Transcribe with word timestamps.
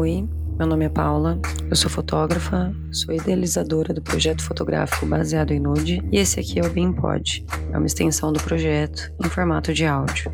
Oi, 0.00 0.28
meu 0.56 0.64
nome 0.64 0.84
é 0.84 0.88
Paula, 0.88 1.40
eu 1.68 1.74
sou 1.74 1.90
fotógrafa, 1.90 2.72
sou 2.92 3.12
idealizadora 3.12 3.92
do 3.92 4.00
projeto 4.00 4.44
fotográfico 4.44 5.04
baseado 5.04 5.50
em 5.50 5.58
nude 5.58 6.00
e 6.12 6.18
esse 6.18 6.38
aqui 6.38 6.60
é 6.60 6.62
o 6.62 6.70
BeamPod, 6.70 7.44
é 7.72 7.76
uma 7.76 7.84
extensão 7.84 8.32
do 8.32 8.40
projeto 8.40 9.12
em 9.18 9.28
formato 9.28 9.74
de 9.74 9.84
áudio. 9.84 10.32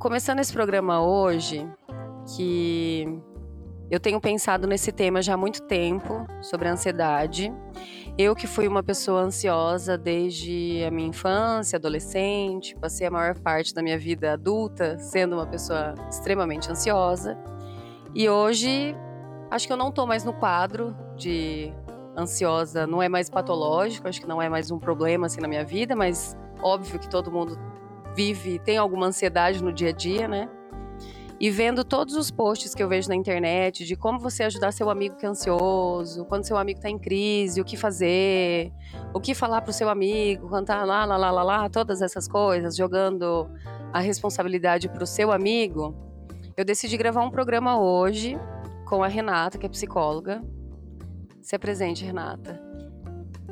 Começando 0.00 0.40
esse 0.40 0.52
programa 0.52 1.00
hoje, 1.00 1.64
que 2.34 3.06
eu 3.88 4.00
tenho 4.00 4.20
pensado 4.20 4.66
nesse 4.66 4.90
tema 4.90 5.22
já 5.22 5.34
há 5.34 5.36
muito 5.36 5.62
tempo, 5.62 6.26
sobre 6.42 6.66
a 6.66 6.72
ansiedade. 6.72 7.52
Eu 8.18 8.34
que 8.34 8.46
fui 8.46 8.66
uma 8.66 8.82
pessoa 8.82 9.20
ansiosa 9.20 9.98
desde 9.98 10.82
a 10.86 10.90
minha 10.90 11.08
infância, 11.08 11.76
adolescente, 11.76 12.74
passei 12.76 13.06
a 13.06 13.10
maior 13.10 13.38
parte 13.38 13.74
da 13.74 13.82
minha 13.82 13.98
vida 13.98 14.32
adulta 14.32 14.98
sendo 14.98 15.34
uma 15.34 15.46
pessoa 15.46 15.94
extremamente 16.08 16.70
ansiosa. 16.70 17.36
E 18.14 18.26
hoje 18.26 18.96
acho 19.50 19.66
que 19.66 19.72
eu 19.72 19.76
não 19.76 19.90
estou 19.90 20.06
mais 20.06 20.24
no 20.24 20.32
quadro 20.32 20.96
de 21.14 21.70
ansiosa, 22.16 22.86
não 22.86 23.02
é 23.02 23.08
mais 23.08 23.28
patológico, 23.28 24.08
acho 24.08 24.22
que 24.22 24.26
não 24.26 24.40
é 24.40 24.48
mais 24.48 24.70
um 24.70 24.78
problema 24.78 25.26
assim 25.26 25.42
na 25.42 25.48
minha 25.48 25.64
vida, 25.64 25.94
mas 25.94 26.34
óbvio 26.62 26.98
que 26.98 27.10
todo 27.10 27.30
mundo 27.30 27.58
vive, 28.14 28.58
tem 28.58 28.78
alguma 28.78 29.08
ansiedade 29.08 29.62
no 29.62 29.70
dia 29.70 29.90
a 29.90 29.92
dia, 29.92 30.26
né? 30.26 30.48
E 31.38 31.50
vendo 31.50 31.84
todos 31.84 32.14
os 32.14 32.30
posts 32.30 32.74
que 32.74 32.82
eu 32.82 32.88
vejo 32.88 33.08
na 33.08 33.14
internet 33.14 33.84
de 33.84 33.94
como 33.94 34.18
você 34.18 34.44
ajudar 34.44 34.72
seu 34.72 34.88
amigo 34.88 35.16
que 35.16 35.26
é 35.26 35.28
ansioso, 35.28 36.24
quando 36.24 36.46
seu 36.46 36.56
amigo 36.56 36.78
está 36.78 36.88
em 36.88 36.98
crise, 36.98 37.60
o 37.60 37.64
que 37.64 37.76
fazer, 37.76 38.72
o 39.12 39.20
que 39.20 39.34
falar 39.34 39.60
para 39.60 39.70
o 39.70 39.74
seu 39.74 39.88
amigo, 39.88 40.48
cantar 40.48 40.86
lá, 40.86 41.04
lá, 41.04 41.16
lá, 41.16 41.30
lá, 41.30 41.42
lá, 41.42 41.68
todas 41.68 42.00
essas 42.00 42.26
coisas, 42.26 42.74
jogando 42.74 43.48
a 43.92 44.00
responsabilidade 44.00 44.88
para 44.88 45.04
o 45.04 45.06
seu 45.06 45.30
amigo, 45.30 45.94
eu 46.56 46.64
decidi 46.64 46.96
gravar 46.96 47.22
um 47.22 47.30
programa 47.30 47.78
hoje 47.78 48.38
com 48.86 49.02
a 49.02 49.08
Renata, 49.08 49.58
que 49.58 49.66
é 49.66 49.68
psicóloga. 49.68 50.42
Se 51.42 51.54
apresente, 51.54 52.04
Renata. 52.04 52.65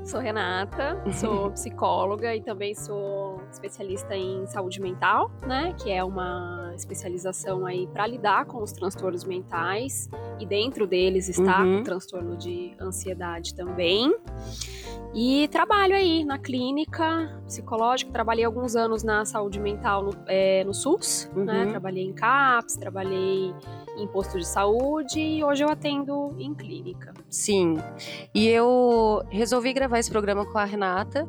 Sou 0.04 0.20
Renata, 0.20 1.02
sou 1.18 1.50
psicóloga 1.50 2.36
e 2.36 2.40
também 2.42 2.74
sou 2.74 3.40
especialista 3.50 4.14
em 4.14 4.46
saúde 4.46 4.80
mental, 4.80 5.30
né? 5.46 5.74
Que 5.82 5.90
é 5.90 6.04
uma 6.04 6.72
especialização 6.76 7.64
aí 7.64 7.86
para 7.86 8.06
lidar 8.06 8.44
com 8.44 8.62
os 8.62 8.70
transtornos 8.72 9.24
mentais 9.24 10.10
e 10.38 10.44
dentro 10.44 10.86
deles 10.86 11.28
está 11.28 11.62
uhum. 11.62 11.80
o 11.80 11.82
transtorno 11.82 12.36
de 12.36 12.76
ansiedade 12.78 13.54
também. 13.54 14.14
E 15.14 15.48
trabalho 15.48 15.94
aí 15.94 16.24
na 16.24 16.38
clínica 16.38 17.40
psicológica, 17.46 18.10
trabalhei 18.10 18.44
alguns 18.44 18.76
anos 18.76 19.02
na 19.02 19.24
saúde 19.24 19.60
mental 19.60 20.02
no, 20.02 20.12
é, 20.26 20.64
no 20.64 20.74
SUS, 20.74 21.30
né? 21.32 21.38
uhum. 21.38 21.44
né? 21.44 21.66
Trabalhei 21.66 22.04
em 22.04 22.12
CAPS, 22.12 22.76
trabalhei 22.76 23.54
em 23.96 24.06
posto 24.06 24.38
de 24.38 24.46
saúde 24.46 25.20
e 25.20 25.44
hoje 25.44 25.64
eu 25.64 25.68
atendo 25.68 26.34
em 26.38 26.54
clínica. 26.54 27.12
Sim. 27.28 27.78
E 28.34 28.48
eu 28.48 29.24
resolvi 29.30 29.72
gravar 29.72 29.98
esse 29.98 30.10
programa 30.10 30.44
com 30.44 30.58
a 30.58 30.64
Renata, 30.64 31.28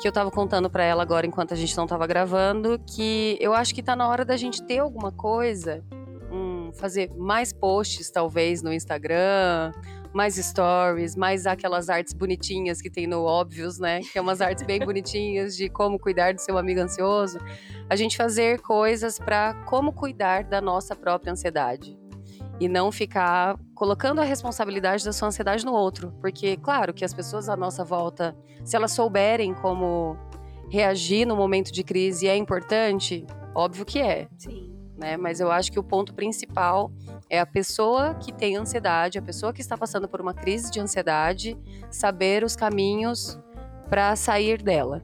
que 0.00 0.08
eu 0.08 0.12
tava 0.12 0.30
contando 0.30 0.70
para 0.70 0.84
ela 0.84 1.02
agora 1.02 1.26
enquanto 1.26 1.52
a 1.52 1.56
gente 1.56 1.76
não 1.76 1.86
tava 1.86 2.06
gravando, 2.06 2.78
que 2.86 3.36
eu 3.40 3.52
acho 3.52 3.74
que 3.74 3.82
tá 3.82 3.94
na 3.94 4.08
hora 4.08 4.24
da 4.24 4.36
gente 4.36 4.62
ter 4.62 4.78
alguma 4.78 5.12
coisa, 5.12 5.84
hum, 6.32 6.70
fazer 6.72 7.10
mais 7.16 7.52
posts 7.52 8.10
talvez 8.10 8.62
no 8.62 8.72
Instagram, 8.72 9.72
mais 10.12 10.34
stories, 10.34 11.14
mais 11.14 11.46
aquelas 11.46 11.88
artes 11.88 12.12
bonitinhas 12.12 12.80
que 12.80 12.90
tem 12.90 13.06
no 13.06 13.22
Óbvios, 13.22 13.78
né? 13.78 14.00
Que 14.00 14.18
é 14.18 14.20
umas 14.20 14.40
artes 14.40 14.64
bem 14.64 14.80
bonitinhas 14.80 15.56
de 15.56 15.68
como 15.68 15.98
cuidar 15.98 16.34
do 16.34 16.40
seu 16.40 16.58
amigo 16.58 16.80
ansioso. 16.80 17.38
A 17.88 17.96
gente 17.96 18.16
fazer 18.16 18.60
coisas 18.60 19.18
para 19.18 19.54
como 19.64 19.92
cuidar 19.92 20.44
da 20.44 20.60
nossa 20.60 20.96
própria 20.96 21.32
ansiedade. 21.32 21.98
E 22.58 22.68
não 22.68 22.92
ficar 22.92 23.56
colocando 23.74 24.20
a 24.20 24.24
responsabilidade 24.24 25.04
da 25.04 25.12
sua 25.12 25.28
ansiedade 25.28 25.64
no 25.64 25.72
outro. 25.72 26.12
Porque, 26.20 26.56
claro, 26.56 26.92
que 26.92 27.04
as 27.04 27.14
pessoas 27.14 27.48
à 27.48 27.56
nossa 27.56 27.84
volta, 27.84 28.36
se 28.64 28.76
elas 28.76 28.92
souberem 28.92 29.54
como 29.54 30.16
reagir 30.70 31.26
no 31.26 31.34
momento 31.34 31.72
de 31.72 31.82
crise 31.82 32.28
é 32.28 32.36
importante, 32.36 33.26
óbvio 33.54 33.84
que 33.84 33.98
é. 33.98 34.28
Sim. 34.36 34.69
Né? 35.00 35.16
Mas 35.16 35.40
eu 35.40 35.50
acho 35.50 35.72
que 35.72 35.78
o 35.78 35.82
ponto 35.82 36.12
principal 36.12 36.92
é 37.30 37.40
a 37.40 37.46
pessoa 37.46 38.14
que 38.14 38.32
tem 38.32 38.56
ansiedade, 38.56 39.18
a 39.18 39.22
pessoa 39.22 39.50
que 39.50 39.62
está 39.62 39.76
passando 39.76 40.06
por 40.06 40.20
uma 40.20 40.34
crise 40.34 40.70
de 40.70 40.78
ansiedade, 40.78 41.56
saber 41.90 42.44
os 42.44 42.54
caminhos 42.54 43.40
para 43.88 44.14
sair 44.14 44.62
dela. 44.62 45.02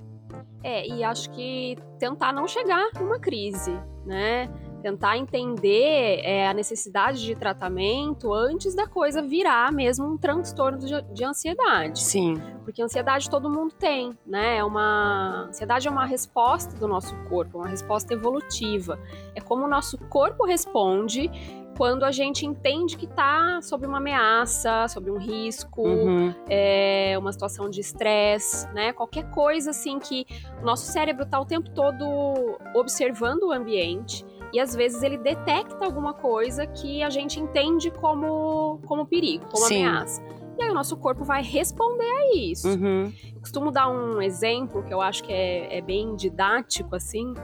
É, 0.63 0.87
e 0.87 1.03
acho 1.03 1.31
que 1.31 1.79
tentar 1.99 2.33
não 2.33 2.47
chegar 2.47 2.91
numa 3.01 3.19
crise, 3.19 3.73
né? 4.05 4.51
Tentar 4.87 5.19
entender 5.19 6.21
é, 6.23 6.47
a 6.47 6.55
necessidade 6.55 7.25
de 7.25 7.35
tratamento 7.35 8.33
antes 8.33 8.73
da 8.73 8.87
coisa 8.87 9.21
virar 9.21 9.73
mesmo 9.73 10.07
um 10.07 10.17
transtorno 10.17 10.79
de, 10.79 11.03
de 11.13 11.25
ansiedade. 11.25 12.01
Sim. 12.01 12.41
Porque 12.63 12.81
ansiedade 12.81 13.29
todo 13.29 13.51
mundo 13.51 13.75
tem, 13.77 14.17
né? 14.25 14.59
É 14.59 14.65
uma 14.65 15.47
ansiedade 15.49 15.89
é 15.89 15.91
uma 15.91 16.07
resposta 16.07 16.77
do 16.77 16.87
nosso 16.87 17.17
corpo, 17.29 17.59
uma 17.59 17.67
resposta 17.67 18.15
evolutiva. 18.15 18.97
É 19.35 19.41
como 19.41 19.65
o 19.65 19.69
nosso 19.69 19.99
corpo 19.99 20.47
responde 20.47 21.33
quando 21.77 22.05
a 22.05 22.13
gente 22.13 22.47
entende 22.47 22.97
que 22.97 23.07
está 23.07 23.61
sob 23.63 23.87
uma 23.87 23.99
ameaça, 23.99 24.87
sob 24.89 25.11
um 25.11 25.19
risco, 25.19 25.83
uhum. 25.83 26.33
é, 26.49 27.17
uma 27.19 27.33
situação 27.33 27.69
de 27.69 27.81
estresse, 27.81 28.73
né? 28.73 28.93
Qualquer 28.93 29.31
coisa 29.31 29.71
assim 29.71 29.99
que 29.99 30.27
o 30.63 30.65
nosso 30.65 30.87
cérebro 30.87 31.25
está 31.25 31.41
o 31.41 31.45
tempo 31.45 31.71
todo 31.71 32.57
observando 32.73 33.45
o 33.49 33.53
ambiente 33.53 34.25
e 34.57 34.61
às 34.61 34.75
vezes 34.75 35.03
ele 35.03 35.19
detecta 35.19 35.85
alguma 35.85 36.15
coisa 36.15 36.67
que 36.67 37.03
a 37.03 37.11
gente 37.11 37.39
entende 37.39 37.91
como, 37.91 38.81
como 38.87 39.07
perigo, 39.07 39.45
como 39.51 39.67
Sim. 39.67 39.85
ameaça. 39.85 40.23
E 40.59 40.63
aí 40.63 40.71
o 40.71 40.75
nosso 40.75 40.97
corpo 40.97 41.25
vai 41.25 41.43
responder 41.43 42.11
a 42.11 42.35
isso. 42.35 42.67
Uhum. 42.67 43.13
Costumo 43.39 43.71
dar 43.71 43.91
um 43.91 44.23
exemplo 44.23 44.83
que 44.83 44.95
eu 44.95 45.03
acho 45.03 45.23
que 45.25 45.31
é, 45.31 45.77
é 45.77 45.83
bem 45.83 46.17
didático, 46.17 46.97
assim. 46.97 47.35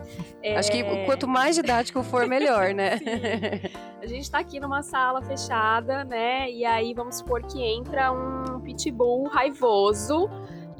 É... 0.42 0.56
Acho 0.56 0.72
que 0.72 0.82
quanto 1.04 1.28
mais 1.28 1.54
didático 1.54 2.02
for, 2.02 2.26
melhor, 2.26 2.72
né? 2.72 2.98
a 4.00 4.06
gente 4.06 4.30
tá 4.30 4.38
aqui 4.38 4.58
numa 4.58 4.82
sala 4.82 5.20
fechada, 5.20 6.04
né? 6.04 6.50
E 6.50 6.64
aí 6.64 6.94
vamos 6.94 7.16
supor 7.16 7.42
que 7.42 7.62
entra 7.62 8.10
um 8.10 8.58
pitbull 8.60 9.28
raivoso 9.28 10.30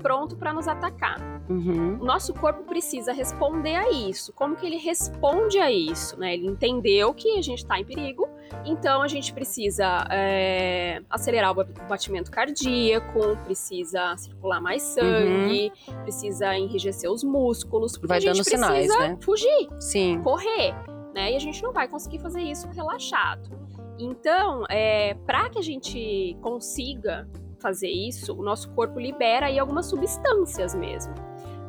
pronto 0.03 0.37
para 0.37 0.53
nos 0.53 0.67
atacar. 0.67 1.21
Uhum. 1.49 1.99
O 2.01 2.05
nosso 2.05 2.35
corpo 2.35 2.65
precisa 2.65 3.13
responder 3.13 3.77
a 3.77 3.91
isso. 3.91 4.33
Como 4.33 4.57
que 4.57 4.67
ele 4.67 4.77
responde 4.77 5.59
a 5.59 5.71
isso? 5.71 6.19
Né? 6.19 6.35
Ele 6.35 6.47
entendeu 6.47 7.15
que 7.15 7.39
a 7.39 7.43
gente 7.43 7.59
está 7.59 7.79
em 7.79 7.85
perigo, 7.85 8.29
então 8.65 9.03
a 9.03 9.09
gente 9.09 9.33
precisa 9.33 10.07
é, 10.11 11.01
acelerar 11.09 11.53
o 11.53 11.65
batimento 11.89 12.31
cardíaco, 12.31 13.37
precisa 13.45 14.17
circular 14.17 14.61
mais 14.61 14.83
sangue, 14.83 15.73
uhum. 15.89 16.03
precisa 16.03 16.57
enrijecer 16.57 17.11
os 17.11 17.23
músculos, 17.23 17.99
vai 18.03 18.21
dando 18.21 18.45
sinais, 18.45 18.89
né? 18.89 19.17
Fugir, 19.21 19.69
Sim. 19.81 20.21
correr, 20.23 20.75
né? 21.15 21.33
E 21.33 21.37
a 21.37 21.39
gente 21.39 21.63
não 21.63 21.73
vai 21.73 21.89
conseguir 21.89 22.19
fazer 22.19 22.43
isso 22.43 22.69
relaxado. 22.69 23.51
Então, 23.99 24.65
é, 24.69 25.15
para 25.27 25.49
que 25.51 25.59
a 25.59 25.63
gente 25.63 26.37
consiga 26.41 27.29
fazer 27.63 27.89
isso, 27.89 28.35
o 28.35 28.43
nosso 28.43 28.69
corpo 28.71 28.99
libera 28.99 29.47
aí 29.47 29.59
algumas 29.59 29.87
substâncias 29.87 30.75
mesmo. 30.75 31.15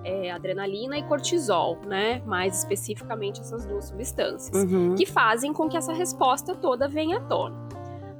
É, 0.03 0.31
adrenalina 0.31 0.97
e 0.97 1.03
cortisol, 1.03 1.79
né? 1.87 2.21
Mais 2.25 2.57
especificamente 2.57 3.39
essas 3.39 3.65
duas 3.65 3.85
substâncias, 3.85 4.53
uhum. 4.53 4.95
que 4.95 5.05
fazem 5.05 5.53
com 5.53 5.69
que 5.69 5.77
essa 5.77 5.93
resposta 5.93 6.53
toda 6.55 6.89
venha 6.89 7.19
à 7.19 7.21
tona. 7.21 7.55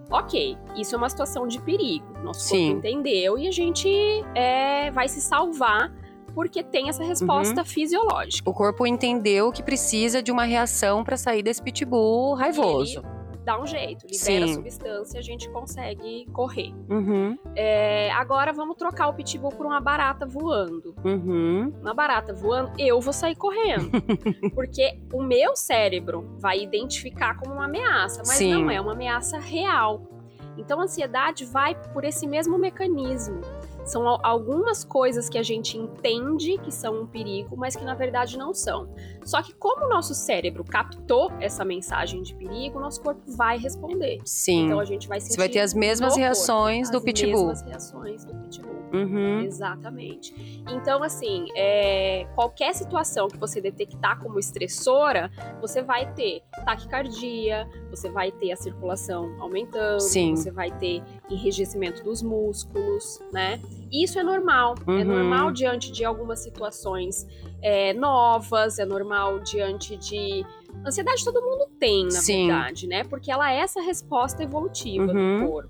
Ok, 0.10 0.58
isso 0.78 0.96
é 0.96 0.98
uma 0.98 1.10
situação 1.10 1.46
de 1.48 1.60
perigo. 1.60 2.06
Nosso 2.24 2.42
Sim. 2.42 2.74
corpo 2.74 2.88
entendeu 2.88 3.38
e 3.38 3.48
a 3.48 3.52
gente 3.52 3.90
é, 4.36 4.92
vai 4.92 5.10
se 5.10 5.20
salvar 5.20 5.92
porque 6.34 6.64
tem 6.64 6.88
essa 6.88 7.04
resposta 7.04 7.62
uhum. 7.62 7.66
fisiológica. 7.66 8.50
O 8.50 8.54
corpo 8.54 8.88
entendeu 8.88 9.52
que 9.52 9.62
precisa 9.62 10.22
de 10.22 10.32
uma 10.32 10.46
reação 10.46 11.04
para 11.04 11.18
sair 11.18 11.44
desse 11.44 11.62
pitbull 11.62 12.36
raivoso 12.36 13.02
dá 13.44 13.60
um 13.60 13.68
jeito, 13.68 14.06
libera 14.06 14.18
Sim. 14.48 14.52
a 14.52 14.54
substância, 14.54 15.20
a 15.20 15.24
gente 15.24 15.50
consegue 15.50 16.26
correr. 16.32 16.74
Uhum. 16.90 17.38
É, 17.56 18.12
agora 18.12 18.54
vamos 18.54 18.76
trocar 18.78 19.08
o 19.08 19.14
pitbull 19.14 19.52
por 19.52 19.66
uma 19.66 19.80
barata 19.80 20.26
voando. 20.26 20.96
Uhum. 21.04 21.74
Uma 21.82 21.94
barata 21.94 22.34
voando, 22.34 22.72
eu 22.78 23.00
vou 23.00 23.14
sair 23.14 23.36
correndo. 23.36 23.92
porque 24.56 25.00
o 25.12 25.22
meu 25.22 25.56
cérebro 25.56 26.36
vai 26.40 26.62
identificar 26.62 27.38
como 27.38 27.54
uma 27.54 27.66
ameaça, 27.66 28.24
mas 28.26 28.38
Sim. 28.38 28.54
não 28.54 28.72
é 28.72 28.80
uma 28.80 28.94
ameaça 28.94 29.38
real. 29.38 30.10
Então 30.58 30.80
a 30.80 30.84
ansiedade 30.84 31.46
vai 31.46 31.76
por 31.94 32.04
esse 32.04 32.28
mesmo 32.28 32.58
mecanismo. 32.58 33.42
São 33.86 34.08
algumas 34.24 34.84
coisas 34.84 35.30
que 35.30 35.38
a 35.38 35.44
gente 35.44 35.78
entende 35.78 36.58
que 36.58 36.72
são 36.72 37.02
um 37.02 37.06
perigo, 37.06 37.56
mas 37.58 37.76
que 37.76 37.84
na 37.84 37.96
verdade 37.96 38.38
não 38.38 38.54
são. 38.54 38.88
Só 39.26 39.42
que 39.42 39.54
como 39.54 39.86
o 39.86 39.90
nosso 39.90 40.14
cérebro 40.14 40.64
captou 40.64 41.32
essa 41.40 41.66
mensagem 41.66 42.22
de 42.22 42.36
perigo, 42.36 42.78
o 42.78 42.82
nosso 42.82 43.02
corpo 43.02 43.22
vai 43.28 43.58
responder. 43.58 44.20
Sim. 44.26 44.66
Então 44.66 44.80
a 44.80 44.86
gente 44.86 45.08
vai 45.08 45.20
sentir 45.20 45.34
Você 45.34 45.38
vai 45.38 45.50
ter 45.50 45.60
as 45.60 45.74
mesmas 45.74 46.16
reações 46.16 46.90
do 46.90 47.02
pitbull. 47.02 47.50
As 47.50 47.64
mesmas 47.64 47.92
reações 47.92 48.26
do 48.26 48.36
pitbull. 48.36 48.74
Uhum. 48.94 49.40
Exatamente. 49.42 50.64
Então, 50.70 51.02
assim, 51.02 51.48
é, 51.56 52.28
qualquer 52.36 52.74
situação 52.76 53.28
que 53.28 53.38
você 53.38 53.60
detectar 53.60 54.20
como 54.20 54.38
estressora, 54.38 55.32
você 55.60 55.82
vai 55.82 56.14
ter 56.14 56.44
taquicardia, 56.64 57.68
você 57.90 58.10
vai 58.10 58.32
ter 58.32 58.52
a 58.52 58.56
circulação 58.56 59.36
aumentando, 59.42 60.00
Sim. 60.00 60.36
você 60.36 60.52
vai 60.52 60.72
ter 60.78 61.02
enrijecimento 61.28 62.04
dos 62.04 62.22
músculos, 62.22 63.20
né? 63.32 63.60
Isso 63.92 64.18
é 64.20 64.24
normal. 64.24 64.76
É 64.88 64.92
Uhum. 64.92 65.04
normal 65.06 65.52
diante 65.52 65.92
de 65.92 66.04
algumas 66.04 66.40
situações 66.40 67.28
é, 67.62 67.94
novas, 67.94 68.80
é 68.80 68.86
normal 68.86 69.40
diante 69.40 69.96
de. 69.98 70.46
Ansiedade 70.86 71.24
todo 71.24 71.40
mundo 71.42 71.68
tem, 71.80 72.06
na 72.06 72.12
Sim. 72.12 72.48
verdade, 72.48 72.88
né? 72.88 73.04
Porque 73.04 73.32
ela 73.32 73.52
é 73.54 73.58
essa 73.60 73.80
resposta 73.82 74.42
evolutiva 74.44 75.06
Uhum. 75.14 75.40
do 75.42 75.48
corpo. 75.48 75.70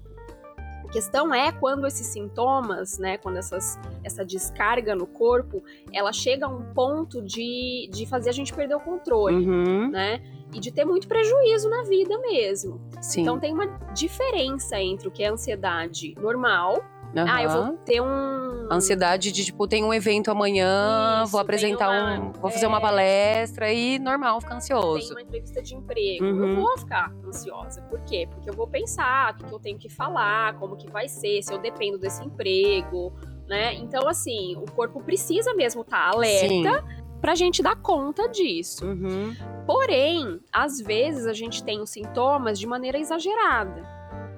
A 0.87 0.91
questão 0.93 1.33
é 1.33 1.51
quando 1.51 1.85
esses 1.87 2.05
sintomas, 2.07 2.99
né, 2.99 3.17
quando 3.17 3.37
essas, 3.37 3.79
essa 4.03 4.23
descarga 4.23 4.95
no 4.95 5.07
corpo, 5.07 5.63
ela 5.91 6.13
chega 6.13 6.45
a 6.45 6.49
um 6.49 6.71
ponto 6.73 7.19
de, 7.21 7.89
de 7.91 8.05
fazer 8.05 8.29
a 8.29 8.33
gente 8.33 8.53
perder 8.53 8.75
o 8.75 8.79
controle, 8.79 9.35
Uhum. 9.47 9.89
né? 9.89 10.21
E 10.53 10.59
de 10.59 10.71
ter 10.71 10.85
muito 10.85 11.07
prejuízo 11.07 11.67
na 11.67 11.81
vida 11.83 12.15
mesmo. 12.19 12.79
Sim. 13.01 13.21
Então 13.21 13.39
tem 13.39 13.51
uma 13.53 13.65
diferença 13.93 14.79
entre 14.79 15.07
o 15.07 15.11
que 15.11 15.23
é 15.23 15.27
ansiedade 15.29 16.13
normal. 16.21 16.83
Ah, 17.15 17.43
eu 17.43 17.49
vou 17.49 17.77
ter 17.77 18.01
um. 18.01 18.67
Ansiedade 18.71 19.31
de, 19.31 19.45
tipo, 19.45 19.67
tem 19.67 19.83
um 19.83 19.93
evento 19.93 20.31
amanhã, 20.31 21.21
Isso, 21.23 21.31
vou 21.31 21.41
apresentar 21.41 21.89
tem 21.89 21.99
uma- 21.99 22.29
um. 22.29 22.31
Vou 22.31 22.49
fazer 22.49 22.65
uma 22.65 22.77
é. 22.77 22.81
palestra 22.81 23.71
e 23.71 23.99
normal, 23.99 24.39
ficar 24.39 24.51
Tem 24.51 24.57
ansioso. 24.57 25.11
uma 25.13 25.21
entrevista 25.21 25.61
de 25.61 25.75
emprego. 25.75 26.25
Uhum. 26.25 26.49
Eu 26.49 26.55
vou 26.55 26.77
ficar 26.77 27.11
ansiosa. 27.27 27.81
Por 27.83 27.99
quê? 28.01 28.27
Porque 28.31 28.49
eu 28.49 28.53
vou 28.53 28.67
pensar 28.67 29.33
o 29.33 29.37
que, 29.37 29.43
que 29.45 29.53
eu 29.53 29.59
tenho 29.59 29.77
que 29.77 29.89
falar, 29.89 30.55
como 30.57 30.75
que 30.77 30.89
vai 30.89 31.07
ser, 31.07 31.41
se 31.43 31.53
eu 31.53 31.59
dependo 31.59 31.97
desse 31.99 32.23
emprego, 32.23 33.13
né? 33.47 33.73
Então, 33.75 34.07
assim, 34.07 34.55
o 34.55 34.71
corpo 34.71 35.03
precisa 35.03 35.53
mesmo 35.53 35.81
estar 35.81 36.09
alerta 36.09 36.47
Sim. 36.87 37.03
pra 37.21 37.35
gente 37.35 37.61
dar 37.61 37.75
conta 37.75 38.27
disso. 38.29 38.85
Uhum. 38.85 39.35
Porém, 39.67 40.39
às 40.51 40.79
vezes 40.79 41.25
a 41.27 41.33
gente 41.33 41.63
tem 41.63 41.81
os 41.81 41.89
sintomas 41.89 42.57
de 42.57 42.65
maneira 42.65 42.97
exagerada. 42.97 43.92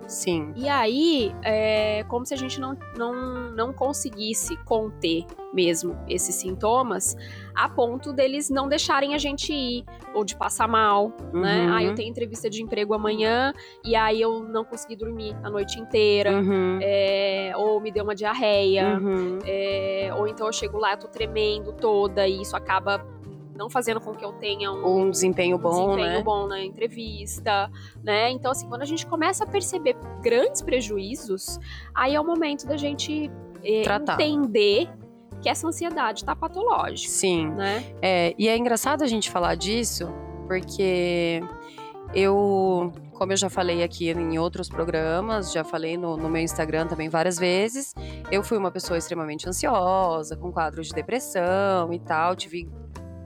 Sim. 0.08 0.52
E 0.56 0.68
aí, 0.70 1.34
é 1.44 2.04
como 2.08 2.26
se 2.26 2.34
a 2.34 2.38
gente 2.38 2.60
não, 2.60 2.78
não, 2.98 3.52
não 3.52 3.74
conseguisse 3.74 4.56
conter 4.64 5.26
mesmo 5.54 5.98
esses 6.08 6.36
sintomas 6.36 7.16
a 7.56 7.70
ponto 7.70 8.12
deles 8.12 8.50
não 8.50 8.68
deixarem 8.68 9.16
a 9.16 9.18
gente 9.18 9.54
ir, 9.54 9.86
ou 10.14 10.26
de 10.26 10.36
passar 10.36 10.68
mal, 10.68 11.14
né? 11.34 11.66
Uhum. 11.68 11.74
Ah, 11.74 11.84
eu 11.84 11.96
tenho 11.96 12.10
entrevista 12.10 12.50
de 12.50 12.62
emprego 12.62 12.94
amanhã 12.94 13.54
e 13.84 13.96
aí 13.96 14.20
eu 14.22 14.44
não 14.44 14.66
consegui 14.66 14.96
dormir 14.98 15.34
a 15.42 15.50
noite 15.50 15.80
inteira, 15.80 16.32
Uhum. 16.42 16.80
é, 16.82 17.54
ou 17.56 17.80
me 17.80 17.92
deu 17.92 18.04
uma 18.04 18.14
diarreia, 18.14 19.00
Uhum. 19.00 19.40
é, 19.46 20.12
ou 20.18 20.28
então 20.28 20.46
eu 20.48 20.52
chego 20.54 20.78
lá, 20.78 20.92
eu 20.94 20.98
tô 20.98 21.08
tremendo 21.08 21.72
toda 21.72 22.28
e 22.28 22.42
isso 22.42 22.58
acaba 22.58 22.98
não 23.56 23.70
fazendo 23.70 24.02
com 24.02 24.14
que 24.14 24.24
eu 24.24 24.34
tenha 24.34 24.72
um, 24.72 25.04
Um 25.04 25.10
desempenho 25.10 25.58
bom, 25.58 25.96
desempenho 25.96 26.18
né? 26.18 26.24
bom 26.24 26.46
na 26.48 26.64
entrevista, 26.64 27.72
né? 28.04 28.30
Então, 28.32 28.52
assim, 28.52 28.68
quando 28.68 28.82
a 28.82 28.86
gente 28.86 29.06
começa 29.08 29.46
a 29.46 29.48
perceber 29.48 29.96
grandes 30.22 30.62
prejuízos, 30.62 31.60
aí 31.94 32.16
é 32.16 32.20
o 32.20 32.26
momento 32.26 32.68
da 32.68 32.76
gente 32.76 33.32
eh, 33.64 33.84
entender 34.12 34.90
que 35.42 35.50
essa 35.50 35.68
ansiedade 35.68 36.26
tá 36.26 36.36
patológica, 36.36 37.12
Sim. 37.12 37.50
né? 37.50 37.84
É, 38.02 38.36
e 38.38 38.48
é 38.48 38.58
engraçado 38.58 39.04
a 39.04 39.08
gente 39.08 39.30
falar 39.30 39.56
disso, 39.56 40.10
porque 40.48 41.42
eu, 42.14 42.92
como 43.14 43.32
eu 43.32 43.38
já 43.38 43.50
falei 43.50 43.84
aqui 43.84 44.10
em 44.10 44.38
outros 44.40 44.70
programas, 44.70 45.52
já 45.52 45.64
falei 45.64 45.98
no, 45.98 46.18
no 46.18 46.30
meu 46.30 46.42
Instagram 46.42 46.88
também 46.88 47.10
várias 47.10 47.38
vezes, 47.38 47.94
eu 48.32 48.44
fui 48.44 48.58
uma 48.58 48.72
pessoa 48.72 48.98
extremamente 48.98 49.48
ansiosa, 49.48 50.36
com 50.36 50.52
quadros 50.52 50.88
de 50.88 50.94
depressão 50.94 51.94
e 51.94 52.00
tal, 52.00 52.36
tive 52.36 52.70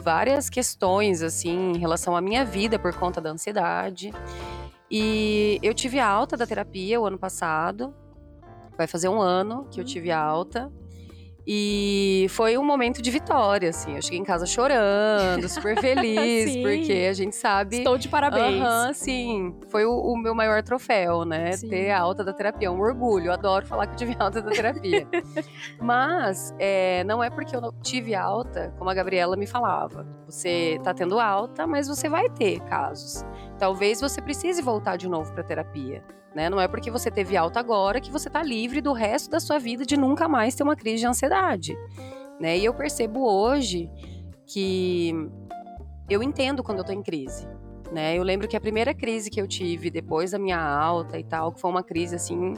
várias 0.09 0.50
questões 0.50 1.21
assim 1.21 1.73
em 1.73 1.77
relação 1.77 2.15
à 2.15 2.21
minha 2.21 2.44
vida 2.44 2.79
por 2.79 2.91
conta 2.95 3.21
da 3.21 3.29
ansiedade. 3.29 4.11
E 4.89 5.59
eu 5.61 5.71
tive 5.71 6.00
alta 6.00 6.35
da 6.35 6.47
terapia 6.47 7.00
o 7.00 7.06
ano 7.06 7.19
passado. 7.19 7.94
Vai 8.75 8.88
fazer 8.88 9.07
um 9.07 9.21
ano 9.21 9.67
que 9.69 9.79
eu 9.79 9.85
tive 9.85 10.09
alta. 10.09 10.71
E 11.51 12.28
foi 12.30 12.60
um 12.60 12.63
momento 12.63 13.01
de 13.01 13.10
vitória, 13.10 13.72
assim. 13.72 13.96
Eu 13.96 14.04
cheguei 14.04 14.19
em 14.19 14.24
casa 14.24 14.46
chorando, 14.46 15.50
super 15.50 15.75
feliz, 15.81 16.56
porque 16.57 17.07
a 17.10 17.13
gente 17.13 17.36
sabe. 17.36 17.78
Estou 17.78 17.98
de 17.98 18.07
parabéns. 18.07 18.62
Aham, 18.62 18.94
sim. 18.94 19.56
Foi 19.68 19.84
o, 19.84 19.92
o 19.92 20.16
meu 20.16 20.36
maior 20.36 20.62
troféu, 20.62 21.25
né? 21.25 21.54
Sim. 21.54 21.69
Ter 21.69 21.90
a 21.90 22.01
alta 22.01 22.24
da 22.24 22.34
terapia. 22.34 22.68
É 22.68 22.72
um 22.72 22.80
orgulho. 22.80 23.25
Eu 23.25 23.31
adoro 23.34 23.66
falar 23.66 23.88
que 23.88 23.94
eu 23.94 23.98
tive 23.98 24.16
alta 24.22 24.44
da 24.44 24.51
terapia. 24.51 25.07
Mas 25.81 26.54
é, 26.60 27.04
não 27.06 27.24
é 27.24 27.31
porque 27.31 27.56
eu 27.56 27.62
não 27.62 27.74
tive 27.81 28.13
alta, 28.13 28.72
como 28.78 28.88
a 28.88 28.94
Gabriela 28.94 29.36
me 29.36 29.48
falava. 29.48 30.06
Você 30.28 30.80
tá 30.84 30.94
tendo 30.94 31.19
alta, 31.19 31.66
mas 31.66 31.88
você 31.88 32.07
vai 32.07 32.30
ter 32.30 32.60
casos. 32.62 33.25
Talvez 33.59 34.00
você 34.00 34.21
precise 34.21 34.61
voltar 34.61 34.95
de 34.95 35.07
novo 35.09 35.33
pra 35.33 35.44
terapia. 35.44 36.01
Né? 36.33 36.50
Não 36.50 36.61
é 36.61 36.67
porque 36.67 36.89
você 36.89 37.11
teve 37.11 37.35
alta 37.35 37.59
agora 37.59 38.00
que 38.00 38.11
você 38.11 38.29
tá 38.29 38.41
livre 38.41 38.81
do 38.81 38.94
resto 38.94 39.29
da 39.29 39.39
sua 39.39 39.59
vida 39.59 39.85
de 39.85 39.97
nunca 39.97 40.27
mais 40.27 40.56
ter 40.56 40.63
uma 40.63 40.75
crise 40.75 41.00
de 41.00 41.07
ansiedade. 41.07 41.77
Né? 42.39 42.57
E 42.57 42.65
eu 42.65 42.73
percebo 42.73 43.27
hoje 43.29 43.89
que 44.45 45.13
eu 46.09 46.23
entendo 46.23 46.63
quando 46.63 46.79
eu 46.79 46.85
tô 46.85 46.94
em 46.94 47.03
crise. 47.03 47.47
Né? 47.91 48.17
Eu 48.17 48.23
lembro 48.23 48.47
que 48.47 48.56
a 48.56 48.61
primeira 48.61 48.94
crise 48.94 49.29
que 49.29 49.41
eu 49.41 49.47
tive 49.47 49.89
depois 49.89 50.31
da 50.31 50.39
minha 50.39 50.61
alta 50.61 51.19
e 51.19 51.23
tal, 51.23 51.51
que 51.51 51.59
foi 51.59 51.69
uma 51.69 51.83
crise 51.83 52.15
assim, 52.15 52.53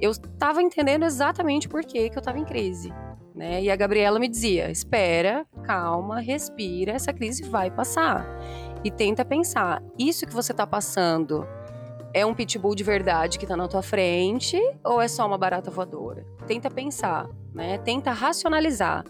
eu 0.00 0.12
tava 0.38 0.62
entendendo 0.62 1.04
exatamente 1.04 1.68
por 1.68 1.82
que, 1.82 2.10
que 2.10 2.18
eu 2.18 2.22
tava 2.22 2.38
em 2.38 2.44
crise. 2.44 2.92
Né? 3.38 3.62
E 3.62 3.70
a 3.70 3.76
Gabriela 3.76 4.18
me 4.18 4.26
dizia: 4.26 4.68
espera, 4.68 5.46
calma, 5.62 6.18
respira, 6.18 6.90
essa 6.90 7.12
crise 7.12 7.44
vai 7.44 7.70
passar. 7.70 8.26
E 8.82 8.90
tenta 8.90 9.24
pensar: 9.24 9.80
isso 9.96 10.26
que 10.26 10.34
você 10.34 10.52
tá 10.52 10.66
passando 10.66 11.46
é 12.12 12.26
um 12.26 12.34
pitbull 12.34 12.74
de 12.74 12.82
verdade 12.82 13.38
que 13.38 13.46
tá 13.46 13.56
na 13.56 13.68
tua 13.68 13.80
frente 13.80 14.60
ou 14.84 15.00
é 15.00 15.06
só 15.06 15.24
uma 15.24 15.38
barata 15.38 15.70
voadora? 15.70 16.26
Tenta 16.48 16.68
pensar, 16.68 17.28
né? 17.54 17.78
Tenta 17.78 18.10
racionalizar, 18.10 19.04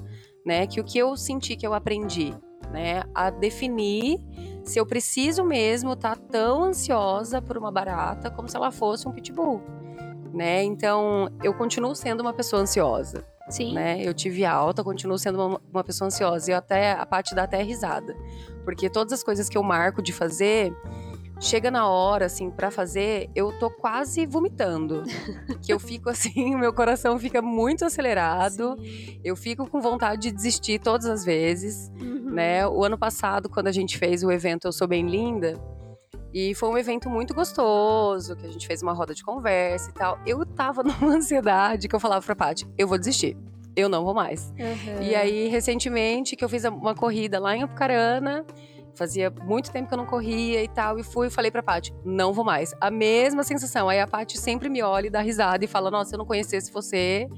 né? 0.45 0.67
Que 0.67 0.79
o 0.79 0.85
que 0.85 0.99
eu 0.99 1.17
senti 1.17 1.57
que 1.57 1.67
eu 1.67 1.73
aprendi, 1.73 2.35
né? 2.71 3.05
A 3.15 3.31
definir 3.31 4.19
se 4.63 4.79
eu 4.79 4.85
preciso 4.85 5.43
mesmo 5.43 5.95
estar 5.95 6.17
tá 6.17 6.23
tão 6.31 6.65
ansiosa 6.65 7.41
por 7.41 7.57
uma 7.57 7.73
barata 7.73 8.31
como 8.31 8.47
se 8.47 8.55
ela 8.59 8.71
fosse 8.71 9.09
um 9.09 9.13
pitbull, 9.13 9.63
né? 10.35 10.63
Então, 10.65 11.31
eu 11.43 11.55
continuo 11.55 11.95
sendo 11.95 12.21
uma 12.21 12.35
pessoa 12.35 12.61
ansiosa, 12.61 13.25
Sim. 13.49 13.75
né? 13.75 14.03
Eu 14.03 14.13
tive 14.15 14.45
alta, 14.45 14.85
continuo 14.85 15.19
sendo 15.19 15.45
uma, 15.47 15.61
uma 15.73 15.85
pessoa 15.85 16.07
ansiosa. 16.09 16.51
E 16.51 16.55
até, 16.55 16.93
a 16.93 17.07
parte 17.07 17.35
dá 17.35 17.45
até 17.45 17.63
risada. 17.63 18.17
Porque 18.65 18.89
todas 18.91 19.13
as 19.13 19.23
coisas 19.23 19.49
que 19.49 19.57
eu 19.57 19.63
marco 19.63 20.03
de 20.03 20.13
fazer, 20.13 20.73
chega 21.41 21.71
na 21.71 21.89
hora, 21.89 22.27
assim, 22.27 22.51
para 22.51 22.71
fazer, 22.71 23.31
eu 23.35 23.57
tô 23.59 23.71
quase 23.71 24.27
vomitando. 24.27 25.05
que 25.63 25.73
eu 25.73 25.79
fico 25.79 26.11
assim, 26.11 26.55
meu 26.59 26.73
coração 26.73 27.19
fica 27.19 27.41
muito 27.41 27.85
acelerado. 27.85 28.77
Sim. 28.79 29.21
Eu 29.25 29.35
fico 29.37 29.69
com 29.69 29.81
vontade 29.81 30.23
de 30.23 30.33
desistir 30.33 30.79
todas 30.81 31.07
as 31.07 31.25
vezes, 31.25 31.91
Uhum. 32.01 32.31
né? 32.35 32.67
O 32.67 32.85
ano 32.85 32.99
passado, 32.99 33.49
quando 33.49 33.69
a 33.69 33.73
gente 33.73 33.97
fez 33.97 34.23
o 34.23 34.31
evento 34.31 34.67
Eu 34.67 34.73
Sou 34.73 34.87
Bem 34.87 35.07
Linda, 35.09 35.55
e 36.33 36.55
foi 36.55 36.69
um 36.69 36.77
evento 36.77 37.09
muito 37.09 37.35
gostoso, 37.35 38.37
que 38.37 38.47
a 38.47 38.51
gente 38.51 38.67
fez 38.67 38.83
uma 38.83 38.93
roda 38.93 39.15
de 39.15 39.23
conversa 39.23 39.91
e 39.91 39.93
tal. 39.93 40.19
Eu 40.27 40.45
tava 40.45 40.83
numa 40.85 41.17
ansiedade 41.17 41.89
que 41.89 41.95
eu 41.95 42.01
falava 42.01 42.25
pra 42.25 42.37
Paty, 42.37 42.67
eu 42.77 42.87
vou 42.87 42.99
desistir. 42.99 43.37
Eu 43.75 43.89
não 43.89 44.05
vou 44.05 44.13
mais. 44.13 44.53
Uhum. 44.59 45.03
E 45.03 45.15
aí, 45.15 45.49
recentemente, 45.49 46.35
que 46.35 46.45
eu 46.45 46.49
fiz 46.49 46.65
uma 46.65 46.95
corrida 46.95 47.39
lá 47.39 47.57
em 47.57 47.63
Apucarana, 47.63 48.45
fazia 48.95 49.31
muito 49.31 49.71
tempo 49.71 49.87
que 49.87 49.95
eu 49.95 49.99
não 49.99 50.07
corria 50.07 50.63
e 50.63 50.69
tal, 50.69 50.99
e 50.99 51.05
fui 51.05 51.29
e 51.29 51.31
falei 51.31 51.51
pra 51.51 51.63
Paty, 51.63 51.95
não 52.05 52.33
vou 52.33 52.45
mais. 52.45 52.75
A 52.81 52.91
mesma 52.91 53.45
sensação. 53.45 53.89
Aí 53.89 54.01
a 54.01 54.07
Paty 54.07 54.37
sempre 54.37 54.69
me 54.69 54.83
olha 54.83 55.07
e 55.07 55.11
dá 55.11 55.21
risada 55.21 55.65
e 55.65 55.69
fala, 55.69 55.91
nossa, 55.91 56.11
se 56.11 56.17
eu 56.17 56.19
não 56.19 56.27
conhecesse 56.27 56.73
você, 56.73 57.29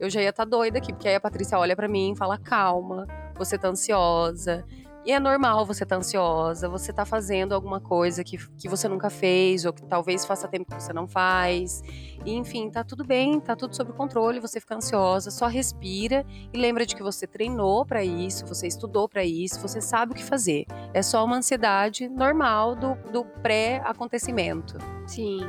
eu 0.00 0.08
já 0.08 0.22
ia 0.22 0.30
estar 0.30 0.44
tá 0.44 0.50
doida 0.50 0.78
aqui. 0.78 0.92
Porque 0.92 1.06
aí 1.06 1.14
a 1.14 1.20
Patrícia 1.20 1.58
olha 1.58 1.76
pra 1.76 1.86
mim 1.86 2.12
e 2.12 2.16
fala, 2.16 2.38
calma, 2.38 3.06
você 3.36 3.58
tá 3.58 3.68
ansiosa. 3.68 4.64
E 5.04 5.12
é 5.12 5.18
normal 5.18 5.64
você 5.64 5.86
tá 5.86 5.96
ansiosa, 5.96 6.68
você 6.68 6.92
tá 6.92 7.06
fazendo 7.06 7.54
alguma 7.54 7.80
coisa 7.80 8.22
que, 8.22 8.36
que 8.56 8.68
você 8.68 8.86
nunca 8.86 9.08
fez, 9.08 9.64
ou 9.64 9.72
que 9.72 9.84
talvez 9.86 10.26
faça 10.26 10.46
tempo 10.46 10.66
que 10.66 10.80
você 10.80 10.92
não 10.92 11.08
faz. 11.08 11.82
E, 12.24 12.34
enfim, 12.34 12.70
tá 12.70 12.84
tudo 12.84 13.02
bem, 13.04 13.40
tá 13.40 13.56
tudo 13.56 13.74
sob 13.74 13.92
controle, 13.94 14.40
você 14.40 14.60
fica 14.60 14.76
ansiosa, 14.76 15.30
só 15.30 15.46
respira 15.46 16.24
e 16.52 16.58
lembra 16.58 16.84
de 16.84 16.94
que 16.94 17.02
você 17.02 17.26
treinou 17.26 17.86
pra 17.86 18.04
isso, 18.04 18.46
você 18.46 18.66
estudou 18.66 19.08
pra 19.08 19.24
isso, 19.24 19.58
você 19.58 19.80
sabe 19.80 20.12
o 20.12 20.14
que 20.14 20.24
fazer. 20.24 20.66
É 20.92 21.02
só 21.02 21.24
uma 21.24 21.36
ansiedade 21.36 22.08
normal 22.08 22.76
do, 22.76 22.94
do 23.10 23.24
pré-acontecimento, 23.24 24.76
Sim. 25.06 25.40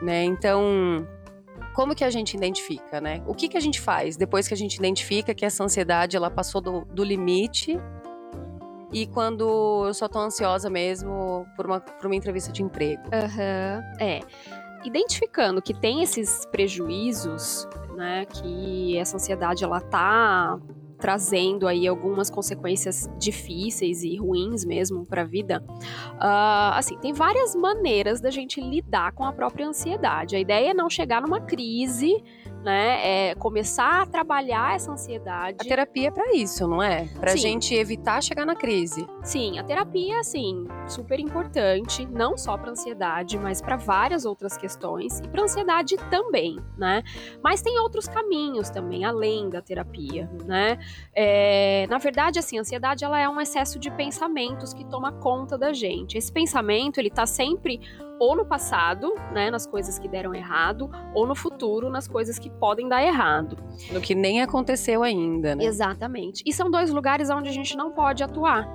né? 0.00 0.22
Então, 0.22 1.04
como 1.74 1.96
que 1.96 2.04
a 2.04 2.10
gente 2.10 2.36
identifica, 2.36 3.00
né? 3.00 3.22
O 3.26 3.34
que 3.34 3.48
que 3.48 3.56
a 3.56 3.60
gente 3.60 3.80
faz 3.80 4.16
depois 4.16 4.46
que 4.46 4.54
a 4.54 4.56
gente 4.56 4.76
identifica 4.76 5.34
que 5.34 5.44
essa 5.44 5.64
ansiedade 5.64 6.16
ela 6.16 6.30
passou 6.30 6.60
do, 6.60 6.84
do 6.84 7.02
limite 7.02 7.76
e 8.92 9.06
quando 9.06 9.86
eu 9.86 9.94
só 9.94 10.08
tô 10.08 10.18
ansiosa 10.18 10.68
mesmo 10.68 11.46
por 11.56 11.66
uma, 11.66 11.80
por 11.80 12.06
uma 12.06 12.16
entrevista 12.16 12.52
de 12.52 12.62
emprego? 12.62 13.02
Aham. 13.12 13.82
É. 13.98 14.20
Identificando 14.84 15.60
que 15.60 15.74
tem 15.74 16.02
esses 16.02 16.46
prejuízos 16.46 17.68
né, 17.94 18.24
que 18.24 18.96
essa 18.96 19.16
ansiedade 19.16 19.62
ela 19.62 19.80
tá 19.80 20.58
trazendo 21.00 21.66
aí 21.66 21.88
algumas 21.88 22.30
consequências 22.30 23.10
difíceis 23.18 24.02
e 24.02 24.16
ruins 24.16 24.64
mesmo 24.64 25.04
para 25.06 25.22
a 25.22 25.24
vida. 25.24 25.64
Uh, 25.68 26.74
assim, 26.74 26.96
tem 26.98 27.12
várias 27.12 27.54
maneiras 27.54 28.20
da 28.20 28.30
gente 28.30 28.60
lidar 28.60 29.12
com 29.12 29.24
a 29.24 29.32
própria 29.32 29.66
ansiedade. 29.66 30.36
A 30.36 30.38
ideia 30.38 30.70
é 30.70 30.74
não 30.74 30.90
chegar 30.90 31.22
numa 31.22 31.40
crise 31.40 32.22
né? 32.62 33.30
É 33.30 33.34
começar 33.34 34.02
a 34.02 34.06
trabalhar 34.06 34.74
essa 34.74 34.92
ansiedade. 34.92 35.58
A 35.60 35.64
terapia 35.64 36.08
é 36.08 36.10
para 36.10 36.34
isso, 36.34 36.66
não 36.68 36.82
é? 36.82 37.06
Pra 37.18 37.32
Sim. 37.32 37.38
gente 37.38 37.74
evitar 37.74 38.22
chegar 38.22 38.44
na 38.44 38.54
crise. 38.54 39.06
Sim, 39.22 39.58
a 39.58 39.64
terapia, 39.64 40.20
assim, 40.20 40.66
super 40.86 41.18
importante, 41.18 42.06
não 42.06 42.36
só 42.36 42.56
para 42.56 42.70
ansiedade, 42.70 43.38
mas 43.38 43.60
para 43.60 43.76
várias 43.76 44.24
outras 44.24 44.56
questões 44.56 45.20
e 45.20 45.28
para 45.28 45.42
ansiedade 45.42 45.96
também, 46.10 46.58
né? 46.76 47.02
Mas 47.42 47.62
tem 47.62 47.78
outros 47.78 48.06
caminhos 48.08 48.70
também, 48.70 49.04
além 49.04 49.48
da 49.48 49.62
terapia, 49.62 50.30
né? 50.44 50.78
É, 51.14 51.86
na 51.88 51.98
verdade, 51.98 52.38
assim, 52.38 52.58
a 52.58 52.60
ansiedade 52.60 53.04
ela 53.04 53.20
é 53.20 53.28
um 53.28 53.40
excesso 53.40 53.78
de 53.78 53.90
pensamentos 53.90 54.74
que 54.74 54.84
toma 54.84 55.12
conta 55.12 55.56
da 55.56 55.72
gente. 55.72 56.18
Esse 56.18 56.32
pensamento, 56.32 56.98
ele 56.98 57.10
tá 57.10 57.26
sempre 57.26 57.80
ou 58.20 58.36
no 58.36 58.44
passado, 58.44 59.14
né, 59.32 59.50
nas 59.50 59.66
coisas 59.66 59.98
que 59.98 60.06
deram 60.06 60.34
errado, 60.34 60.90
ou 61.14 61.26
no 61.26 61.34
futuro, 61.34 61.88
nas 61.88 62.06
coisas 62.06 62.38
que 62.38 62.50
podem 62.50 62.86
dar 62.86 63.02
errado. 63.02 63.56
No 63.90 64.00
que 64.00 64.14
nem 64.14 64.42
aconteceu 64.42 65.02
ainda, 65.02 65.56
né? 65.56 65.64
Exatamente. 65.64 66.42
E 66.46 66.52
são 66.52 66.70
dois 66.70 66.90
lugares 66.90 67.30
onde 67.30 67.48
a 67.48 67.52
gente 67.52 67.74
não 67.74 67.90
pode 67.90 68.22
atuar. 68.22 68.68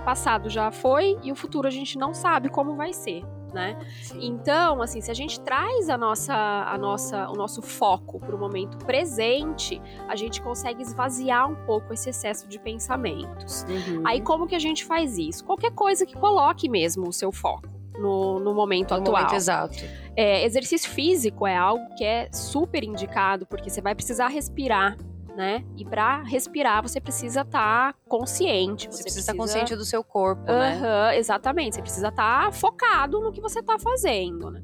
O 0.00 0.04
passado 0.04 0.48
já 0.48 0.70
foi 0.70 1.18
e 1.22 1.32
o 1.32 1.34
futuro 1.34 1.66
a 1.66 1.70
gente 1.70 1.98
não 1.98 2.14
sabe 2.14 2.48
como 2.48 2.76
vai 2.76 2.92
ser. 2.92 3.24
Né? 3.52 3.76
Então, 4.14 4.80
assim, 4.80 5.02
se 5.02 5.10
a 5.10 5.14
gente 5.14 5.38
traz 5.42 5.90
a 5.90 5.98
nossa, 5.98 6.34
a 6.34 6.78
nossa, 6.78 7.28
o 7.28 7.34
nosso 7.34 7.60
foco 7.60 8.18
para 8.18 8.34
o 8.34 8.38
momento 8.38 8.78
presente, 8.78 9.78
a 10.08 10.16
gente 10.16 10.40
consegue 10.40 10.80
esvaziar 10.80 11.50
um 11.50 11.66
pouco 11.66 11.92
esse 11.92 12.08
excesso 12.08 12.48
de 12.48 12.58
pensamentos. 12.58 13.66
Uhum. 13.68 14.02
Aí, 14.06 14.22
como 14.22 14.46
que 14.46 14.54
a 14.54 14.58
gente 14.58 14.86
faz 14.86 15.18
isso? 15.18 15.44
Qualquer 15.44 15.72
coisa 15.72 16.06
que 16.06 16.16
coloque 16.16 16.66
mesmo 16.66 17.06
o 17.06 17.12
seu 17.12 17.30
foco 17.30 17.81
no, 17.98 18.38
no 18.38 18.54
momento 18.54 18.90
no 18.90 19.00
atual. 19.00 19.22
Momento 19.22 19.34
exato. 19.34 19.76
É, 20.16 20.44
exercício 20.44 20.90
físico 20.90 21.46
é 21.46 21.56
algo 21.56 21.94
que 21.96 22.04
é 22.04 22.28
super 22.32 22.84
indicado, 22.84 23.46
porque 23.46 23.70
você 23.70 23.80
vai 23.80 23.94
precisar 23.94 24.28
respirar 24.28 24.96
né? 25.36 25.64
E 25.76 25.84
para 25.84 26.22
respirar, 26.22 26.82
você 26.82 27.00
precisa 27.00 27.42
estar 27.42 27.92
tá 27.92 27.98
consciente. 28.08 28.86
Você, 28.86 28.98
você 28.98 29.02
precisa 29.04 29.20
estar 29.20 29.34
consciente 29.34 29.74
do 29.76 29.84
seu 29.84 30.02
corpo, 30.04 30.50
uhum, 30.50 30.58
né? 30.58 31.16
Exatamente. 31.16 31.76
Você 31.76 31.82
precisa 31.82 32.08
estar 32.08 32.46
tá 32.46 32.52
focado 32.52 33.20
no 33.20 33.32
que 33.32 33.40
você 33.40 33.60
está 33.60 33.78
fazendo, 33.78 34.50
né? 34.50 34.62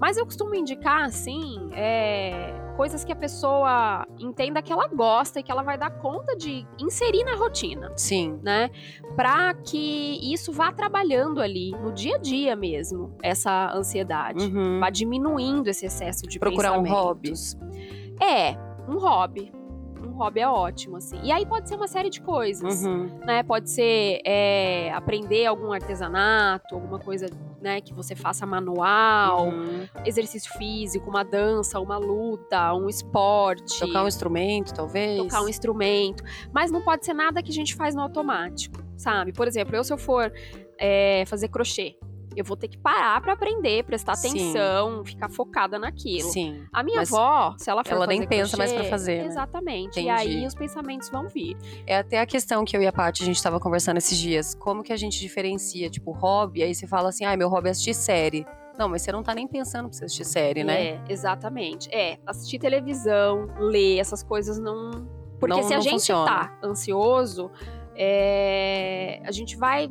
Mas 0.00 0.16
eu 0.16 0.24
costumo 0.24 0.54
indicar, 0.54 1.04
assim, 1.04 1.70
é, 1.74 2.54
coisas 2.76 3.04
que 3.04 3.12
a 3.12 3.16
pessoa 3.16 4.06
entenda 4.18 4.62
que 4.62 4.72
ela 4.72 4.88
gosta 4.88 5.40
e 5.40 5.42
que 5.42 5.52
ela 5.52 5.62
vai 5.62 5.76
dar 5.76 5.90
conta 5.90 6.34
de 6.34 6.66
inserir 6.78 7.22
na 7.24 7.34
rotina. 7.34 7.92
Sim. 7.96 8.40
Né? 8.42 8.70
Para 9.14 9.52
que 9.52 10.18
isso 10.32 10.52
vá 10.52 10.72
trabalhando 10.72 11.42
ali 11.42 11.72
no 11.72 11.92
dia 11.92 12.16
a 12.16 12.18
dia 12.18 12.56
mesmo, 12.56 13.14
essa 13.22 13.70
ansiedade. 13.74 14.42
Uhum. 14.42 14.80
Vá 14.80 14.88
diminuindo 14.88 15.68
esse 15.68 15.84
excesso 15.84 16.26
de 16.26 16.38
Procurar 16.38 16.78
um 16.78 16.88
hobby. 16.88 17.34
É, 18.18 18.56
um 18.88 18.98
hobby 18.98 19.59
um 20.06 20.12
hobby 20.12 20.40
é 20.40 20.48
ótimo, 20.48 20.96
assim. 20.96 21.18
E 21.22 21.32
aí 21.32 21.44
pode 21.44 21.68
ser 21.68 21.76
uma 21.76 21.88
série 21.88 22.10
de 22.10 22.20
coisas, 22.20 22.84
uhum. 22.84 23.10
né? 23.24 23.42
Pode 23.42 23.70
ser 23.70 24.20
é, 24.24 24.92
aprender 24.92 25.46
algum 25.46 25.72
artesanato, 25.72 26.74
alguma 26.74 26.98
coisa 26.98 27.28
né, 27.60 27.80
que 27.80 27.92
você 27.92 28.16
faça 28.16 28.46
manual, 28.46 29.48
uhum. 29.48 29.86
exercício 30.04 30.52
físico, 30.56 31.08
uma 31.10 31.22
dança, 31.22 31.78
uma 31.78 31.98
luta, 31.98 32.74
um 32.74 32.88
esporte. 32.88 33.78
Tocar 33.78 34.04
um 34.04 34.08
instrumento, 34.08 34.72
talvez. 34.72 35.18
Tocar 35.18 35.42
um 35.42 35.48
instrumento. 35.48 36.24
Mas 36.52 36.70
não 36.70 36.82
pode 36.82 37.04
ser 37.04 37.14
nada 37.14 37.42
que 37.42 37.50
a 37.50 37.54
gente 37.54 37.74
faz 37.74 37.94
no 37.94 38.00
automático, 38.00 38.82
sabe? 38.96 39.32
Por 39.32 39.46
exemplo, 39.46 39.76
eu 39.76 39.84
se 39.84 39.92
eu 39.92 39.98
for 39.98 40.32
é, 40.78 41.24
fazer 41.26 41.48
crochê, 41.48 41.96
eu 42.36 42.44
vou 42.44 42.56
ter 42.56 42.68
que 42.68 42.78
parar 42.78 43.20
para 43.20 43.32
aprender, 43.32 43.84
prestar 43.84 44.12
atenção, 44.12 44.98
Sim. 44.98 45.04
ficar 45.04 45.28
focada 45.28 45.78
naquilo. 45.78 46.28
Sim. 46.28 46.64
A 46.72 46.82
minha 46.82 47.00
avó, 47.00 47.54
se 47.58 47.68
ela 47.70 47.82
for 47.84 47.94
ela 47.94 48.06
nem 48.06 48.26
pensa 48.26 48.56
crochê, 48.56 48.56
mais 48.56 48.72
para 48.72 48.84
fazer. 48.84 49.22
Né? 49.22 49.26
Exatamente. 49.26 49.96
Né? 49.96 50.02
E 50.02 50.08
aí 50.10 50.46
os 50.46 50.54
pensamentos 50.54 51.08
vão 51.08 51.28
vir. 51.28 51.56
É 51.86 51.98
até 51.98 52.20
a 52.20 52.26
questão 52.26 52.64
que 52.64 52.76
eu 52.76 52.82
e 52.82 52.86
a 52.86 52.92
Paty 52.92 53.22
a 53.22 53.26
gente 53.26 53.36
estava 53.36 53.58
conversando 53.58 53.96
esses 53.96 54.16
dias. 54.16 54.54
Como 54.54 54.82
que 54.82 54.92
a 54.92 54.96
gente 54.96 55.18
diferencia, 55.18 55.90
tipo, 55.90 56.12
hobby? 56.12 56.62
Aí 56.62 56.74
você 56.74 56.86
fala 56.86 57.08
assim, 57.08 57.24
ah, 57.24 57.36
meu 57.36 57.48
hobby 57.48 57.68
é 57.68 57.70
assistir 57.72 57.94
série. 57.94 58.46
Não, 58.78 58.88
mas 58.88 59.02
você 59.02 59.12
não 59.12 59.22
tá 59.22 59.34
nem 59.34 59.46
pensando 59.46 59.88
pra 59.88 59.98
você 59.98 60.04
assistir 60.04 60.24
série, 60.24 60.64
né? 60.64 60.86
É, 60.86 61.00
exatamente. 61.08 61.92
É, 61.92 62.18
assistir 62.26 62.58
televisão, 62.58 63.48
ler, 63.58 63.98
essas 63.98 64.22
coisas 64.22 64.58
não. 64.58 65.06
Porque 65.38 65.54
não, 65.54 65.62
se 65.62 65.74
a 65.74 65.80
gente 65.80 65.92
funciona. 65.92 66.26
tá 66.26 66.58
ansioso, 66.62 67.50
é... 67.94 69.20
a 69.24 69.30
gente 69.32 69.56
vai 69.56 69.90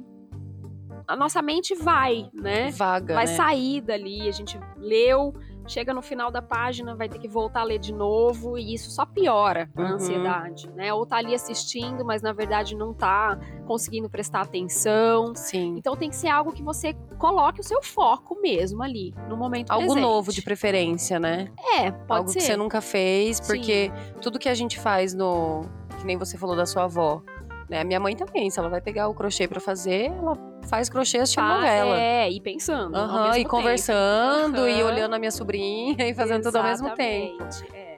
a 1.10 1.16
nossa 1.16 1.42
mente 1.42 1.74
vai, 1.74 2.30
né? 2.32 2.70
Vaga. 2.70 3.16
Vai 3.16 3.26
né? 3.26 3.36
sair 3.36 3.82
dali. 3.82 4.30
A 4.30 4.32
gente 4.32 4.60
leu, 4.78 5.34
chega 5.68 5.92
no 5.92 6.04
final 6.04 6.30
da 6.30 6.40
página, 6.40 6.96
vai 6.96 7.10
ter 7.10 7.18
que 7.18 7.28
voltar 7.28 7.62
a 7.62 7.64
ler 7.64 7.80
de 7.80 7.92
novo, 7.92 8.60
e 8.60 8.76
isso 8.76 8.92
só 8.92 9.08
piora 9.08 9.68
a 9.76 9.82
uhum. 9.82 9.88
ansiedade, 9.88 10.70
né? 10.76 10.94
Ou 10.94 11.08
tá 11.08 11.18
ali 11.18 11.34
assistindo, 11.34 12.06
mas 12.06 12.22
na 12.22 12.32
verdade 12.32 12.76
não 12.76 12.94
tá 12.94 13.40
conseguindo 13.66 14.08
prestar 14.08 14.42
atenção. 14.42 15.34
Sim. 15.34 15.78
Então 15.80 15.96
tem 15.96 16.12
que 16.12 16.16
ser 16.16 16.28
algo 16.28 16.52
que 16.52 16.62
você 16.62 16.94
coloque 17.18 17.60
o 17.60 17.64
seu 17.64 17.82
foco 17.82 18.40
mesmo 18.40 18.84
ali, 18.84 19.12
no 19.28 19.36
momento 19.36 19.72
Algo 19.72 19.88
presente. 19.88 20.04
novo 20.04 20.32
de 20.32 20.44
preferência, 20.44 21.20
né? 21.20 21.52
É, 21.76 21.90
pode 21.90 22.20
algo 22.20 22.30
ser. 22.30 22.38
que 22.38 22.46
você 22.46 22.56
nunca 22.56 22.82
fez, 22.82 23.40
porque 23.40 23.92
Sim. 23.92 24.14
tudo 24.22 24.38
que 24.38 24.48
a 24.48 24.54
gente 24.54 24.80
faz 24.80 25.16
no. 25.16 25.64
Que 25.98 26.06
nem 26.06 26.18
você 26.18 26.38
falou 26.38 26.56
da 26.56 26.68
sua 26.68 26.84
avó 26.84 27.22
né? 27.70 27.82
A 27.82 27.84
minha 27.84 28.00
mãe 28.00 28.16
também, 28.16 28.50
se 28.50 28.60
ela 28.60 28.68
vai 28.68 28.82
pegar 28.82 29.08
o 29.08 29.14
crochê 29.14 29.48
para 29.48 29.60
fazer, 29.60 30.06
ela 30.06 30.36
faz 30.68 30.90
crochê 30.90 31.20
assistindo 31.20 31.44
ah, 31.44 31.56
novela. 31.56 32.00
É, 32.00 32.30
e 32.30 32.40
pensando. 32.42 32.98
Uhum, 32.98 33.36
e 33.36 33.46
conversando, 33.46 34.62
uhum. 34.62 34.68
e 34.68 34.84
olhando 34.84 35.16
a 35.16 35.20
minha 35.20 35.32
sobrinha 35.32 36.08
e 36.08 36.14
fazendo 36.14 36.42
Exatamente, 36.42 36.44
tudo 36.44 36.58
ao 36.58 36.64
mesmo 36.64 36.90
tempo. 36.96 37.76
É. 37.76 37.98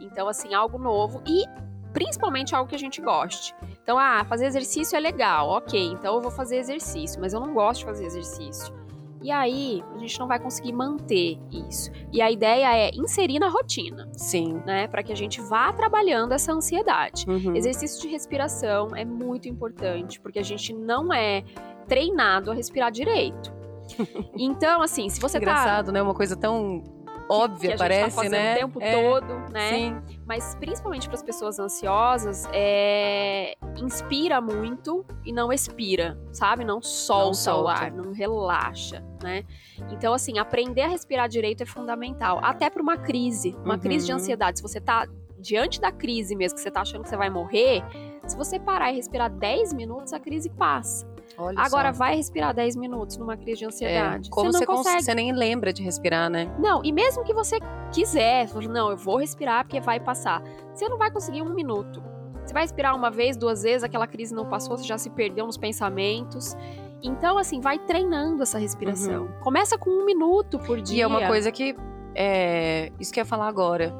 Então, 0.00 0.28
assim, 0.28 0.54
algo 0.54 0.78
novo 0.78 1.22
e 1.26 1.44
principalmente 1.92 2.54
algo 2.54 2.68
que 2.68 2.74
a 2.74 2.78
gente 2.78 3.00
goste. 3.00 3.54
Então, 3.82 3.98
ah, 3.98 4.24
fazer 4.24 4.46
exercício 4.46 4.96
é 4.96 5.00
legal, 5.00 5.48
ok, 5.48 5.92
então 5.92 6.14
eu 6.14 6.20
vou 6.20 6.30
fazer 6.30 6.56
exercício, 6.56 7.20
mas 7.20 7.32
eu 7.32 7.40
não 7.40 7.52
gosto 7.52 7.80
de 7.80 7.86
fazer 7.86 8.06
exercício. 8.06 8.79
E 9.22 9.30
aí, 9.30 9.82
a 9.94 9.98
gente 9.98 10.18
não 10.18 10.26
vai 10.26 10.38
conseguir 10.38 10.72
manter 10.72 11.38
isso. 11.68 11.90
E 12.12 12.22
a 12.22 12.30
ideia 12.30 12.74
é 12.74 12.90
inserir 12.94 13.38
na 13.38 13.48
rotina. 13.48 14.08
Sim. 14.12 14.62
Né? 14.64 14.86
Para 14.88 15.02
que 15.02 15.12
a 15.12 15.16
gente 15.16 15.40
vá 15.40 15.72
trabalhando 15.72 16.32
essa 16.32 16.52
ansiedade. 16.52 17.24
Uhum. 17.28 17.54
Exercício 17.54 18.00
de 18.00 18.08
respiração 18.08 18.88
é 18.96 19.04
muito 19.04 19.48
importante, 19.48 20.20
porque 20.20 20.38
a 20.38 20.44
gente 20.44 20.72
não 20.72 21.12
é 21.12 21.44
treinado 21.86 22.50
a 22.50 22.54
respirar 22.54 22.90
direito. 22.90 23.52
Então, 24.38 24.80
assim, 24.80 25.08
se 25.08 25.20
você 25.20 25.36
Engraçado, 25.36 25.56
tá. 25.56 25.62
Engraçado, 25.64 25.92
né? 25.92 26.00
Uma 26.02 26.14
coisa 26.14 26.36
tão 26.36 26.82
óbvia, 27.30 27.72
que 27.72 27.78
parece, 27.78 28.16
tá 28.16 28.28
né? 28.28 28.52
o 28.52 28.58
tempo 28.58 28.82
é, 28.82 28.92
todo, 28.92 29.52
né? 29.52 29.70
Sim. 29.70 30.02
Mas 30.26 30.54
principalmente 30.56 31.08
para 31.08 31.16
as 31.16 31.22
pessoas 31.22 31.58
ansiosas, 31.58 32.48
é... 32.52 33.54
inspira 33.76 34.40
muito 34.40 35.04
e 35.24 35.32
não 35.32 35.52
expira, 35.52 36.18
sabe? 36.32 36.64
Não 36.64 36.82
solta, 36.82 37.26
não 37.26 37.34
solta, 37.34 37.62
o 37.62 37.68
ar, 37.68 37.92
não 37.92 38.12
relaxa, 38.12 39.04
né? 39.22 39.44
Então, 39.90 40.12
assim, 40.12 40.38
aprender 40.38 40.82
a 40.82 40.88
respirar 40.88 41.28
direito 41.28 41.62
é 41.62 41.66
fundamental, 41.66 42.40
até 42.42 42.68
para 42.68 42.82
uma 42.82 42.96
crise, 42.96 43.56
uma 43.64 43.74
uhum. 43.74 43.80
crise 43.80 44.06
de 44.06 44.12
ansiedade. 44.12 44.58
Se 44.58 44.62
você 44.62 44.80
tá 44.80 45.06
diante 45.38 45.80
da 45.80 45.90
crise 45.90 46.36
mesmo, 46.36 46.56
que 46.56 46.62
você 46.62 46.70
tá 46.70 46.82
achando 46.82 47.02
que 47.02 47.08
você 47.08 47.16
vai 47.16 47.30
morrer, 47.30 47.82
se 48.30 48.36
você 48.36 48.60
parar 48.60 48.92
e 48.92 48.96
respirar 48.96 49.28
10 49.28 49.72
minutos, 49.72 50.12
a 50.12 50.20
crise 50.20 50.48
passa. 50.50 51.06
Olha 51.36 51.58
Agora, 51.58 51.92
só. 51.92 51.98
vai 51.98 52.16
respirar 52.16 52.54
10 52.54 52.76
minutos 52.76 53.16
numa 53.16 53.36
crise 53.36 53.58
de 53.58 53.66
ansiedade. 53.66 54.28
É, 54.28 54.30
como 54.30 54.52
você, 54.52 54.64
não 54.64 54.76
consegue. 54.76 55.02
você 55.02 55.14
nem 55.14 55.32
lembra 55.32 55.72
de 55.72 55.82
respirar, 55.82 56.30
né? 56.30 56.54
Não, 56.58 56.80
e 56.84 56.92
mesmo 56.92 57.24
que 57.24 57.34
você 57.34 57.58
quiser, 57.92 58.48
não, 58.68 58.90
eu 58.90 58.96
vou 58.96 59.18
respirar 59.18 59.64
porque 59.64 59.80
vai 59.80 59.98
passar. 59.98 60.42
Você 60.72 60.88
não 60.88 60.96
vai 60.96 61.10
conseguir 61.10 61.42
um 61.42 61.52
minuto. 61.52 62.02
Você 62.44 62.54
vai 62.54 62.62
respirar 62.62 62.94
uma 62.94 63.10
vez, 63.10 63.36
duas 63.36 63.62
vezes, 63.62 63.82
aquela 63.82 64.06
crise 64.06 64.34
não 64.34 64.46
passou, 64.46 64.76
você 64.76 64.84
já 64.84 64.96
se 64.96 65.10
perdeu 65.10 65.46
nos 65.46 65.56
pensamentos. 65.56 66.56
Então, 67.02 67.36
assim, 67.36 67.60
vai 67.60 67.78
treinando 67.78 68.42
essa 68.42 68.58
respiração. 68.58 69.24
Uhum. 69.24 69.32
Começa 69.40 69.76
com 69.76 69.90
um 69.90 70.04
minuto 70.04 70.58
por 70.58 70.80
dia. 70.80 70.98
E 70.98 71.00
é 71.00 71.06
uma 71.06 71.26
coisa 71.26 71.50
que. 71.50 71.74
É, 72.14 72.92
isso 73.00 73.12
que 73.12 73.18
eu 73.18 73.22
ia 73.22 73.26
falar 73.26 73.48
agora. 73.48 73.94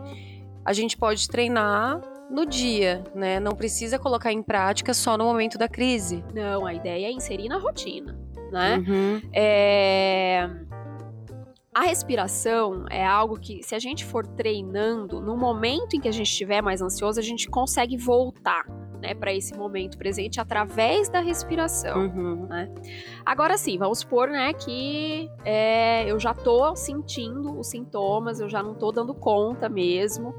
A 0.64 0.72
gente 0.72 0.96
pode 0.96 1.26
treinar 1.26 2.00
no 2.30 2.46
dia, 2.46 3.02
né? 3.14 3.40
Não 3.40 3.52
precisa 3.52 3.98
colocar 3.98 4.32
em 4.32 4.42
prática 4.42 4.94
só 4.94 5.18
no 5.18 5.24
momento 5.24 5.58
da 5.58 5.68
crise. 5.68 6.24
Não, 6.32 6.64
a 6.64 6.72
ideia 6.72 7.06
é 7.06 7.10
inserir 7.10 7.48
na 7.48 7.58
rotina, 7.58 8.18
né? 8.50 8.78
Uhum. 8.78 9.20
É... 9.34 10.48
A 11.74 11.82
respiração 11.82 12.84
é 12.90 13.04
algo 13.04 13.38
que, 13.38 13.62
se 13.62 13.74
a 13.74 13.78
gente 13.78 14.04
for 14.04 14.26
treinando, 14.26 15.20
no 15.20 15.36
momento 15.36 15.94
em 15.94 16.00
que 16.00 16.08
a 16.08 16.12
gente 16.12 16.26
estiver 16.26 16.60
mais 16.60 16.82
ansioso, 16.82 17.18
a 17.20 17.22
gente 17.22 17.48
consegue 17.48 17.96
voltar 17.96 18.64
né, 19.00 19.14
para 19.14 19.32
esse 19.32 19.56
momento 19.56 19.96
presente 19.96 20.40
através 20.40 21.08
da 21.08 21.20
respiração. 21.20 21.98
Uhum. 21.98 22.46
Né? 22.46 22.72
Agora 23.24 23.56
sim, 23.56 23.78
vamos 23.78 24.00
supor 24.00 24.28
né, 24.28 24.52
que 24.52 25.28
é, 25.44 26.10
eu 26.10 26.18
já 26.18 26.34
tô 26.34 26.74
sentindo 26.76 27.58
os 27.58 27.68
sintomas, 27.68 28.40
eu 28.40 28.48
já 28.48 28.62
não 28.62 28.74
tô 28.74 28.92
dando 28.92 29.14
conta 29.14 29.68
mesmo. 29.68 30.34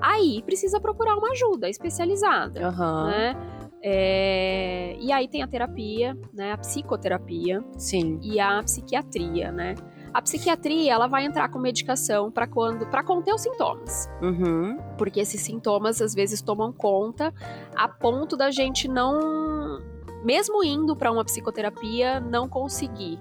Aí 0.00 0.42
precisa 0.42 0.80
procurar 0.80 1.16
uma 1.16 1.30
ajuda 1.30 1.68
especializada. 1.68 2.68
Uhum. 2.68 3.06
Né? 3.06 3.36
É, 3.82 4.96
e 5.00 5.12
aí 5.12 5.28
tem 5.28 5.42
a 5.42 5.46
terapia, 5.46 6.16
né, 6.32 6.52
a 6.52 6.58
psicoterapia 6.58 7.62
Sim. 7.76 8.18
e 8.22 8.40
a 8.40 8.60
psiquiatria, 8.62 9.52
né? 9.52 9.74
A 10.18 10.22
psiquiatria 10.22 10.92
ela 10.92 11.06
vai 11.06 11.24
entrar 11.24 11.48
com 11.48 11.60
medicação 11.60 12.28
para 12.28 12.44
quando, 12.44 12.84
para 12.88 13.04
conter 13.04 13.32
os 13.32 13.40
sintomas, 13.40 14.10
Uhum. 14.20 14.76
porque 14.98 15.20
esses 15.20 15.40
sintomas 15.40 16.02
às 16.02 16.12
vezes 16.12 16.42
tomam 16.42 16.72
conta 16.72 17.32
a 17.76 17.86
ponto 17.86 18.36
da 18.36 18.50
gente 18.50 18.88
não, 18.88 19.80
mesmo 20.24 20.64
indo 20.64 20.96
para 20.96 21.12
uma 21.12 21.24
psicoterapia, 21.24 22.18
não 22.18 22.48
conseguir, 22.48 23.20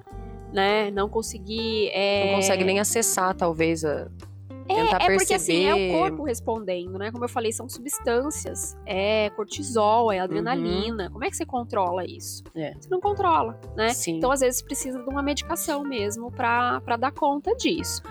né? 0.52 0.90
Não 0.90 1.08
conseguir. 1.08 1.92
é, 1.94 2.30
Não 2.32 2.36
consegue 2.38 2.64
nem 2.64 2.80
acessar, 2.80 3.36
talvez, 3.36 3.86
a... 3.86 4.08
tentar 4.76 5.02
é 5.02 5.16
porque 5.18 5.34
assim, 5.34 5.66
é 5.66 5.74
o 5.74 5.78
perceber. 5.78 6.00
corpo 6.00 6.24
respondendo, 6.24 6.98
né? 6.98 7.12
Como 7.12 7.24
eu 7.24 7.30
falei, 7.30 7.52
são 7.52 7.68
substâncias. 7.70 8.78
É 8.86 9.30
cortisol, 9.32 10.12
é 10.12 10.20
adrenalina. 10.20 11.10
Como 11.10 11.24
é 11.24 11.30
que 11.30 11.38
você 11.38 11.46
controla 11.46 12.06
isso? 12.06 12.44
Uhum. 12.56 12.62
É. 12.62 12.74
Você 12.80 12.90
não 12.90 13.00
controla, 13.00 13.60
né? 13.76 13.90
Sim. 13.90 14.18
Então, 14.18 14.32
às 14.32 14.42
vezes, 14.42 14.62
precisa 14.62 15.02
de 15.02 15.10
uma 15.10 15.22
medicação 15.22 15.84
mesmo 15.84 16.32
pra 16.32 16.82
pra 16.82 16.98
dar 16.98 17.12
conta 17.12 17.56
disso. 17.56 18.02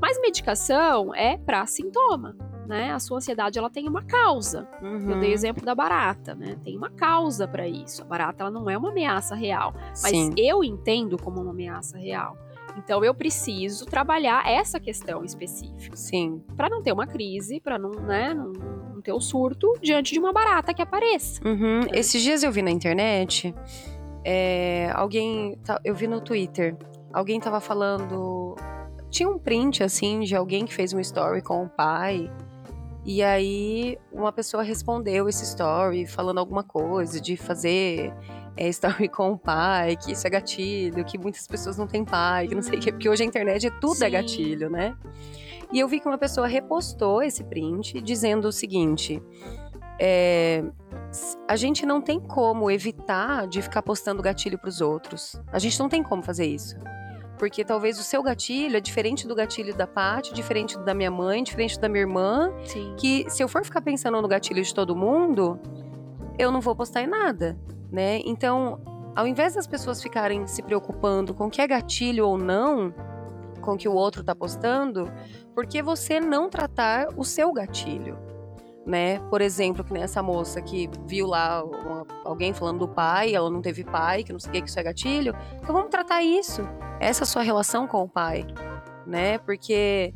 Mas 0.00 0.20
medicação 0.20 1.14
é 1.14 1.36
pra 1.36 1.66
sintoma, 1.66 2.36
né? 2.66 2.92
A 2.92 2.98
sua 3.00 3.16
ansiedade, 3.16 3.58
ela 3.58 3.68
tem 3.68 3.88
uma 3.88 4.02
causa. 4.04 4.68
Uhum. 4.80 5.10
Eu 5.10 5.20
dei 5.20 5.30
o 5.30 5.34
exemplo 5.34 5.64
da 5.64 5.74
barata, 5.74 6.34
né? 6.34 6.56
Tem 6.62 6.76
uma 6.76 6.90
causa 6.90 7.48
pra 7.48 7.66
isso. 7.66 8.02
A 8.02 8.04
barata, 8.04 8.44
ela 8.44 8.50
não 8.50 8.70
é 8.70 8.78
uma 8.78 8.90
ameaça 8.90 9.34
real. 9.34 9.74
Mas 10.02 10.10
Sim. 10.10 10.32
eu 10.36 10.62
entendo 10.62 11.16
como 11.20 11.40
uma 11.40 11.50
ameaça 11.50 11.98
real. 11.98 12.36
Então, 12.78 13.04
eu 13.04 13.12
preciso 13.12 13.84
trabalhar 13.84 14.48
essa 14.48 14.78
questão 14.78 15.24
específica 15.24 15.96
Sim. 15.96 16.42
Pra 16.56 16.68
não 16.68 16.82
ter 16.82 16.92
uma 16.92 17.06
crise, 17.06 17.60
pra 17.60 17.78
não, 17.78 17.90
né, 17.90 18.32
não, 18.32 18.52
não 18.52 19.02
ter 19.02 19.12
o 19.12 19.20
surto 19.20 19.74
diante 19.82 20.12
de 20.12 20.18
uma 20.18 20.32
barata 20.32 20.72
que 20.72 20.80
apareça. 20.80 21.40
Uhum. 21.46 21.80
Esses 21.92 22.22
dias 22.22 22.42
eu 22.42 22.52
vi 22.52 22.62
na 22.62 22.70
internet, 22.70 23.54
é, 24.24 24.90
alguém, 24.94 25.58
eu 25.84 25.94
vi 25.94 26.06
no 26.06 26.20
Twitter, 26.20 26.76
alguém 27.12 27.40
tava 27.40 27.60
falando, 27.60 28.54
tinha 29.10 29.28
um 29.28 29.38
print 29.38 29.82
assim 29.82 30.20
de 30.20 30.36
alguém 30.36 30.64
que 30.64 30.72
fez 30.72 30.92
um 30.92 31.00
story 31.00 31.42
com 31.42 31.64
o 31.64 31.68
pai. 31.68 32.30
E 33.04 33.22
aí 33.22 33.98
uma 34.12 34.32
pessoa 34.32 34.62
respondeu 34.62 35.28
esse 35.28 35.42
story 35.44 36.06
falando 36.06 36.38
alguma 36.38 36.62
coisa 36.62 37.20
de 37.20 37.36
fazer 37.36 38.12
é, 38.58 38.68
story 38.68 39.08
com 39.08 39.32
o 39.32 39.38
pai, 39.38 39.96
que 39.96 40.12
isso 40.12 40.26
é 40.26 40.30
gatilho, 40.30 41.04
que 41.04 41.16
muitas 41.16 41.46
pessoas 41.46 41.78
não 41.78 41.86
têm 41.86 42.04
pai, 42.04 42.48
que 42.48 42.54
não 42.54 42.62
sei 42.62 42.78
o 42.78 42.80
quê, 42.80 42.90
porque 42.90 43.08
hoje 43.08 43.22
a 43.22 43.26
internet 43.26 43.68
é 43.68 43.70
tudo 43.70 44.02
é 44.02 44.06
Sim. 44.06 44.10
gatilho, 44.10 44.68
né? 44.68 44.96
E 45.72 45.78
eu 45.78 45.86
vi 45.86 46.00
que 46.00 46.08
uma 46.08 46.18
pessoa 46.18 46.46
repostou 46.48 47.22
esse 47.22 47.44
print 47.44 48.00
dizendo 48.00 48.48
o 48.48 48.52
seguinte: 48.52 49.22
é, 50.00 50.64
a 51.46 51.56
gente 51.56 51.86
não 51.86 52.00
tem 52.00 52.18
como 52.18 52.70
evitar 52.70 53.46
de 53.46 53.62
ficar 53.62 53.82
postando 53.82 54.22
gatilho 54.22 54.58
pros 54.58 54.80
outros. 54.80 55.40
A 55.52 55.58
gente 55.58 55.78
não 55.78 55.88
tem 55.88 56.02
como 56.02 56.22
fazer 56.22 56.46
isso. 56.46 56.76
Porque 57.38 57.64
talvez 57.64 58.00
o 58.00 58.02
seu 58.02 58.20
gatilho 58.20 58.76
é 58.76 58.80
diferente 58.80 59.28
do 59.28 59.34
gatilho 59.34 59.72
da 59.76 59.86
Paty, 59.86 60.34
diferente 60.34 60.76
do 60.76 60.84
da 60.84 60.92
minha 60.92 61.10
mãe, 61.10 61.44
diferente 61.44 61.78
da 61.78 61.88
minha 61.88 62.00
irmã. 62.00 62.52
Sim. 62.64 62.96
Que 62.98 63.30
se 63.30 63.42
eu 63.42 63.46
for 63.46 63.64
ficar 63.64 63.80
pensando 63.80 64.20
no 64.20 64.26
gatilho 64.26 64.60
de 64.60 64.74
todo 64.74 64.96
mundo, 64.96 65.60
eu 66.36 66.50
não 66.50 66.60
vou 66.60 66.74
postar 66.74 67.02
em 67.02 67.06
nada, 67.06 67.56
né? 67.90 68.20
Então, 68.24 68.80
ao 69.16 69.26
invés 69.26 69.54
das 69.54 69.66
pessoas 69.66 70.02
ficarem 70.02 70.46
se 70.46 70.62
preocupando 70.62 71.34
com 71.34 71.46
o 71.46 71.50
que 71.50 71.60
é 71.60 71.66
gatilho 71.66 72.26
ou 72.26 72.38
não, 72.38 72.92
com 73.60 73.72
o 73.72 73.76
que 73.76 73.88
o 73.88 73.92
outro 73.94 74.22
tá 74.22 74.34
postando, 74.34 75.10
por 75.54 75.66
que 75.66 75.82
você 75.82 76.20
não 76.20 76.48
tratar 76.48 77.08
o 77.16 77.24
seu 77.24 77.52
gatilho? 77.52 78.16
Né? 78.86 79.18
Por 79.28 79.42
exemplo, 79.42 79.84
que 79.84 79.92
nem 79.92 80.02
essa 80.02 80.22
moça 80.22 80.62
que 80.62 80.88
viu 81.04 81.26
lá 81.26 81.62
uma- 81.62 82.06
alguém 82.24 82.54
falando 82.54 82.78
do 82.78 82.88
pai, 82.88 83.34
ela 83.34 83.50
não 83.50 83.60
teve 83.60 83.84
pai, 83.84 84.24
que 84.24 84.32
não 84.32 84.40
sei 84.40 84.48
o 84.48 84.52
que, 84.54 84.62
que 84.62 84.68
isso 84.70 84.80
é 84.80 84.82
gatilho. 84.82 85.34
Então 85.60 85.74
vamos 85.74 85.90
tratar 85.90 86.22
isso. 86.22 86.62
Essa 86.98 87.24
é 87.24 87.26
sua 87.26 87.42
relação 87.42 87.86
com 87.86 88.02
o 88.02 88.08
pai, 88.08 88.46
né? 89.06 89.36
Porque 89.38 90.14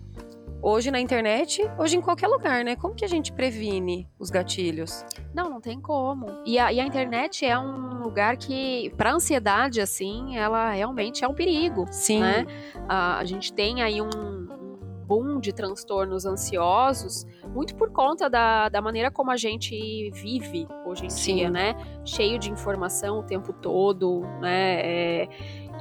hoje 0.62 0.90
na 0.90 1.00
internet, 1.00 1.68
hoje 1.76 1.96
em 1.96 2.00
qualquer 2.00 2.28
lugar, 2.28 2.64
né? 2.64 2.76
Como 2.76 2.94
que 2.94 3.04
a 3.04 3.08
gente 3.08 3.32
previne 3.32 4.08
os 4.18 4.30
gatilhos? 4.30 5.04
Não, 5.34 5.50
não 5.50 5.60
tem 5.60 5.80
como. 5.80 6.26
E 6.46 6.58
a, 6.58 6.72
e 6.72 6.78
a 6.78 6.86
internet 6.86 7.44
é 7.44 7.58
um 7.58 8.00
lugar 8.00 8.36
que, 8.36 8.90
pra 8.96 9.12
ansiedade, 9.12 9.80
assim, 9.80 10.36
ela 10.36 10.70
realmente 10.70 11.24
é 11.24 11.28
um 11.28 11.34
perigo. 11.34 11.86
Sim. 11.90 12.20
né? 12.20 12.46
A, 12.88 13.18
a 13.18 13.24
gente 13.24 13.52
tem 13.52 13.82
aí 13.82 14.00
um, 14.00 14.06
um 14.06 14.72
boom 15.04 15.40
de 15.40 15.52
transtornos 15.52 16.24
ansiosos, 16.24 17.26
muito 17.48 17.74
por 17.74 17.90
conta 17.90 18.30
da, 18.30 18.68
da 18.68 18.80
maneira 18.80 19.10
como 19.10 19.30
a 19.30 19.36
gente 19.36 20.10
vive 20.10 20.66
hoje 20.86 21.06
em 21.06 21.10
Sim. 21.10 21.36
dia, 21.36 21.50
né? 21.50 21.74
Cheio 22.04 22.38
de 22.38 22.50
informação 22.50 23.18
o 23.18 23.22
tempo 23.22 23.52
todo, 23.52 24.20
né? 24.40 24.80
É, 24.80 25.28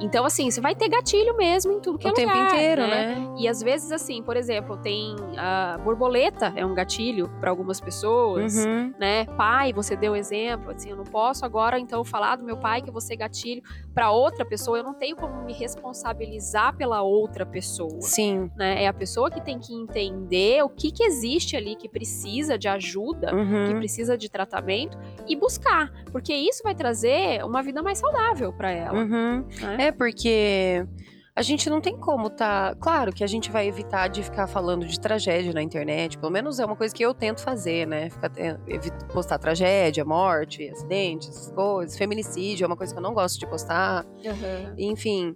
então, 0.00 0.24
assim, 0.24 0.50
você 0.50 0.60
vai 0.60 0.74
ter 0.74 0.88
gatilho 0.88 1.36
mesmo 1.36 1.72
em 1.72 1.80
tudo 1.80 1.98
que 1.98 2.06
o 2.06 2.10
é 2.10 2.12
tempo 2.12 2.32
lugar, 2.32 2.54
inteiro, 2.54 2.82
né? 2.82 3.34
E 3.38 3.46
às 3.48 3.62
vezes, 3.62 3.92
assim, 3.92 4.22
por 4.22 4.36
exemplo, 4.36 4.76
tem 4.76 5.14
a 5.36 5.78
borboleta 5.82 6.52
é 6.56 6.64
um 6.66 6.74
gatilho 6.74 7.28
para 7.40 7.50
algumas 7.50 7.80
pessoas, 7.80 8.56
Uhum. 8.64 8.92
né? 8.98 9.26
Pai, 9.36 9.72
você 9.72 9.94
deu 9.96 10.16
exemplo, 10.16 10.70
assim, 10.72 10.90
eu 10.90 10.96
não 10.96 11.04
posso 11.04 11.44
agora 11.44 11.78
então 11.78 12.02
falar 12.04 12.36
do 12.36 12.44
meu 12.44 12.56
pai 12.56 12.82
que 12.82 12.90
você 12.90 13.14
gatilho 13.14 13.62
para 13.94 14.10
outra 14.10 14.44
pessoa, 14.44 14.78
eu 14.78 14.84
não 14.84 14.94
tenho 14.94 15.14
como 15.16 15.44
me 15.44 15.52
responsabilizar 15.52 16.76
pela 16.76 17.02
outra 17.02 17.44
pessoa. 17.46 18.00
Sim. 18.00 18.50
Né? 18.56 18.84
É 18.84 18.88
a 18.88 18.92
pessoa 18.92 19.30
que 19.30 19.40
tem 19.40 19.58
que 19.58 19.74
entender 19.74 20.62
o 20.64 20.68
que, 20.68 20.90
que 20.90 21.04
existe 21.04 21.56
ali 21.56 21.76
que 21.76 21.88
precisa 21.88 22.58
de 22.58 22.68
ajuda, 22.68 23.28
que 23.28 23.34
Uhum. 23.34 23.78
precisa 23.78 24.16
de 24.16 24.28
tratamento 24.30 24.98
e 25.28 25.36
buscar, 25.36 25.90
porque 26.10 26.32
isso 26.34 26.62
vai 26.62 26.74
trazer 26.74 27.44
uma 27.44 27.62
vida 27.62 27.82
mais 27.82 27.98
saudável 27.98 28.52
para 28.52 28.70
ela. 28.70 28.98
Uhum. 28.98 29.44
né? 29.60 29.81
É 29.82 29.90
porque 29.90 30.86
a 31.34 31.42
gente 31.42 31.68
não 31.68 31.80
tem 31.80 31.98
como 31.98 32.30
tá. 32.30 32.72
Claro 32.78 33.12
que 33.12 33.24
a 33.24 33.26
gente 33.26 33.50
vai 33.50 33.66
evitar 33.66 34.06
de 34.06 34.22
ficar 34.22 34.46
falando 34.46 34.86
de 34.86 35.00
tragédia 35.00 35.52
na 35.52 35.60
internet. 35.60 36.16
Pelo 36.18 36.30
menos 36.30 36.60
é 36.60 36.64
uma 36.64 36.76
coisa 36.76 36.94
que 36.94 37.04
eu 37.04 37.12
tento 37.12 37.40
fazer, 37.40 37.84
né? 37.84 38.08
Ficar, 38.08 38.30
evito 38.68 39.04
postar 39.06 39.38
tragédia, 39.38 40.04
morte, 40.04 40.68
acidentes, 40.68 41.30
essas 41.30 41.50
coisas. 41.50 41.98
Feminicídio 41.98 42.64
é 42.64 42.66
uma 42.68 42.76
coisa 42.76 42.92
que 42.92 42.98
eu 42.98 43.02
não 43.02 43.12
gosto 43.12 43.40
de 43.40 43.46
postar. 43.48 44.06
Aham. 44.24 44.74
Enfim, 44.78 45.34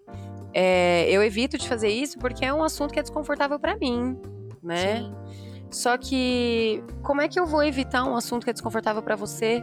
é, 0.55 1.11
eu 1.11 1.25
evito 1.25 1.59
de 1.59 1.69
fazer 1.69 1.89
isso 1.89 2.17
porque 2.17 2.45
é 2.45 2.55
um 2.55 2.63
assunto 2.63 2.93
que 2.93 3.01
é 3.01 3.03
desconfortável 3.03 3.59
pra 3.59 3.77
mim, 3.77 4.17
né? 4.63 4.99
Sim. 4.99 5.15
Só 5.73 5.99
que 5.99 6.85
como 7.03 7.21
é 7.21 7.27
que 7.27 7.41
eu 7.41 7.47
vou 7.47 7.65
evitar 7.65 8.05
um 8.05 8.15
assunto 8.15 8.45
que 8.45 8.51
é 8.51 8.53
desconfortável 8.53 9.03
pra 9.03 9.17
você? 9.17 9.61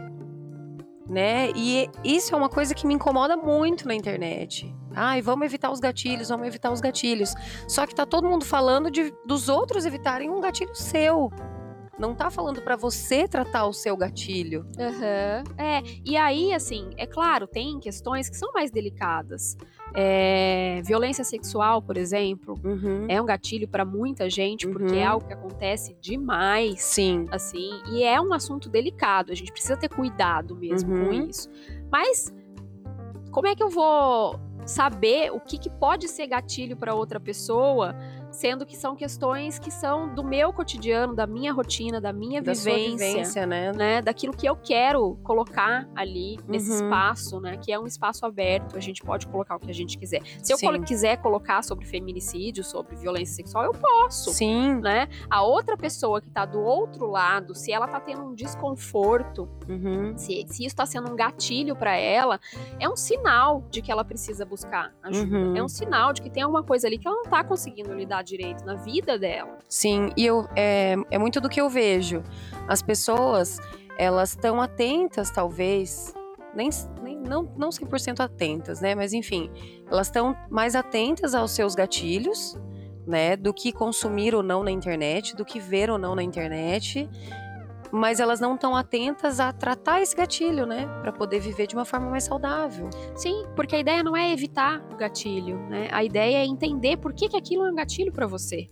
Né? 1.08 1.50
E 1.54 1.90
isso 2.02 2.34
é 2.34 2.38
uma 2.38 2.48
coisa 2.48 2.74
que 2.74 2.86
me 2.86 2.94
incomoda 2.94 3.36
muito 3.36 3.86
na 3.86 3.94
internet. 3.94 4.74
Ai, 4.94 5.20
vamos 5.20 5.44
evitar 5.44 5.70
os 5.70 5.80
gatilhos, 5.80 6.28
vamos 6.28 6.46
evitar 6.46 6.72
os 6.72 6.80
gatilhos. 6.80 7.34
Só 7.68 7.86
que 7.86 7.94
tá 7.94 8.06
todo 8.06 8.28
mundo 8.28 8.44
falando 8.44 8.90
de, 8.90 9.12
dos 9.26 9.48
outros 9.48 9.84
evitarem 9.84 10.30
um 10.30 10.40
gatilho 10.40 10.74
seu. 10.74 11.30
Não 11.98 12.14
tá 12.14 12.30
falando 12.30 12.60
pra 12.60 12.74
você 12.74 13.28
tratar 13.28 13.66
o 13.66 13.72
seu 13.72 13.96
gatilho. 13.96 14.66
Aham. 14.78 15.44
É, 15.58 15.82
e 16.04 16.16
aí, 16.16 16.52
assim, 16.52 16.90
é 16.96 17.06
claro, 17.06 17.46
tem 17.46 17.78
questões 17.78 18.28
que 18.28 18.36
são 18.36 18.52
mais 18.52 18.70
delicadas. 18.70 19.56
É, 19.96 20.82
violência 20.84 21.22
sexual, 21.22 21.80
por 21.80 21.96
exemplo, 21.96 22.54
Uhum. 22.64 23.06
é 23.08 23.22
um 23.22 23.24
gatilho 23.24 23.68
para 23.68 23.84
muita 23.84 24.28
gente, 24.28 24.66
porque 24.66 24.92
Uhum. 24.94 24.98
é 24.98 25.04
algo 25.04 25.26
que 25.26 25.32
acontece 25.32 25.96
demais. 26.00 26.80
Sim. 26.82 27.26
Assim, 27.30 27.70
e 27.92 28.02
é 28.02 28.20
um 28.20 28.32
assunto 28.34 28.68
delicado, 28.68 29.30
a 29.30 29.34
gente 29.36 29.52
precisa 29.52 29.76
ter 29.76 29.88
cuidado 29.88 30.56
mesmo 30.56 30.90
com 30.90 31.04
Uhum. 31.04 31.28
isso. 31.28 31.48
Mas 31.92 32.34
como 33.30 33.46
é 33.46 33.54
que 33.54 33.62
eu 33.62 33.70
vou 33.70 34.38
saber 34.66 35.30
o 35.30 35.38
que, 35.38 35.58
que 35.58 35.68
pode 35.70 36.08
ser 36.08 36.26
gatilho 36.26 36.76
para 36.76 36.94
outra 36.94 37.20
pessoa, 37.20 37.94
sendo 38.34 38.66
que 38.66 38.76
são 38.76 38.96
questões 38.96 39.58
que 39.58 39.70
são 39.70 40.12
do 40.14 40.22
meu 40.24 40.52
cotidiano, 40.52 41.14
da 41.14 41.26
minha 41.26 41.52
rotina, 41.52 42.00
da 42.00 42.12
minha 42.12 42.42
Da 42.42 42.52
vivência 42.52 43.06
vivência, 43.06 43.46
né? 43.46 43.72
né, 43.72 44.02
daquilo 44.02 44.32
que 44.36 44.44
eu 44.46 44.56
quero 44.56 45.16
colocar 45.22 45.88
ali 45.94 46.38
nesse 46.48 46.68
Uhum. 46.70 46.76
espaço, 46.76 47.40
né, 47.40 47.56
que 47.56 47.72
é 47.72 47.78
um 47.78 47.86
espaço 47.86 48.26
aberto, 48.26 48.76
a 48.76 48.80
gente 48.80 49.02
pode 49.02 49.26
colocar 49.28 49.54
o 49.56 49.58
que 49.60 49.70
a 49.70 49.74
gente 49.74 49.96
quiser. 49.96 50.20
Se 50.42 50.52
eu 50.52 50.58
Sim. 50.58 50.82
quiser 50.82 51.16
colocar 51.18 51.62
sobre 51.62 51.84
feminicídio, 51.86 52.64
sobre 52.64 52.96
violência 52.96 53.36
sexual, 53.36 53.64
eu 53.64 53.72
posso. 53.72 54.32
Sim. 54.32 54.80
Né? 54.80 55.08
A 55.30 55.42
outra 55.42 55.76
pessoa 55.76 56.20
que 56.20 56.30
tá 56.30 56.44
do 56.44 56.60
outro 56.60 57.06
lado, 57.06 57.54
se 57.54 57.70
ela 57.72 57.86
tá 57.86 58.00
tendo 58.00 58.24
um 58.24 58.34
desconforto, 58.34 59.48
Uhum. 59.68 60.16
se, 60.18 60.44
se 60.48 60.64
isso 60.66 60.74
tá 60.74 60.84
sendo 60.84 61.10
um 61.10 61.16
gatilho 61.16 61.76
para 61.76 61.96
ela, 61.96 62.40
é 62.80 62.88
um 62.88 62.96
sinal 62.96 63.62
de 63.70 63.80
que 63.80 63.92
ela 63.92 64.04
precisa 64.04 64.44
buscar 64.44 64.92
ajuda. 65.02 65.36
Uhum. 65.36 65.56
É 65.56 65.62
um 65.62 65.68
sinal 65.68 66.12
de 66.12 66.20
que 66.20 66.28
tem 66.30 66.42
alguma 66.42 66.62
coisa 66.62 66.86
ali 66.86 66.98
que 66.98 67.06
ela 67.06 67.16
não 67.16 67.24
tá 67.24 67.44
conseguindo 67.44 67.94
lidar 67.94 68.23
direito 68.24 68.64
na 68.64 68.74
vida 68.74 69.18
dela. 69.18 69.58
Sim, 69.68 70.10
e 70.16 70.24
eu, 70.24 70.48
é, 70.56 70.96
é 71.10 71.18
muito 71.18 71.40
do 71.40 71.48
que 71.48 71.60
eu 71.60 71.68
vejo. 71.68 72.22
As 72.66 72.82
pessoas, 72.82 73.58
elas 73.98 74.30
estão 74.30 74.60
atentas, 74.60 75.30
talvez, 75.30 76.14
nem, 76.54 76.70
nem 77.02 77.16
não, 77.18 77.42
não 77.56 77.68
100% 77.68 78.20
atentas, 78.20 78.80
né? 78.80 78.94
Mas 78.94 79.12
enfim, 79.12 79.50
elas 79.90 80.06
estão 80.06 80.36
mais 80.50 80.74
atentas 80.74 81.34
aos 81.34 81.50
seus 81.50 81.74
gatilhos, 81.74 82.56
né? 83.06 83.36
Do 83.36 83.52
que 83.52 83.72
consumir 83.72 84.34
ou 84.34 84.42
não 84.42 84.62
na 84.62 84.70
internet, 84.70 85.36
do 85.36 85.44
que 85.44 85.60
ver 85.60 85.90
ou 85.90 85.98
não 85.98 86.14
na 86.14 86.22
internet. 86.22 87.08
Mas 87.92 88.18
elas 88.18 88.40
não 88.40 88.54
estão 88.54 88.74
atentas 88.74 89.38
a 89.38 89.52
tratar 89.52 90.00
esse 90.00 90.16
gatilho, 90.16 90.66
né? 90.66 90.86
Para 91.00 91.12
poder 91.12 91.38
viver 91.38 91.66
de 91.66 91.74
uma 91.74 91.84
forma 91.84 92.10
mais 92.10 92.24
saudável. 92.24 92.88
Sim, 93.14 93.44
porque 93.54 93.76
a 93.76 93.78
ideia 93.78 94.02
não 94.02 94.16
é 94.16 94.32
evitar 94.32 94.82
o 94.92 94.96
gatilho, 94.96 95.58
né? 95.68 95.88
A 95.92 96.02
ideia 96.02 96.38
é 96.38 96.44
entender 96.44 96.96
por 96.96 97.12
que, 97.12 97.28
que 97.28 97.36
aquilo 97.36 97.64
é 97.66 97.70
um 97.70 97.74
gatilho 97.74 98.12
para 98.12 98.26
você. 98.26 98.68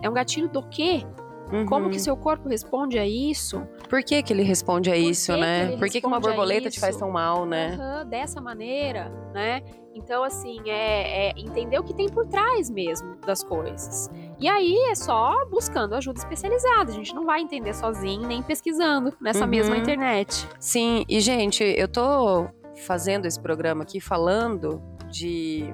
É 0.00 0.08
um 0.08 0.12
gatilho 0.12 0.48
do 0.48 0.62
quê? 0.68 1.04
Uhum. 1.52 1.66
Como 1.66 1.90
que 1.90 1.98
seu 1.98 2.16
corpo 2.16 2.48
responde 2.48 2.98
a 2.98 3.06
isso? 3.06 3.62
Por 3.88 4.02
que 4.02 4.22
que 4.22 4.32
ele 4.32 4.42
responde 4.42 4.90
a 4.90 4.94
Por 4.94 5.00
isso, 5.00 5.36
né? 5.36 5.76
Por 5.76 5.88
que, 5.90 6.00
que 6.00 6.06
uma 6.06 6.18
borboleta 6.18 6.70
te 6.70 6.80
faz 6.80 6.96
tão 6.96 7.10
mal, 7.10 7.44
né? 7.44 7.76
Uhum, 7.78 8.08
dessa 8.08 8.40
maneira, 8.40 9.12
né? 9.34 9.62
Então, 9.94 10.24
assim, 10.24 10.62
é, 10.66 11.28
é, 11.28 11.32
entender 11.36 11.78
o 11.78 11.84
que 11.84 11.92
tem 11.92 12.08
por 12.08 12.26
trás 12.26 12.70
mesmo 12.70 13.16
das 13.26 13.44
coisas. 13.44 14.10
E 14.42 14.48
aí 14.48 14.76
é 14.90 14.94
só 14.96 15.46
buscando 15.48 15.94
ajuda 15.94 16.18
especializada. 16.18 16.90
A 16.90 16.94
gente 16.94 17.14
não 17.14 17.24
vai 17.24 17.40
entender 17.40 17.72
sozinho, 17.72 18.26
nem 18.26 18.42
pesquisando 18.42 19.14
nessa 19.20 19.44
uhum. 19.44 19.46
mesma 19.46 19.76
internet. 19.76 20.48
Sim, 20.58 21.04
e 21.08 21.20
gente, 21.20 21.62
eu 21.62 21.86
tô 21.86 22.48
fazendo 22.84 23.26
esse 23.26 23.40
programa 23.40 23.84
aqui 23.84 24.00
falando 24.00 24.82
de 25.08 25.72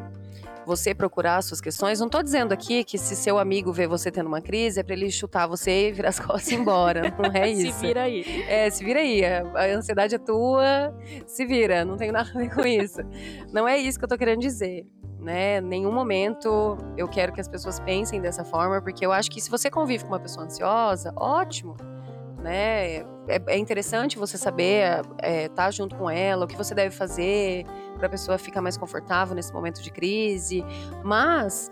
você 0.69 0.95
procurar 0.95 1.39
as 1.39 1.47
suas 1.47 1.63
questões. 1.63 1.99
Não 1.99 2.11
tô 2.11 2.23
dizendo 2.23 2.53
aqui 2.53 2.85
que 2.85 2.99
se 2.99 3.17
seu 3.17 3.39
amigo 3.39 3.73
vê 3.73 3.87
você 3.87 4.11
tendo 4.11 4.27
uma 4.27 4.43
crise, 4.43 4.79
é 4.79 4.83
pra 4.83 4.95
ele 4.95 5.11
chutar 5.11 5.47
você 5.47 5.89
e 5.89 5.93
virar 5.93 6.11
as 6.11 6.21
costas 6.21 6.53
e 6.53 6.55
ir 6.55 6.59
embora. 6.59 7.15
Não 7.19 7.33
é 7.33 7.49
isso. 7.51 7.73
se 7.73 7.87
vira 7.87 8.03
aí. 8.03 8.45
É, 8.47 8.69
se 8.69 8.85
vira 8.85 9.01
aí. 9.01 9.25
A 9.25 9.65
ansiedade 9.75 10.15
é 10.15 10.19
tua, 10.19 10.95
se 11.27 11.47
vira. 11.47 11.85
Não 11.85 11.97
tem 11.97 12.13
nada 12.13 12.29
a 12.29 12.39
ver 12.39 12.55
com 12.55 12.67
isso. 12.67 13.01
Não 13.51 13.67
é 13.67 13.79
isso 13.79 13.99
que 13.99 14.05
eu 14.05 14.09
tô 14.09 14.19
querendo 14.19 14.41
dizer. 14.41 14.87
Né? 15.19 15.61
Nenhum 15.61 15.91
momento 15.91 16.77
eu 16.97 17.09
quero 17.09 17.33
que 17.33 17.41
as 17.41 17.49
pessoas 17.49 17.81
pensem 17.81 18.21
dessa 18.21 18.45
forma, 18.45 18.81
porque 18.81 19.05
eu 19.05 19.11
acho 19.11 19.31
que 19.31 19.41
se 19.41 19.51
você 19.51 19.71
convive 19.71 20.05
com 20.05 20.11
uma 20.11 20.21
pessoa 20.21 20.47
ansiosa, 20.47 21.13
ótimo 21.17 21.77
né? 22.39 22.99
É, 23.29 23.43
é 23.47 23.59
interessante 23.59 24.19
você 24.19 24.39
saber 24.39 25.01
estar 25.01 25.17
é, 25.19 25.49
tá 25.49 25.71
junto 25.71 25.97
com 25.97 26.09
ela, 26.09 26.45
o 26.45 26.49
que 26.49 26.57
você 26.57 26.75
deve 26.75 26.95
fazer 26.95 27.65
para 27.99 28.07
a 28.07 28.11
pessoa 28.11 28.39
ficar 28.39 28.63
mais 28.63 28.77
confortável 28.77 29.35
nesse 29.35 29.53
momento 29.53 29.83
de 29.83 29.91
crise. 29.91 30.65
Mas 31.05 31.71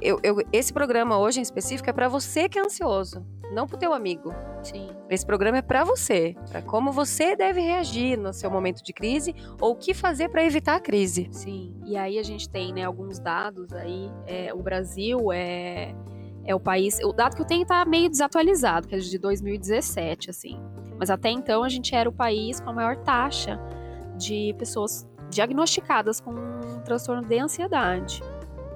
eu, 0.00 0.20
eu, 0.22 0.36
esse 0.52 0.72
programa 0.72 1.18
hoje 1.18 1.40
em 1.40 1.42
específico 1.42 1.88
é 1.88 1.92
para 1.92 2.08
você 2.08 2.48
que 2.48 2.58
é 2.58 2.62
ansioso, 2.62 3.24
não 3.52 3.66
para 3.66 3.76
o 3.76 3.78
teu 3.78 3.92
amigo. 3.92 4.34
Sim. 4.62 4.90
Esse 5.08 5.24
programa 5.24 5.58
é 5.58 5.62
para 5.62 5.84
você, 5.84 6.36
para 6.50 6.60
como 6.60 6.92
você 6.92 7.34
deve 7.34 7.60
reagir 7.60 8.18
no 8.18 8.32
seu 8.32 8.50
momento 8.50 8.82
de 8.82 8.92
crise 8.92 9.34
ou 9.60 9.72
o 9.72 9.76
que 9.76 9.94
fazer 9.94 10.28
para 10.28 10.44
evitar 10.44 10.76
a 10.76 10.80
crise. 10.80 11.28
Sim. 11.32 11.74
E 11.86 11.96
aí 11.96 12.18
a 12.18 12.22
gente 12.22 12.48
tem, 12.48 12.72
né, 12.72 12.84
alguns 12.84 13.18
dados 13.18 13.72
aí. 13.72 14.10
É, 14.26 14.52
o 14.52 14.62
Brasil 14.62 15.32
é 15.32 15.94
é 16.48 16.54
o 16.54 16.60
país. 16.60 16.98
O 17.04 17.12
dado 17.12 17.36
que 17.36 17.42
eu 17.42 17.46
tenho 17.46 17.66
tá 17.66 17.84
meio 17.84 18.08
desatualizado, 18.08 18.88
que 18.88 18.94
é 18.94 18.98
de 18.98 19.18
2017, 19.18 20.30
assim. 20.30 20.58
Mas 20.98 21.10
até 21.10 21.30
então 21.30 21.62
a 21.62 21.68
gente 21.68 21.94
era 21.94 22.08
o 22.08 22.12
país 22.12 22.58
com 22.58 22.70
a 22.70 22.72
maior 22.72 22.96
taxa 22.96 23.60
de 24.16 24.54
pessoas 24.58 25.06
diagnosticadas 25.30 26.20
com 26.20 26.32
um 26.32 26.80
transtorno 26.84 27.22
de 27.22 27.38
ansiedade. 27.38 28.22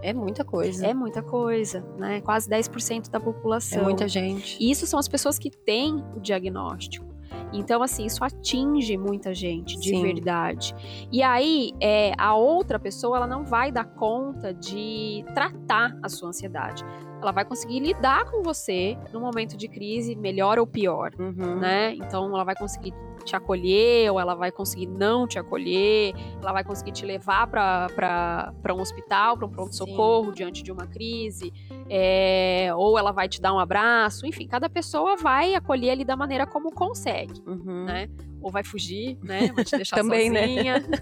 É 0.03 0.13
muita 0.13 0.45
coisa. 0.45 0.87
É 0.87 0.93
muita 0.93 1.23
coisa, 1.23 1.81
né? 1.97 2.21
Quase 2.21 2.51
10% 2.51 3.09
da 3.09 3.21
população. 3.21 3.81
É 3.81 3.85
muita 3.85 4.09
gente. 4.09 4.57
E 4.61 4.71
isso 4.71 4.87
são 4.87 4.99
as 4.99 5.07
pessoas 5.07 5.39
que 5.39 5.51
têm 5.51 6.03
o 6.17 6.21
diagnóstico. 6.21 7.13
Então, 7.53 7.83
assim, 7.83 8.07
isso 8.07 8.25
atinge 8.25 8.97
muita 8.97 9.35
gente, 9.35 9.79
de 9.79 9.91
Sim. 9.91 10.03
verdade. 10.03 10.75
E 11.11 11.23
aí, 11.23 11.73
é, 11.81 12.13
a 12.19 12.35
outra 12.35 12.79
pessoa, 12.79 13.19
ela 13.19 13.27
não 13.27 13.45
vai 13.45 13.71
dar 13.71 13.85
conta 13.85 14.53
de 14.53 15.25
tratar 15.35 15.97
a 16.03 16.09
sua 16.09 16.31
ansiedade 16.31 16.85
ela 17.23 17.33
vai 17.33 17.45
conseguir 17.45 17.81
lidar 17.81 18.25
com 18.31 18.43
você 18.43 18.99
no 19.13 19.21
momento 19.21 19.57
de 19.57 19.69
crise, 19.69 20.17
melhor 20.17 20.59
ou 20.59 20.67
pior, 20.67 21.13
uhum. 21.19 21.57
né? 21.59 21.95
Então 21.95 22.27
ela 22.35 22.45
vai 22.45 22.57
conseguir 22.57 22.93
te 23.25 23.37
acolher, 23.37 24.11
ou 24.11 24.19
ela 24.19 24.35
vai 24.35 24.51
conseguir 24.51 24.89
não 24.89 25.29
te 25.29 25.39
acolher, 25.39 26.13
ela 26.41 26.53
vai 26.53 26.65
conseguir 26.65 26.91
te 26.91 27.07
levar 27.07 27.47
para 27.47 28.75
um 28.75 28.81
hospital, 28.81 29.37
para 29.37 29.47
um 29.47 29.51
pronto-socorro 29.51 30.33
diante 30.33 30.63
de 30.63 30.73
uma 30.73 30.87
crise, 30.89 31.53
é, 31.89 32.71
ou 32.75 32.99
ela 32.99 33.13
vai 33.13 33.29
te 33.29 33.41
dar 33.41 33.55
um 33.55 33.61
abraço, 33.61 34.27
enfim, 34.27 34.49
cada 34.49 34.69
pessoa 34.69 35.17
vai 35.17 35.55
acolher 35.55 35.91
ali 35.91 36.05
da 36.05 36.17
maneira 36.17 36.47
como 36.47 36.73
consegue, 36.73 37.41
uhum. 37.47 37.85
né? 37.85 38.09
Ou 38.43 38.51
vai 38.51 38.65
fugir, 38.65 39.19
né? 39.23 39.53
Vai 39.55 39.65
te 39.65 39.77
deixar 39.77 39.97
Também, 39.97 40.29
né? 40.29 40.47
sozinha, 40.47 40.79
né? 40.81 40.99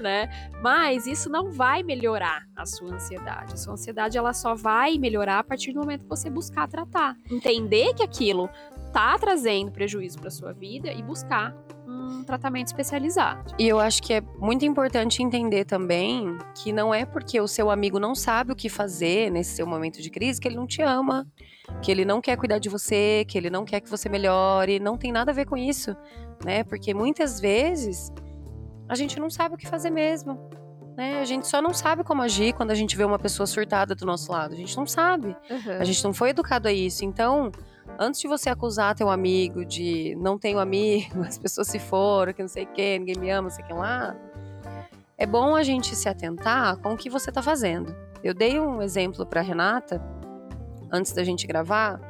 né? 0.00 0.50
Mas 0.62 1.06
isso 1.06 1.30
não 1.30 1.50
vai 1.50 1.82
melhorar 1.82 2.46
a 2.56 2.66
sua 2.66 2.94
ansiedade. 2.94 3.54
A 3.54 3.56
sua 3.56 3.74
ansiedade 3.74 4.18
ela 4.18 4.32
só 4.32 4.54
vai 4.54 4.98
melhorar 4.98 5.38
a 5.38 5.44
partir 5.44 5.72
do 5.72 5.80
momento 5.80 6.02
que 6.02 6.08
você 6.08 6.28
buscar 6.28 6.68
tratar, 6.68 7.16
entender 7.30 7.94
que 7.94 8.02
aquilo 8.02 8.48
tá 8.92 9.18
trazendo 9.18 9.72
prejuízo 9.72 10.18
para 10.20 10.30
sua 10.30 10.52
vida 10.52 10.92
e 10.92 11.02
buscar 11.02 11.54
um 11.86 12.22
tratamento 12.24 12.68
especializado. 12.68 13.54
E 13.58 13.66
eu 13.66 13.80
acho 13.80 14.02
que 14.02 14.14
é 14.14 14.20
muito 14.38 14.64
importante 14.64 15.22
entender 15.22 15.64
também 15.64 16.38
que 16.54 16.72
não 16.72 16.94
é 16.94 17.04
porque 17.04 17.40
o 17.40 17.48
seu 17.48 17.70
amigo 17.70 17.98
não 17.98 18.14
sabe 18.14 18.52
o 18.52 18.56
que 18.56 18.68
fazer 18.68 19.30
nesse 19.30 19.56
seu 19.56 19.66
momento 19.66 20.00
de 20.00 20.10
crise 20.10 20.40
que 20.40 20.46
ele 20.46 20.56
não 20.56 20.66
te 20.66 20.80
ama, 20.80 21.26
que 21.82 21.90
ele 21.90 22.04
não 22.04 22.20
quer 22.20 22.36
cuidar 22.36 22.58
de 22.58 22.68
você, 22.68 23.24
que 23.26 23.38
ele 23.38 23.50
não 23.50 23.64
quer 23.64 23.80
que 23.80 23.90
você 23.90 24.08
melhore, 24.08 24.78
não 24.78 24.96
tem 24.96 25.12
nada 25.12 25.30
a 25.30 25.34
ver 25.34 25.46
com 25.46 25.56
isso 25.56 25.96
né? 26.44 26.64
Porque 26.64 26.94
muitas 26.94 27.40
vezes 27.40 28.12
a 28.88 28.94
gente 28.94 29.18
não 29.18 29.30
sabe 29.30 29.54
o 29.54 29.58
que 29.58 29.66
fazer 29.66 29.90
mesmo. 29.90 30.38
Né? 30.96 31.20
A 31.20 31.24
gente 31.24 31.48
só 31.48 31.60
não 31.60 31.74
sabe 31.74 32.04
como 32.04 32.22
agir 32.22 32.52
quando 32.52 32.70
a 32.70 32.74
gente 32.74 32.96
vê 32.96 33.04
uma 33.04 33.18
pessoa 33.18 33.46
surtada 33.46 33.94
do 33.94 34.06
nosso 34.06 34.30
lado. 34.30 34.54
A 34.54 34.56
gente 34.56 34.76
não 34.76 34.86
sabe. 34.86 35.36
Uhum. 35.50 35.80
A 35.80 35.84
gente 35.84 36.02
não 36.04 36.14
foi 36.14 36.30
educado 36.30 36.68
a 36.68 36.72
isso. 36.72 37.04
Então, 37.04 37.50
antes 37.98 38.20
de 38.20 38.28
você 38.28 38.48
acusar 38.48 38.94
teu 38.94 39.10
amigo 39.10 39.64
de 39.64 40.14
não 40.20 40.38
tenho 40.38 40.58
amigo, 40.58 41.22
as 41.26 41.38
pessoas 41.38 41.66
se 41.66 41.78
foram, 41.78 42.32
que 42.32 42.42
não 42.42 42.48
sei 42.48 42.64
o 42.64 42.68
que, 42.68 42.98
ninguém 42.98 43.16
me 43.18 43.30
ama, 43.30 43.48
não 43.48 43.50
sei 43.50 43.64
o 43.64 43.66
que 43.66 43.74
lá, 43.74 44.16
é 45.18 45.26
bom 45.26 45.56
a 45.56 45.62
gente 45.62 45.96
se 45.96 46.08
atentar 46.08 46.76
com 46.78 46.92
o 46.92 46.96
que 46.96 47.10
você 47.10 47.30
está 47.30 47.42
fazendo. 47.42 47.94
Eu 48.22 48.32
dei 48.32 48.58
um 48.60 48.80
exemplo 48.80 49.26
para 49.26 49.40
Renata 49.40 50.00
antes 50.94 51.12
da 51.12 51.24
gente 51.24 51.46
gravar 51.46 52.00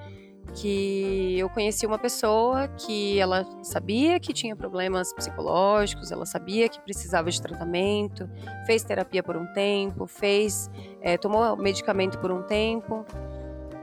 que 0.52 1.38
eu 1.38 1.48
conheci 1.48 1.86
uma 1.86 1.98
pessoa 1.98 2.68
que 2.68 3.18
ela 3.18 3.46
sabia 3.62 4.20
que 4.20 4.32
tinha 4.32 4.54
problemas 4.54 5.12
psicológicos, 5.12 6.12
ela 6.12 6.26
sabia 6.26 6.68
que 6.68 6.80
precisava 6.80 7.30
de 7.30 7.40
tratamento, 7.40 8.28
fez 8.66 8.84
terapia 8.84 9.22
por 9.22 9.36
um 9.36 9.46
tempo, 9.52 10.06
fez, 10.06 10.70
é, 11.00 11.16
tomou 11.16 11.56
medicamento 11.56 12.18
por 12.18 12.30
um 12.30 12.42
tempo, 12.42 13.04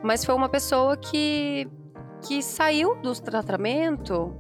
mas 0.04 0.24
foi 0.24 0.36
uma 0.36 0.50
pessoa 0.50 0.96
que, 0.96 1.68
que 2.26 2.42
saiu 2.42 2.96
do 3.02 3.14
tratamento, 3.20 4.34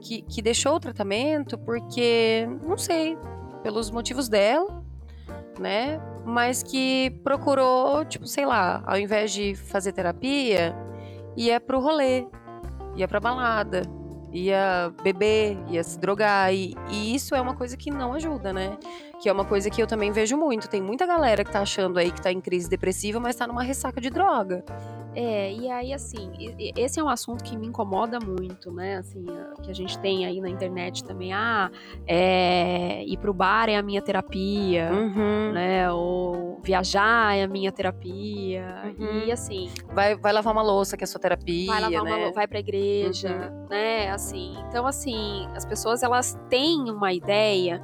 que, 0.00 0.22
que 0.22 0.42
deixou 0.42 0.76
o 0.76 0.80
tratamento 0.80 1.58
porque, 1.58 2.46
não 2.62 2.76
sei, 2.76 3.16
pelos 3.62 3.90
motivos 3.90 4.28
dela, 4.28 4.84
né? 5.58 6.00
Mas 6.24 6.62
que 6.62 7.10
procurou, 7.24 8.04
tipo, 8.04 8.26
sei 8.26 8.46
lá, 8.46 8.82
ao 8.86 8.98
invés 8.98 9.32
de 9.32 9.54
fazer 9.54 9.92
terapia, 9.92 10.74
ia 11.36 11.60
pro 11.60 11.80
rolê, 11.80 12.26
ia 12.96 13.08
pra 13.08 13.18
balada, 13.18 13.82
ia 14.32 14.92
beber, 15.02 15.58
ia 15.68 15.82
se 15.82 15.98
drogar. 15.98 16.52
E, 16.52 16.74
e, 16.90 17.14
isso 17.14 17.34
é 17.34 17.40
uma 17.40 17.54
coisa 17.54 17.76
que 17.76 17.90
não 17.90 18.14
ajuda, 18.14 18.52
né? 18.52 18.76
Que 19.22 19.28
é 19.28 19.32
uma 19.32 19.44
coisa 19.44 19.70
que 19.70 19.80
eu 19.80 19.86
também 19.86 20.10
vejo 20.10 20.36
muito. 20.36 20.68
Tem 20.68 20.82
muita 20.82 21.06
galera 21.06 21.44
que 21.44 21.52
tá 21.52 21.60
achando 21.60 21.96
aí 21.96 22.10
que 22.10 22.20
tá 22.20 22.32
em 22.32 22.40
crise 22.40 22.68
depressiva, 22.68 23.20
mas 23.20 23.36
tá 23.36 23.46
numa 23.46 23.62
ressaca 23.62 24.00
de 24.00 24.10
droga. 24.10 24.64
É, 25.14 25.52
e 25.52 25.70
aí, 25.70 25.92
assim, 25.92 26.32
esse 26.74 26.98
é 26.98 27.04
um 27.04 27.08
assunto 27.08 27.44
que 27.44 27.56
me 27.56 27.68
incomoda 27.68 28.18
muito, 28.18 28.72
né? 28.72 28.96
Assim, 28.96 29.24
que 29.62 29.70
a 29.70 29.74
gente 29.74 29.96
tem 30.00 30.26
aí 30.26 30.40
na 30.40 30.48
internet 30.48 31.04
também. 31.04 31.32
Ah, 31.32 31.70
é, 32.04 33.04
ir 33.04 33.16
pro 33.18 33.32
bar 33.32 33.68
é 33.68 33.76
a 33.76 33.82
minha 33.82 34.02
terapia, 34.02 34.90
uhum. 34.90 35.52
né? 35.52 35.92
Ou 35.92 36.58
viajar 36.64 37.36
é 37.36 37.44
a 37.44 37.48
minha 37.48 37.70
terapia. 37.70 38.94
Uhum. 38.98 39.24
E, 39.26 39.30
assim... 39.30 39.70
Vai, 39.92 40.16
vai 40.16 40.32
lavar 40.32 40.52
uma 40.52 40.62
louça, 40.62 40.96
que 40.96 41.04
é 41.04 41.06
a 41.06 41.08
sua 41.08 41.20
terapia, 41.20 41.70
Vai 41.70 41.80
lavar 41.80 42.04
né? 42.04 42.16
uma 42.16 42.32
vai 42.32 42.48
pra 42.48 42.58
igreja, 42.58 43.28
uhum. 43.52 43.68
né? 43.68 44.10
Assim, 44.10 44.56
então, 44.66 44.84
assim, 44.84 45.46
as 45.54 45.64
pessoas, 45.64 46.02
elas 46.02 46.36
têm 46.48 46.90
uma 46.90 47.12
ideia 47.12 47.80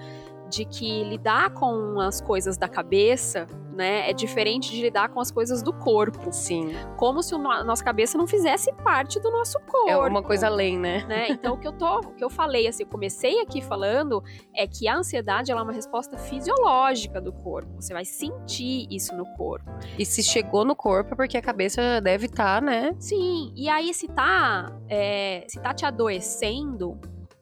de 0.48 0.64
que 0.64 1.04
lidar 1.04 1.50
com 1.50 2.00
as 2.00 2.20
coisas 2.20 2.56
da 2.56 2.68
cabeça 2.68 3.46
né, 3.78 4.10
é 4.10 4.12
diferente 4.12 4.72
de 4.72 4.82
lidar 4.82 5.08
com 5.10 5.20
as 5.20 5.30
coisas 5.30 5.62
do 5.62 5.72
corpo. 5.72 6.32
Sim. 6.32 6.72
Como 6.96 7.22
se 7.22 7.32
a 7.32 7.62
nossa 7.62 7.84
cabeça 7.84 8.18
não 8.18 8.26
fizesse 8.26 8.72
parte 8.82 9.20
do 9.20 9.30
nosso 9.30 9.56
corpo. 9.60 9.88
É 9.88 9.96
uma 9.96 10.20
coisa 10.20 10.48
além, 10.48 10.76
né? 10.76 11.04
né? 11.06 11.28
Então 11.30 11.54
o 11.54 11.58
que 11.58 11.68
eu 11.68 11.72
tô, 11.72 12.00
o 12.00 12.14
que 12.14 12.24
eu 12.24 12.28
falei, 12.28 12.66
assim, 12.66 12.82
eu 12.82 12.88
comecei 12.88 13.40
aqui 13.40 13.62
falando 13.62 14.20
é 14.52 14.66
que 14.66 14.88
a 14.88 14.96
ansiedade 14.96 15.52
ela 15.52 15.60
é 15.60 15.64
uma 15.64 15.72
resposta 15.72 16.18
fisiológica 16.18 17.20
do 17.20 17.32
corpo. 17.32 17.80
Você 17.80 17.92
vai 17.92 18.04
sentir 18.04 18.88
isso 18.90 19.16
no 19.16 19.24
corpo. 19.36 19.70
E 19.96 20.04
se 20.04 20.24
chegou 20.24 20.64
no 20.64 20.74
corpo 20.74 21.12
é 21.12 21.16
porque 21.16 21.36
a 21.36 21.42
cabeça 21.42 22.00
deve 22.00 22.26
estar, 22.26 22.60
tá, 22.60 22.60
né? 22.60 22.96
Sim. 22.98 23.52
E 23.54 23.68
aí 23.68 23.94
se 23.94 24.08
tá, 24.08 24.76
é, 24.88 25.44
se 25.46 25.60
tá 25.60 25.72
te 25.72 25.86
adoecendo, 25.86 26.98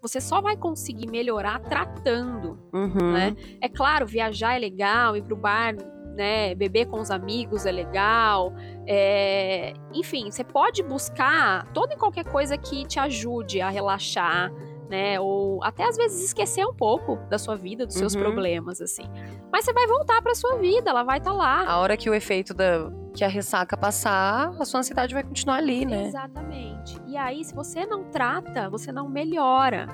você 0.07 0.21
só 0.21 0.41
vai 0.41 0.57
conseguir 0.57 1.09
melhorar 1.09 1.61
tratando, 1.61 2.59
uhum. 2.73 3.13
né? 3.13 3.37
É 3.61 3.69
claro, 3.69 4.07
viajar 4.07 4.55
é 4.55 4.59
legal, 4.59 5.17
ir 5.17 5.23
pro 5.23 5.37
bar 5.37 5.75
né? 6.17 6.55
Beber 6.55 6.87
com 6.87 6.99
os 6.99 7.11
amigos 7.11 7.67
é 7.67 7.71
legal. 7.71 8.53
É... 8.87 9.75
Enfim, 9.93 10.31
você 10.31 10.43
pode 10.43 10.83
buscar 10.83 11.71
toda 11.73 11.95
e 11.95 11.97
qualquer 11.97 12.25
coisa 12.25 12.57
que 12.57 12.87
te 12.87 12.99
ajude 12.99 13.61
a 13.61 13.69
relaxar, 13.69 14.51
né? 14.89 15.19
Ou 15.21 15.63
até 15.63 15.85
às 15.85 15.97
vezes 15.97 16.25
esquecer 16.25 16.65
um 16.67 16.75
pouco 16.75 17.17
da 17.29 17.39
sua 17.39 17.57
vida, 17.57 17.87
dos 17.87 17.97
seus 17.97 18.15
uhum. 18.15 18.23
problemas, 18.23 18.81
assim. 18.81 19.05
Mas 19.53 19.65
você 19.65 19.73
vai 19.73 19.87
voltar 19.87 20.23
para 20.23 20.35
sua 20.35 20.57
vida, 20.57 20.91
ela 20.91 21.03
vai 21.03 21.19
estar 21.19 21.31
tá 21.31 21.37
lá. 21.37 21.65
A 21.67 21.79
hora 21.79 21.97
que 21.97 22.09
o 22.09 22.15
efeito 22.15 22.55
da 22.55 22.91
que 23.15 23.25
a 23.25 23.29
ressaca 23.29 23.79
passar, 23.79 24.55
a 24.61 24.65
sua 24.67 24.81
ansiedade 24.81 25.15
vai 25.15 25.23
continuar 25.23 25.57
ali, 25.57 25.87
né? 25.87 26.09
Exatamente. 26.09 27.01
E 27.07 27.17
aí, 27.17 27.43
se 27.43 27.55
você 27.55 27.87
não 27.87 28.05
trata, 28.11 28.69
você 28.69 28.93
não 28.93 29.09
melhora 29.09 29.89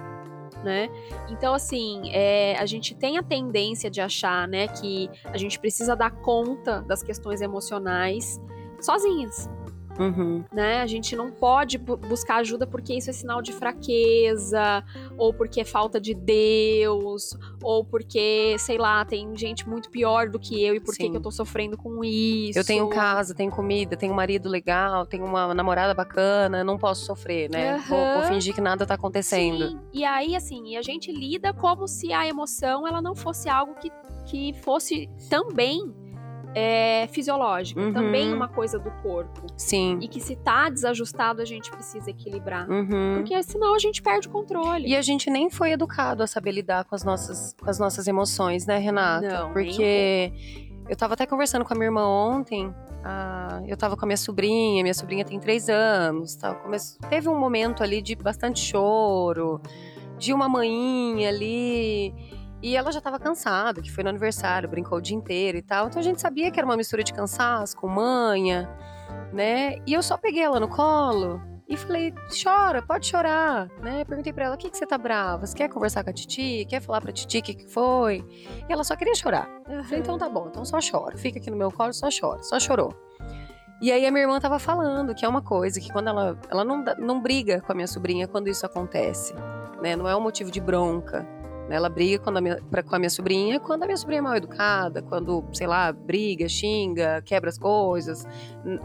né? 0.62 0.88
Então, 1.28 1.54
assim, 1.54 2.10
é, 2.12 2.56
a 2.58 2.66
gente 2.66 2.94
tem 2.94 3.18
a 3.18 3.22
tendência 3.22 3.90
de 3.90 4.00
achar, 4.00 4.46
né, 4.46 4.68
que 4.68 5.10
a 5.26 5.36
gente 5.36 5.58
precisa 5.58 5.96
dar 5.96 6.10
conta 6.10 6.82
das 6.82 7.02
questões 7.02 7.40
emocionais 7.40 8.40
sozinhas. 8.80 9.48
Uhum. 9.98 10.44
Né? 10.52 10.80
A 10.80 10.86
gente 10.86 11.14
não 11.14 11.30
pode 11.30 11.78
buscar 11.78 12.36
ajuda 12.36 12.66
porque 12.66 12.94
isso 12.94 13.10
é 13.10 13.12
sinal 13.12 13.42
de 13.42 13.52
fraqueza, 13.52 14.84
ou 15.16 15.32
porque 15.32 15.60
é 15.60 15.64
falta 15.64 16.00
de 16.00 16.14
Deus, 16.14 17.36
ou 17.62 17.84
porque, 17.84 18.56
sei 18.58 18.78
lá, 18.78 19.04
tem 19.04 19.36
gente 19.36 19.68
muito 19.68 19.90
pior 19.90 20.28
do 20.28 20.38
que 20.38 20.62
eu 20.62 20.74
e 20.74 20.80
por 20.80 20.94
que, 20.94 21.06
eu 21.06 21.20
tô 21.20 21.30
sofrendo 21.30 21.76
com 21.76 22.02
isso. 22.04 22.58
Eu 22.58 22.64
tenho 22.64 22.88
casa, 22.88 23.34
tenho 23.34 23.50
comida, 23.50 23.96
tenho 23.96 24.12
um 24.12 24.16
marido 24.16 24.48
legal, 24.48 25.06
tenho 25.06 25.24
uma 25.24 25.54
namorada 25.54 25.94
bacana, 25.94 26.64
não 26.64 26.78
posso 26.78 27.04
sofrer, 27.04 27.50
né? 27.50 27.76
Uhum. 27.76 27.82
Vou, 27.82 28.14
vou, 28.14 28.22
fingir 28.24 28.54
que 28.54 28.60
nada 28.60 28.86
tá 28.86 28.94
acontecendo. 28.94 29.68
Sim. 29.68 29.80
E 29.92 30.04
aí, 30.04 30.34
assim, 30.34 30.76
a 30.76 30.82
gente 30.82 31.12
lida 31.12 31.52
como 31.52 31.86
se 31.86 32.12
a 32.12 32.26
emoção 32.26 32.86
ela 32.86 33.02
não 33.02 33.14
fosse 33.14 33.48
algo 33.48 33.74
que, 33.74 33.90
que 34.24 34.52
fosse 34.62 35.08
também 35.28 36.01
é, 36.54 37.06
fisiológica, 37.08 37.80
uhum. 37.80 37.92
também 37.92 38.32
uma 38.32 38.48
coisa 38.48 38.78
do 38.78 38.90
corpo. 39.02 39.46
Sim. 39.56 39.98
E 40.00 40.08
que 40.08 40.20
se 40.20 40.36
tá 40.36 40.68
desajustado, 40.68 41.40
a 41.40 41.44
gente 41.44 41.70
precisa 41.70 42.10
equilibrar. 42.10 42.68
Uhum. 42.70 43.14
Porque 43.16 43.42
senão 43.42 43.74
a 43.74 43.78
gente 43.78 44.02
perde 44.02 44.28
o 44.28 44.30
controle. 44.30 44.86
E 44.86 44.96
a 44.96 45.02
gente 45.02 45.30
nem 45.30 45.50
foi 45.50 45.72
educado 45.72 46.22
a 46.22 46.26
saber 46.26 46.52
lidar 46.52 46.84
com 46.84 46.94
as 46.94 47.04
nossas, 47.04 47.54
com 47.60 47.68
as 47.68 47.78
nossas 47.78 48.06
emoções, 48.06 48.66
né, 48.66 48.78
Renata? 48.78 49.42
Não, 49.42 49.52
Porque 49.52 50.32
um 50.68 50.72
eu 50.88 50.96
tava 50.96 51.14
até 51.14 51.26
conversando 51.26 51.64
com 51.64 51.72
a 51.72 51.76
minha 51.76 51.86
irmã 51.86 52.06
ontem. 52.06 52.74
Ah, 53.04 53.62
eu 53.66 53.76
tava 53.76 53.96
com 53.96 54.04
a 54.04 54.06
minha 54.06 54.16
sobrinha, 54.16 54.82
minha 54.82 54.94
sobrinha 54.94 55.24
tem 55.24 55.38
três 55.38 55.68
anos. 55.68 56.34
Tá? 56.34 56.54
Teve 57.08 57.28
um 57.28 57.38
momento 57.38 57.82
ali 57.82 58.02
de 58.02 58.14
bastante 58.14 58.60
choro, 58.60 59.60
de 60.18 60.32
uma 60.32 60.48
manhinha 60.48 61.28
ali. 61.28 62.14
E 62.62 62.76
ela 62.76 62.92
já 62.92 62.98
estava 62.98 63.18
cansada, 63.18 63.82
que 63.82 63.90
foi 63.90 64.04
no 64.04 64.10
aniversário, 64.10 64.68
brincou 64.68 64.98
o 64.98 65.00
dia 65.00 65.16
inteiro 65.16 65.58
e 65.58 65.62
tal. 65.62 65.88
Então 65.88 65.98
a 65.98 66.02
gente 66.02 66.20
sabia 66.20 66.50
que 66.50 66.60
era 66.60 66.66
uma 66.66 66.76
mistura 66.76 67.02
de 67.02 67.12
cansaço 67.12 67.76
com 67.76 67.88
manha, 67.88 68.70
né? 69.32 69.78
E 69.84 69.92
eu 69.92 70.02
só 70.02 70.16
peguei 70.16 70.42
ela 70.42 70.60
no 70.60 70.68
colo 70.68 71.40
e 71.68 71.76
falei: 71.76 72.14
chora, 72.42 72.80
pode 72.80 73.06
chorar, 73.06 73.68
né? 73.80 74.04
Perguntei 74.04 74.32
para 74.32 74.44
ela: 74.44 74.54
o 74.54 74.58
que, 74.58 74.70
que 74.70 74.76
você 74.76 74.86
tá 74.86 74.96
brava? 74.96 75.46
Você 75.46 75.56
quer 75.56 75.68
conversar 75.68 76.04
com 76.04 76.10
a 76.10 76.12
Titi? 76.12 76.64
Quer 76.68 76.80
falar 76.80 77.00
pra 77.00 77.10
Titi 77.10 77.38
o 77.38 77.42
que, 77.42 77.54
que 77.54 77.68
foi? 77.68 78.24
E 78.68 78.72
ela 78.72 78.84
só 78.84 78.94
queria 78.94 79.14
chorar. 79.14 79.48
Eu 79.68 79.82
falei: 79.82 80.00
então 80.00 80.16
tá 80.16 80.28
bom, 80.28 80.46
então 80.48 80.64
só 80.64 80.78
chora. 80.78 81.16
Fica 81.16 81.40
aqui 81.40 81.50
no 81.50 81.56
meu 81.56 81.72
colo, 81.72 81.92
só 81.92 82.08
chora. 82.08 82.42
Só 82.42 82.60
chorou. 82.60 82.94
E 83.80 83.90
aí 83.90 84.06
a 84.06 84.12
minha 84.12 84.22
irmã 84.22 84.38
tava 84.38 84.60
falando 84.60 85.12
que 85.12 85.24
é 85.24 85.28
uma 85.28 85.42
coisa 85.42 85.80
que 85.80 85.90
quando 85.90 86.08
ela. 86.08 86.38
Ela 86.48 86.64
não, 86.64 86.84
não 86.98 87.20
briga 87.20 87.60
com 87.60 87.72
a 87.72 87.74
minha 87.74 87.88
sobrinha 87.88 88.28
quando 88.28 88.48
isso 88.48 88.64
acontece, 88.64 89.34
né? 89.82 89.96
Não 89.96 90.08
é 90.08 90.14
um 90.14 90.20
motivo 90.20 90.50
de 90.50 90.60
bronca. 90.60 91.26
Ela 91.72 91.88
briga 91.88 92.22
a 92.26 92.40
minha, 92.40 92.56
pra, 92.70 92.82
com 92.82 92.94
a 92.94 92.98
minha 92.98 93.08
sobrinha 93.08 93.58
quando 93.58 93.84
a 93.84 93.86
minha 93.86 93.96
sobrinha 93.96 94.18
é 94.18 94.22
mal 94.22 94.36
educada, 94.36 95.00
quando, 95.00 95.42
sei 95.54 95.66
lá, 95.66 95.90
briga, 95.90 96.46
xinga, 96.46 97.22
quebra 97.22 97.48
as 97.48 97.56
coisas. 97.58 98.26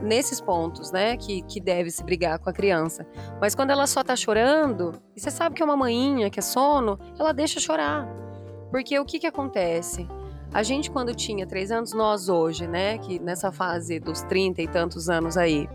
Nesses 0.02 0.39
pontos, 0.39 0.89
né, 0.91 1.17
que, 1.17 1.41
que 1.41 1.60
deve 1.60 1.91
se 1.91 2.02
brigar 2.02 2.39
com 2.39 2.50
a 2.50 2.54
criança. 2.54 3.06
Mas 3.41 3.54
quando 3.54 3.71
ela 3.71 3.86
só 3.88 4.04
tá 4.04 4.15
chorando, 4.15 4.93
e 5.13 5.19
você 5.19 5.30
sabe 5.30 5.54
que 5.54 5.62
é 5.62 5.65
uma 5.65 5.76
manhinha, 5.76 6.30
que 6.30 6.39
é 6.39 6.41
sono, 6.41 6.97
ela 7.19 7.34
deixa 7.34 7.60
chorar. 7.60 8.08
Porque 8.71 8.97
o 8.97 9.04
que 9.04 9.19
que 9.19 9.28
acontece? 9.28 10.08
A 10.54 10.63
gente, 10.63 10.89
quando 10.89 11.13
tinha 11.13 11.45
três 11.45 11.71
anos, 11.71 11.91
nós 11.91 12.30
hoje, 12.30 12.67
né, 12.67 12.97
que 13.00 13.19
nessa 13.19 13.52
fase 13.52 14.00
dos 14.00 14.21
trinta 14.21 14.62
e 14.62 14.67
tantos 14.67 15.10
anos 15.10 15.36
aí, 15.36 15.67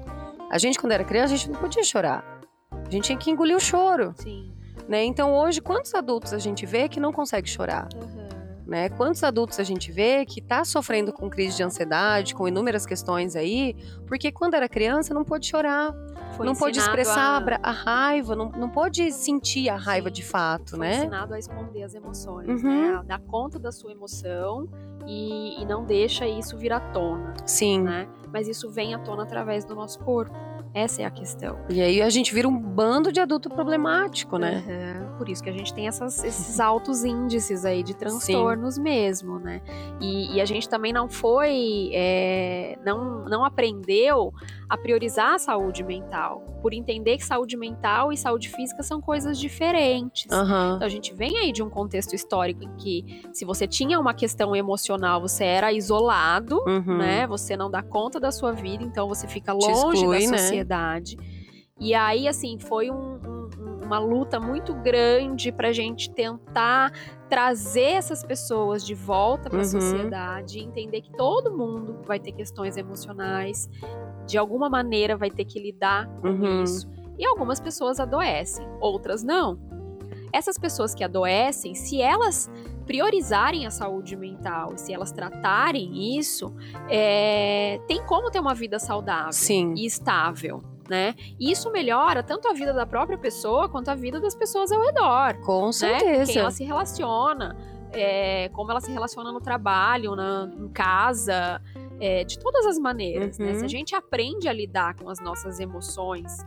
a 0.51 0.57
gente, 0.57 0.79
quando 0.79 0.92
era 0.92 1.05
criança, 1.05 1.35
a 1.35 1.37
gente 1.37 1.51
não 1.51 1.61
podia 1.61 1.85
chorar. 1.85 2.40
A 2.70 2.90
gente 2.90 3.05
tinha 3.05 3.18
que 3.18 3.31
engolir 3.31 3.57
o 3.57 3.61
choro. 3.61 4.14
Sim. 4.16 4.53
Né? 4.88 5.04
Então, 5.04 5.35
hoje, 5.35 5.61
quantos 5.61 5.94
adultos 5.94 6.32
a 6.32 6.38
gente 6.38 6.66
vê 6.66 6.88
que 6.88 7.00
não 7.00 7.12
consegue 7.12 7.48
chorar? 7.48 7.88
Uhum. 7.94 8.22
Né? 8.66 8.88
Quantos 8.88 9.22
adultos 9.22 9.58
a 9.61 9.64
gente 9.64 9.92
vê 9.92 10.24
que 10.24 10.40
está 10.40 10.64
sofrendo 10.64 11.12
com 11.12 11.28
crise 11.28 11.56
de 11.56 11.62
ansiedade, 11.62 12.35
com 12.35 12.46
inúmeras 12.48 12.87
questões 12.87 13.37
aí, 13.37 13.76
porque 14.06 14.32
quando 14.32 14.54
era 14.54 14.68
criança 14.68 15.12
não 15.12 15.24
pôde 15.24 15.46
chorar, 15.46 15.92
Foi 16.37 16.46
não 16.46 16.54
pôde 16.54 16.78
expressar 16.78 17.42
a... 17.42 17.68
a, 17.68 17.70
raiva, 17.70 18.35
não, 18.35 18.50
não 18.50 18.70
pôde 18.70 19.12
sentir 19.12 19.68
a 19.68 19.76
raiva 19.76 20.08
Sim. 20.08 20.14
de 20.14 20.22
fato, 20.22 20.70
Foi 20.76 20.87
né? 20.87 20.96
ensinado 20.96 21.35
a 21.35 21.38
esconder 21.38 21.82
as 21.82 21.94
emoções, 21.94 22.62
uhum. 22.62 22.90
né? 22.90 22.96
A 22.96 23.02
dar 23.02 23.20
conta 23.20 23.58
da 23.58 23.72
sua 23.72 23.92
emoção 23.92 24.68
e, 25.06 25.61
e 25.61 25.66
não 25.66 25.85
deixa 25.85 26.26
isso 26.26 26.56
vir 26.56 26.72
à 26.72 26.80
tona. 26.80 27.35
Sim. 27.44 27.82
Né? 27.82 28.08
Mas 28.32 28.48
isso 28.48 28.70
vem 28.70 28.94
à 28.94 28.98
tona 28.98 29.24
através 29.24 29.64
do 29.64 29.74
nosso 29.74 29.98
corpo. 29.98 30.35
Essa 30.74 31.02
é 31.02 31.04
a 31.04 31.11
questão. 31.11 31.58
E 31.68 31.80
aí 31.80 32.00
a 32.00 32.08
gente 32.08 32.32
vira 32.32 32.48
um 32.48 32.58
bando 32.58 33.12
de 33.12 33.20
adulto 33.20 33.50
problemático, 33.50 34.38
né? 34.38 34.64
Uhum. 34.66 35.18
Por 35.18 35.28
isso 35.28 35.42
que 35.42 35.50
a 35.50 35.52
gente 35.52 35.72
tem 35.74 35.87
essas, 35.87 36.22
esses 36.24 36.58
altos 36.58 37.04
índices 37.04 37.64
aí 37.64 37.82
de 37.82 37.94
transtornos 37.94 38.76
Sim. 38.76 38.82
mesmo, 38.82 39.38
né? 39.38 39.61
E, 40.00 40.37
e, 40.37 40.40
a 40.40 40.44
gente 40.44 40.68
também 40.68 40.92
não 40.92 41.08
foi, 41.08 41.90
é, 41.92 42.78
não, 42.85 43.24
não 43.26 43.44
aprendeu 43.44 44.32
a 44.72 44.76
priorizar 44.78 45.35
a 45.35 45.38
saúde 45.38 45.85
mental, 45.85 46.40
por 46.62 46.72
entender 46.72 47.18
que 47.18 47.26
saúde 47.26 47.58
mental 47.58 48.11
e 48.11 48.16
saúde 48.16 48.48
física 48.48 48.82
são 48.82 49.02
coisas 49.02 49.38
diferentes. 49.38 50.32
Uhum. 50.32 50.76
Então 50.76 50.87
a 50.87 50.88
gente 50.88 51.12
vem 51.12 51.37
aí 51.37 51.52
de 51.52 51.62
um 51.62 51.68
contexto 51.68 52.14
histórico 52.14 52.64
em 52.64 52.74
que 52.76 53.22
se 53.35 53.44
você 53.44 53.66
tinha 53.66 54.00
uma 54.00 54.14
questão 54.14 54.56
emocional, 54.56 55.20
você 55.20 55.44
era 55.44 55.70
isolado, 55.70 56.64
uhum. 56.66 56.96
né? 56.96 57.26
Você 57.26 57.54
não 57.54 57.70
dá 57.70 57.82
conta 57.82 58.18
da 58.18 58.32
sua 58.32 58.52
vida, 58.52 58.82
então 58.82 59.06
você 59.06 59.28
fica 59.28 59.52
longe 59.52 59.72
exclui, 59.72 60.24
da 60.24 60.30
né? 60.30 60.38
sociedade. 60.38 61.16
Né? 61.18 61.24
E 61.78 61.94
aí, 61.94 62.26
assim, 62.26 62.58
foi 62.58 62.90
um, 62.90 63.16
um, 63.16 63.80
uma 63.85 63.98
luta 63.98 64.40
muito 64.40 64.72
grande 64.72 65.52
para 65.52 65.68
a 65.68 65.72
gente 65.72 66.11
tentar 66.11 66.92
trazer 67.28 67.92
essas 67.92 68.22
pessoas 68.22 68.85
de 68.85 68.94
volta 68.94 69.50
para 69.50 69.58
a 69.58 69.62
uhum. 69.62 69.80
sociedade, 69.80 70.61
entender 70.61 71.00
que 71.00 71.11
todo 71.12 71.50
mundo 71.50 71.98
vai 72.06 72.20
ter 72.20 72.32
questões 72.32 72.76
emocionais, 72.76 73.68
de 74.26 74.38
alguma 74.38 74.68
maneira 74.68 75.16
vai 75.16 75.30
ter 75.30 75.44
que 75.44 75.61
lidar 75.61 76.08
com 76.20 76.28
uhum. 76.28 76.62
isso. 76.62 76.88
E 77.18 77.26
algumas 77.26 77.61
pessoas 77.61 78.00
adoecem, 78.00 78.66
outras 78.80 79.22
não. 79.22 79.58
Essas 80.32 80.56
pessoas 80.56 80.94
que 80.94 81.04
adoecem, 81.04 81.74
se 81.74 82.00
elas 82.00 82.50
priorizarem 82.87 83.66
a 83.66 83.70
saúde 83.70 84.16
mental, 84.16 84.76
se 84.76 84.92
elas 84.92 85.12
tratarem 85.12 86.18
isso, 86.18 86.54
é, 86.88 87.80
tem 87.87 88.04
como 88.06 88.30
ter 88.30 88.40
uma 88.40 88.54
vida 88.54 88.78
saudável 88.78 89.32
Sim. 89.32 89.74
e 89.76 89.87
estável. 89.87 90.62
Né? 90.88 91.14
E 91.38 91.50
isso 91.50 91.70
melhora 91.70 92.22
tanto 92.22 92.48
a 92.48 92.52
vida 92.52 92.72
da 92.72 92.85
própria 92.85 93.16
pessoa 93.16 93.68
quanto 93.68 93.88
a 93.88 93.94
vida 93.94 94.20
das 94.20 94.35
pessoas 94.35 94.72
ao 94.72 94.82
redor. 94.82 95.40
Com 95.44 95.66
né? 95.66 95.72
certeza. 95.72 96.32
Quem 96.32 96.40
ela 96.40 96.50
se 96.50 96.64
relaciona, 96.64 97.56
é, 97.92 98.48
como 98.50 98.70
ela 98.70 98.80
se 98.80 98.90
relaciona 98.90 99.32
no 99.32 99.40
trabalho, 99.40 100.16
na, 100.16 100.50
em 100.58 100.68
casa, 100.68 101.62
é, 102.00 102.24
de 102.24 102.38
todas 102.38 102.66
as 102.66 102.78
maneiras. 102.78 103.38
Uhum. 103.38 103.46
Né? 103.46 103.55
Se 103.55 103.61
a 103.61 103.62
uhum. 103.62 103.68
gente 103.68 103.94
aprende 103.94 104.48
a 104.48 104.52
lidar 104.52 104.94
com 104.96 105.09
as 105.09 105.20
nossas 105.20 105.61
emoções 105.61 106.38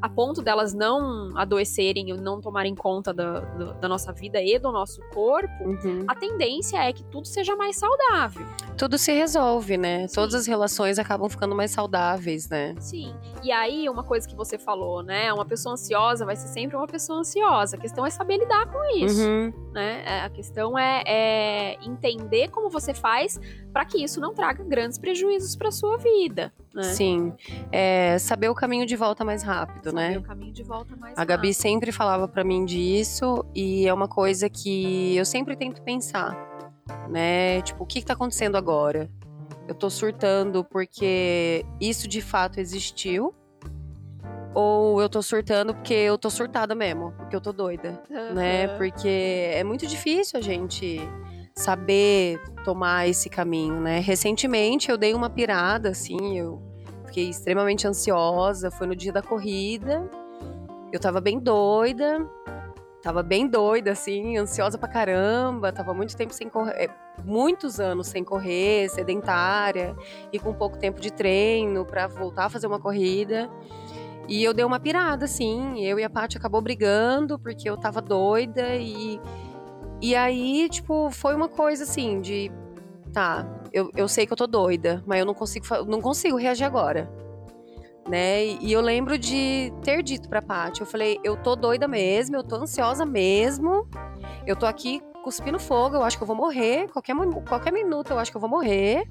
a 0.00 0.08
ponto 0.08 0.40
delas 0.40 0.72
não 0.72 1.36
adoecerem 1.36 2.12
ou 2.12 2.18
não 2.18 2.40
tomarem 2.40 2.74
conta 2.74 3.12
da, 3.12 3.40
da, 3.40 3.72
da 3.72 3.88
nossa 3.88 4.12
vida 4.12 4.40
e 4.40 4.58
do 4.58 4.70
nosso 4.70 5.00
corpo, 5.12 5.64
uhum. 5.64 6.04
a 6.06 6.14
tendência 6.14 6.78
é 6.78 6.92
que 6.92 7.04
tudo 7.04 7.26
seja 7.26 7.56
mais 7.56 7.76
saudável. 7.76 8.46
Tudo 8.76 8.96
se 8.96 9.12
resolve, 9.12 9.76
né? 9.76 10.06
Sim. 10.06 10.14
Todas 10.14 10.34
as 10.34 10.46
relações 10.46 10.98
acabam 10.98 11.28
ficando 11.28 11.54
mais 11.54 11.72
saudáveis, 11.72 12.48
né? 12.48 12.74
Sim. 12.78 13.12
E 13.42 13.50
aí, 13.50 13.88
uma 13.88 14.04
coisa 14.04 14.28
que 14.28 14.36
você 14.36 14.56
falou, 14.56 15.02
né? 15.02 15.32
Uma 15.32 15.44
pessoa 15.44 15.72
ansiosa 15.72 16.24
vai 16.24 16.36
ser 16.36 16.48
sempre 16.48 16.76
uma 16.76 16.86
pessoa 16.86 17.18
ansiosa. 17.18 17.76
A 17.76 17.80
questão 17.80 18.06
é 18.06 18.10
saber 18.10 18.38
lidar 18.38 18.66
com 18.70 18.84
isso. 18.96 19.20
Uhum. 19.20 19.52
né? 19.72 20.02
É, 20.06 20.20
a 20.20 20.30
questão 20.30 20.78
é, 20.78 21.02
é 21.06 21.84
entender 21.84 22.48
como 22.48 22.70
você 22.70 22.94
faz 22.94 23.40
para 23.72 23.84
que 23.84 24.02
isso 24.02 24.20
não 24.20 24.32
traga 24.32 24.62
grandes 24.62 24.98
prejuízos 24.98 25.56
para 25.56 25.70
sua 25.70 25.98
vida. 25.98 26.52
Né? 26.78 26.84
Sim, 26.84 27.32
é, 27.72 28.18
saber 28.18 28.48
o 28.48 28.54
caminho 28.54 28.86
de 28.86 28.94
volta 28.94 29.24
mais 29.24 29.42
rápido, 29.42 29.90
saber 29.90 29.96
né? 30.10 30.18
o 30.18 30.22
caminho 30.22 30.52
de 30.52 30.62
volta 30.62 30.94
mais 30.96 31.18
A 31.18 31.24
Gabi 31.24 31.48
rápido. 31.48 31.60
sempre 31.60 31.92
falava 31.92 32.28
para 32.28 32.44
mim 32.44 32.64
disso 32.64 33.44
e 33.54 33.86
é 33.86 33.92
uma 33.92 34.06
coisa 34.06 34.48
que 34.48 35.16
eu 35.16 35.24
sempre 35.24 35.56
tento 35.56 35.82
pensar, 35.82 36.36
né? 37.08 37.60
Tipo, 37.62 37.82
o 37.82 37.86
que, 37.86 38.00
que 38.00 38.06
tá 38.06 38.12
acontecendo 38.12 38.56
agora? 38.56 39.10
Eu 39.66 39.74
tô 39.74 39.90
surtando 39.90 40.64
porque 40.64 41.64
isso 41.80 42.06
de 42.06 42.20
fato 42.22 42.58
existiu? 42.60 43.34
Ou 44.54 45.00
eu 45.02 45.08
tô 45.08 45.20
surtando 45.20 45.74
porque 45.74 45.94
eu 45.94 46.16
tô 46.16 46.30
surtada 46.30 46.74
mesmo, 46.74 47.12
porque 47.12 47.36
eu 47.36 47.40
tô 47.40 47.52
doida, 47.52 48.02
né? 48.34 48.64
Aham. 48.66 48.76
Porque 48.78 49.50
é 49.52 49.62
muito 49.62 49.86
difícil 49.86 50.38
a 50.38 50.42
gente 50.42 51.00
saber 51.54 52.40
tomar 52.64 53.08
esse 53.08 53.28
caminho, 53.28 53.80
né? 53.80 53.98
Recentemente 54.00 54.90
eu 54.90 54.96
dei 54.96 55.12
uma 55.12 55.28
pirada, 55.28 55.90
assim, 55.90 56.38
eu 56.38 56.62
fiquei 57.08 57.28
extremamente 57.28 57.86
ansiosa, 57.86 58.70
foi 58.70 58.86
no 58.86 58.94
dia 58.94 59.12
da 59.12 59.22
corrida, 59.22 60.08
eu 60.92 61.00
tava 61.00 61.20
bem 61.20 61.38
doida, 61.38 62.26
tava 63.02 63.22
bem 63.22 63.46
doida, 63.46 63.92
assim, 63.92 64.36
ansiosa 64.38 64.78
pra 64.78 64.88
caramba, 64.88 65.72
tava 65.72 65.92
muito 65.92 66.16
tempo 66.16 66.32
sem 66.32 66.48
correr, 66.48 66.72
é, 66.72 66.90
muitos 67.24 67.80
anos 67.80 68.06
sem 68.06 68.24
correr, 68.24 68.88
sedentária, 68.88 69.94
e 70.32 70.38
com 70.38 70.54
pouco 70.54 70.78
tempo 70.78 71.00
de 71.00 71.12
treino 71.12 71.84
pra 71.84 72.06
voltar 72.06 72.46
a 72.46 72.50
fazer 72.50 72.66
uma 72.66 72.80
corrida. 72.80 73.50
E 74.28 74.44
eu 74.44 74.52
dei 74.52 74.64
uma 74.64 74.78
pirada, 74.78 75.24
assim. 75.24 75.82
Eu 75.82 75.98
e 75.98 76.04
a 76.04 76.10
Paty 76.10 76.36
acabou 76.36 76.60
brigando 76.60 77.38
porque 77.38 77.68
eu 77.68 77.78
tava 77.78 78.02
doida 78.02 78.76
e. 78.76 79.18
E 80.00 80.14
aí, 80.14 80.68
tipo, 80.68 81.10
foi 81.10 81.34
uma 81.34 81.48
coisa 81.48 81.84
assim 81.84 82.20
de. 82.20 82.52
Tá, 83.12 83.46
eu, 83.72 83.90
eu 83.96 84.08
sei 84.08 84.26
que 84.26 84.32
eu 84.32 84.36
tô 84.36 84.46
doida, 84.46 85.02
mas 85.06 85.18
eu 85.20 85.26
não 85.26 85.34
consigo, 85.34 85.66
não 85.86 86.00
consigo 86.00 86.36
reagir 86.36 86.64
agora. 86.64 87.10
Né? 88.08 88.46
E, 88.46 88.72
eu 88.72 88.80
lembro 88.80 89.18
de 89.18 89.72
ter 89.82 90.02
dito 90.02 90.28
pra 90.28 90.40
Paty, 90.40 90.80
eu 90.80 90.86
falei, 90.86 91.20
eu 91.22 91.36
tô 91.36 91.54
doida 91.54 91.86
mesmo, 91.86 92.36
eu 92.36 92.42
tô 92.42 92.56
ansiosa 92.56 93.04
mesmo. 93.04 93.86
Eu 94.46 94.56
tô 94.56 94.64
aqui 94.64 95.02
cuspindo 95.22 95.58
fogo, 95.58 95.96
eu 95.96 96.02
acho 96.02 96.16
que 96.16 96.22
eu 96.22 96.26
vou 96.26 96.36
morrer. 96.36 96.88
Qualquer, 96.88 97.14
qualquer 97.46 97.72
minuto 97.72 98.10
eu 98.10 98.18
acho 98.18 98.30
que 98.30 98.36
eu 98.36 98.40
vou 98.40 98.48
morrer. 98.48 99.02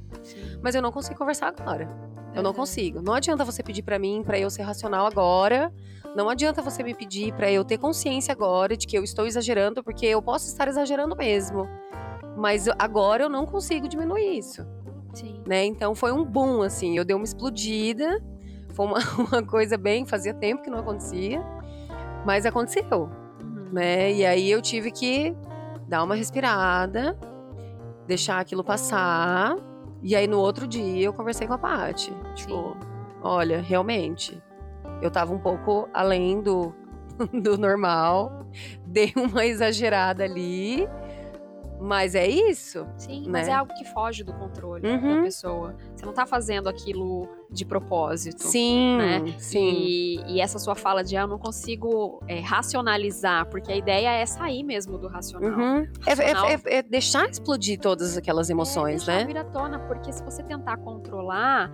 Mas 0.64 0.74
eu 0.74 0.82
não 0.82 0.92
consigo 0.92 1.16
conversar 1.16 1.54
agora. 1.56 1.88
Eu 2.34 2.42
não 2.42 2.50
Aham. 2.50 2.60
consigo. 2.60 3.02
Não 3.02 3.14
adianta 3.14 3.46
você 3.46 3.62
pedir 3.62 3.84
pra 3.84 4.00
mim 4.00 4.24
pra 4.26 4.40
eu 4.40 4.50
ser 4.50 4.64
racional 4.64 5.06
agora. 5.06 5.72
Não 6.16 6.30
adianta 6.30 6.62
você 6.64 6.82
me 6.82 6.96
pedir 6.96 7.34
pra 7.34 7.52
eu 7.52 7.64
ter 7.64 7.78
consciência 7.78 8.32
agora 8.32 8.76
de 8.76 8.88
que 8.88 8.98
eu 8.98 9.04
estou 9.04 9.28
exagerando, 9.28 9.84
porque 9.84 10.08
eu 10.08 10.22
posso 10.22 10.48
estar 10.48 10.68
exagerando 10.68 11.16
mesmo. 11.16 11.70
Mas 12.38 12.68
agora 12.78 13.24
eu 13.24 13.30
não 13.30 13.46
consigo 13.48 13.88
diminuir 13.88 14.38
isso, 14.38 14.64
Sim. 15.14 15.42
né? 15.48 15.66
Então 15.66 15.96
foi 15.96 16.12
um 16.12 16.24
boom 16.24 16.62
assim, 16.62 16.96
eu 16.96 17.04
dei 17.04 17.16
uma 17.16 17.26
explodida. 17.26 18.24
Foi 18.74 18.86
uma, 18.86 19.00
uma 19.18 19.44
coisa 19.44 19.76
bem, 19.78 20.06
fazia 20.06 20.34
tempo 20.36 20.62
que 20.62 20.70
não 20.70 20.78
acontecia, 20.80 21.44
mas 22.24 22.46
aconteceu, 22.46 23.10
Uhum. 23.42 23.70
né? 23.74 24.14
E 24.14 24.24
aí 24.26 24.52
eu 24.52 24.62
tive 24.62 24.92
que 24.92 25.36
dar 25.88 26.04
uma 26.04 26.14
respirada, 26.14 27.18
deixar 28.06 28.40
aquilo 28.40 28.64
passar. 28.64 29.56
E 30.04 30.16
aí 30.16 30.28
no 30.28 30.38
outro 30.40 30.68
dia 30.68 31.06
eu 31.06 31.14
conversei 31.14 31.48
com 31.48 31.54
a 31.54 31.58
Paty. 31.58 32.14
Tipo, 32.36 32.78
olha, 33.24 33.60
realmente, 33.62 34.40
eu 35.02 35.10
tava 35.10 35.34
um 35.34 35.40
pouco 35.40 35.90
além 35.92 36.40
do, 36.40 36.72
do 37.42 37.58
normal, 37.58 38.46
dei 38.86 39.12
uma 39.16 39.44
exagerada 39.44 40.24
ali, 40.24 40.88
mas 41.80 42.16
é 42.16 42.28
isso. 42.28 42.86
Sim, 42.98 43.26
mas 43.30 43.48
né? 43.48 43.54
é 43.54 43.56
algo 43.56 43.74
que 43.74 43.86
foge 43.86 44.24
do 44.24 44.34
controle 44.34 44.88
Uhum. 44.88 45.16
da 45.18 45.22
pessoa. 45.24 45.76
Você 45.96 46.06
não 46.06 46.14
tá 46.14 46.26
fazendo 46.26 46.68
aquilo 46.68 47.28
de 47.50 47.64
propósito. 47.66 48.44
Sim, 48.44 48.98
né? 48.98 49.36
sim. 49.38 49.70
E, 49.70 50.36
e 50.36 50.42
essa 50.42 50.60
sua 50.60 50.76
fala 50.76 51.04
de 51.04 51.16
ah, 51.16 51.22
eu 51.22 51.28
não 51.28 51.40
consigo 51.40 52.22
é, 52.28 52.40
racionalizar, 52.42 53.46
porque 53.50 53.72
a 53.72 53.76
ideia 53.76 54.10
é 54.10 54.26
sair 54.26 54.64
mesmo 54.64 54.98
do 54.98 55.08
racional. 55.08 55.50
Uhum. 55.52 55.88
É, 56.06 56.12
é- 56.12 56.14
Racional- 56.14 56.46
é- 56.50 56.62
é 56.78 56.82
deixar 56.84 57.30
explodir 57.30 57.80
todas 57.80 58.18
aquelas 58.18 58.50
emoções, 58.50 59.04
é, 59.04 59.06
deixar 59.06 59.20
né? 59.20 59.26
vir 59.26 59.38
à 59.38 59.44
tona, 59.44 59.80
porque 59.80 60.12
se 60.12 60.24
você 60.24 60.44
tentar 60.44 60.78
controlar, 60.78 61.72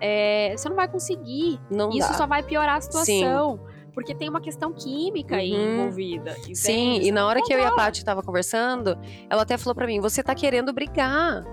é, 0.00 0.54
você 0.56 0.68
não 0.68 0.76
vai 0.76 0.88
conseguir. 0.88 1.60
Não 1.70 1.90
Isso 1.90 2.08
dá. 2.08 2.14
só 2.14 2.26
vai 2.26 2.42
piorar 2.42 2.76
a 2.76 2.80
situação. 2.80 3.60
Porque 4.00 4.14
tem 4.14 4.30
uma 4.30 4.40
questão 4.40 4.72
química 4.72 5.36
aí 5.36 5.52
Uhum. 5.52 5.74
envolvida. 5.74 6.30
entende? 6.38 6.54
Sim, 6.56 7.00
e 7.02 7.12
na 7.12 7.26
hora 7.26 7.42
que 7.42 7.52
eu 7.52 7.58
e 7.58 7.64
a. 7.66 7.70
Paty 7.72 8.02
tava 8.02 8.22
conversando, 8.22 8.98
ela 9.28 9.42
até 9.42 9.58
falou 9.58 9.74
pra 9.74 9.86
mim: 9.86 10.00
"Você 10.00 10.22
tá 10.22 10.34
querendo 10.34 10.72
brigar". 10.72 11.44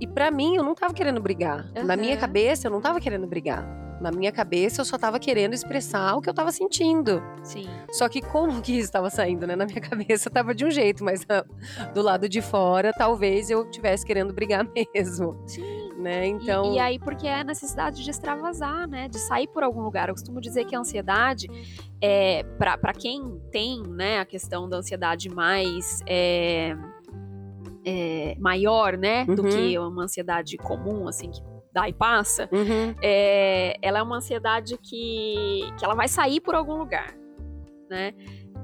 E 0.00 0.06
pra 0.06 0.30
mim 0.30 0.54
eu 0.54 0.62
não 0.62 0.72
tava 0.72 0.94
querendo 0.94 1.20
brigar. 1.20 1.66
Na 1.84 1.96
minha 1.96 2.16
cabeça 2.16 2.68
eu 2.68 2.70
não 2.70 2.80
tava 2.80 3.00
querendo 3.00 3.26
brigar. 3.26 3.66
Na 4.00 4.12
minha 4.12 4.30
cabeça 4.30 4.80
eu 4.80 4.84
só 4.84 4.96
tava 4.96 5.18
querendo 5.18 5.52
expressar 5.52 6.14
o 6.16 6.20
que 6.20 6.28
eu 6.30 6.34
tava 6.34 6.52
sentindo. 6.52 7.20
Sim. 7.42 7.68
Só 7.90 8.08
que 8.08 8.20
como 8.22 8.62
que 8.62 8.72
isso 8.72 8.84
estava 8.84 9.10
saindo, 9.10 9.44
né? 9.46 9.56
Na 9.56 9.66
minha 9.66 9.80
cabeça 9.82 10.30
tava 10.30 10.54
de 10.54 10.64
um 10.64 10.70
jeito, 10.70 11.02
mas 11.04 11.24
ah, 11.28 11.44
do 11.92 12.02
lado 12.02 12.28
de 12.28 12.40
fora 12.40 12.92
talvez 12.96 13.50
eu 13.50 13.68
tivesse 13.68 14.06
querendo 14.06 14.32
brigar 14.32 14.64
mesmo, 14.94 15.42
Sim. 15.46 15.81
Né? 16.02 16.26
E- 16.26 16.30
Então, 16.30 16.74
E, 16.74 16.78
aí, 16.78 16.98
porque 16.98 17.26
é 17.26 17.40
a 17.40 17.44
necessidade 17.44 18.02
de 18.04 18.10
extravasar, 18.10 18.86
né? 18.88 19.08
De 19.08 19.18
sair 19.18 19.46
por 19.48 19.62
algum 19.62 19.80
lugar. 19.80 20.08
Eu 20.08 20.14
costumo 20.14 20.40
dizer 20.40 20.64
que 20.66 20.74
a 20.76 20.80
ansiedade, 20.80 21.48
é, 22.00 22.42
para 22.58 22.92
quem 22.92 23.40
tem 23.50 23.82
né, 23.86 24.18
a 24.20 24.24
questão 24.26 24.68
da 24.68 24.78
ansiedade 24.78 25.28
mais 25.30 26.00
é, 26.06 26.76
é, 27.84 28.36
maior, 28.38 28.96
né? 28.96 29.24
Do 29.24 29.42
Uhum. 29.42 29.48
que 29.48 29.78
uma 29.78 30.02
ansiedade 30.04 30.56
comum, 30.58 31.08
assim, 31.08 31.30
que 31.30 31.40
dá 31.72 31.88
e 31.88 31.92
passa, 31.92 32.48
uhum, 32.52 32.94
é, 33.02 33.76
ela 33.80 33.98
é 33.98 34.02
uma 34.02 34.16
ansiedade 34.16 34.76
que, 34.78 35.62
que 35.78 35.84
ela 35.84 35.94
vai 35.94 36.06
sair 36.08 36.40
por 36.40 36.54
algum 36.54 36.74
lugar, 36.76 37.14
né? 37.88 38.12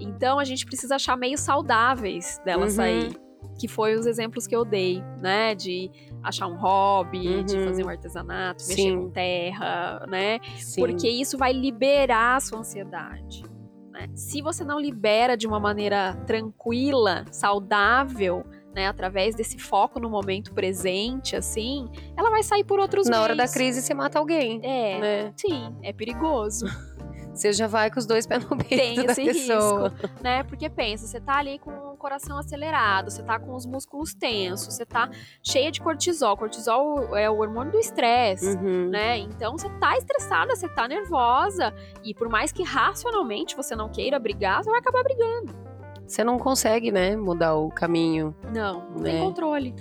Então 0.01 0.39
a 0.39 0.45
gente 0.45 0.65
precisa 0.67 0.97
achar 0.97 1.17
meios 1.17 1.41
saudáveis 1.41 2.39
dela 2.45 2.65
Uhum. 2.65 2.69
sair. 2.71 3.11
Que 3.59 3.67
foi 3.69 3.95
os 3.95 4.07
exemplos 4.07 4.47
que 4.47 4.55
eu 4.55 4.65
dei, 4.65 5.03
né? 5.21 5.55
De 5.55 5.91
achar 6.23 6.47
um 6.47 6.57
hobby, 6.57 7.43
de 7.45 7.57
Uhum. 7.57 7.65
fazer 7.67 7.85
um 7.85 7.89
artesanato, 7.89 8.63
mexer 8.69 8.83
Sim. 8.83 8.97
com 9.03 9.11
terra, 9.11 10.05
né? 10.09 10.39
sim. 10.59 10.81
Porque 10.81 11.09
isso 11.09 11.37
vai 11.37 11.53
liberar 11.53 12.37
a 12.37 12.41
sua 12.41 12.59
ansiedade. 12.61 13.43
né? 13.91 14.07
Se 14.15 14.41
você 14.41 14.63
não 14.65 14.79
libera 14.79 15.37
de 15.37 15.45
uma 15.47 15.59
maneira 15.59 16.15
tranquila, 16.25 17.25
saudável, 17.33 18.45
né, 18.75 18.87
através 18.87 19.35
desse 19.35 19.59
foco 19.59 19.99
no 19.99 20.09
momento 20.09 20.55
presente, 20.55 21.35
assim, 21.35 21.89
ela 22.17 22.31
vai 22.31 22.45
sair 22.45 22.63
por 22.63 22.79
outros 22.79 23.09
na 23.09 23.21
hora 23.21 23.35
da 23.35 23.43
meios. 23.43 23.53
crise 23.53 23.83
você 23.83 23.93
mata 23.95 24.19
alguém, 24.21 24.61
É, 24.63 25.01
né? 25.01 25.33
sim, 25.37 25.75
é 25.83 25.93
perigoso. 25.93 26.65
Você 27.35 27.53
já 27.53 27.69
vai 27.69 27.89
com 27.89 28.01
os 28.01 28.05
dois 28.07 28.27
pés 28.27 28.43
no 28.49 28.57
peito 28.57 28.69
Tem 28.69 28.97
da 28.97 29.13
esse 29.13 29.25
pessoa. 29.25 29.91
risco, 29.91 30.09
né? 30.25 30.43
Porque 30.43 30.69
pensa, 30.69 31.07
você 31.07 31.21
tá 31.21 31.37
ali 31.39 31.61
com 31.61 31.88
coração 31.99 32.39
acelerado, 32.39 33.11
você 33.11 33.23
tá 33.23 33.39
com 33.39 33.55
os 33.55 33.67
músculos 33.67 34.15
tensos, 34.15 34.75
você 34.75 34.87
tá 34.87 35.11
cheia 35.43 35.71
de 35.71 35.81
cortisol. 35.81 36.37
Cortisol 36.37 37.17
é 37.17 37.29
o 37.29 37.39
hormônio 37.39 37.73
do 37.73 37.79
estresse. 37.79 38.57
Uhum. 38.57 38.89
Né? 38.89 39.19
Então 39.19 39.59
você 39.59 39.69
tá 39.79 39.97
estressada, 39.97 40.55
você 40.57 40.69
tá 40.69 40.89
nervosa. 40.89 41.75
E 42.05 42.15
por 42.15 42.29
mais 42.29 42.53
que 42.53 42.63
racionalmente 42.63 43.57
você 43.57 43.75
não 43.77 43.89
queira 43.89 44.19
brigar, 44.19 44.63
você 44.63 44.71
vai 44.71 44.79
acabar 44.81 45.03
brigando. 45.03 45.69
Você 46.07 46.25
não 46.25 46.39
consegue, 46.39 46.91
né, 46.91 47.15
mudar 47.17 47.55
o 47.57 47.69
caminho. 47.69 48.35
Não, 48.51 48.81
não 48.93 49.01
Né? 49.03 49.11
tem 49.11 49.21
controle. 49.21 49.75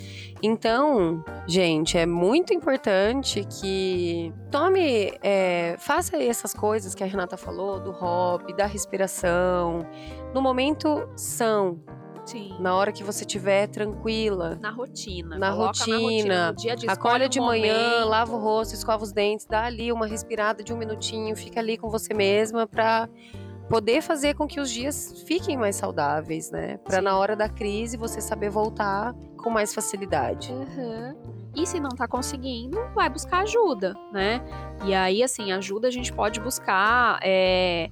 Então, 0.43 1.23
gente, 1.47 1.97
é 1.97 2.05
muito 2.05 2.53
importante 2.53 3.45
que 3.45 4.33
tome, 4.51 5.13
é, 5.23 5.77
faça 5.79 6.21
essas 6.21 6.53
coisas 6.53 6.93
que 6.93 7.01
a 7.01 7.07
Renata 7.07 7.37
falou, 7.37 7.79
do 7.79 7.91
hobby, 7.91 8.53
da 8.53 8.65
respiração, 8.65 9.87
no 10.33 10.41
momento 10.41 11.07
são, 11.15 11.79
Sim. 12.27 12.55
na 12.59 12.75
hora 12.75 12.91
que 12.91 13.03
você 13.03 13.23
estiver 13.23 13.67
tranquila. 13.67 14.57
Na 14.61 14.69
rotina. 14.69 15.37
Na 15.37 15.49
rotina. 15.49 16.51
no 16.51 16.55
dia 16.57 16.75
de 16.75 16.89
Acorda 16.89 17.27
de 17.29 17.39
manhã, 17.39 17.91
momento. 17.91 18.09
lava 18.09 18.35
o 18.35 18.39
rosto, 18.39 18.73
escova 18.73 19.03
os 19.03 19.11
dentes, 19.11 19.45
dá 19.45 19.63
ali 19.63 19.91
uma 19.91 20.05
respirada 20.05 20.63
de 20.63 20.73
um 20.73 20.77
minutinho, 20.77 21.35
fica 21.35 21.59
ali 21.59 21.77
com 21.77 21.89
você 21.89 22.13
mesma 22.13 22.67
pra 22.67 23.07
poder 23.69 24.01
fazer 24.01 24.33
com 24.35 24.47
que 24.47 24.59
os 24.59 24.69
dias 24.69 25.23
fiquem 25.25 25.57
mais 25.57 25.75
saudáveis, 25.75 26.51
né? 26.51 26.77
Pra 26.85 26.97
Sim. 26.97 27.03
na 27.03 27.17
hora 27.17 27.35
da 27.35 27.49
crise 27.49 27.97
você 27.97 28.21
saber 28.21 28.49
voltar 28.49 29.13
com 29.37 29.49
mais 29.49 29.73
facilidade. 29.73 30.51
Uhum. 30.51 31.15
E 31.55 31.65
se 31.65 31.79
não 31.79 31.89
tá 31.89 32.07
conseguindo, 32.07 32.77
vai 32.93 33.09
buscar 33.09 33.39
ajuda, 33.39 33.95
né? 34.13 34.41
E 34.85 34.93
aí, 34.93 35.23
assim, 35.23 35.51
ajuda 35.51 35.87
a 35.87 35.91
gente 35.91 36.13
pode 36.13 36.39
buscar. 36.39 37.19
é, 37.23 37.89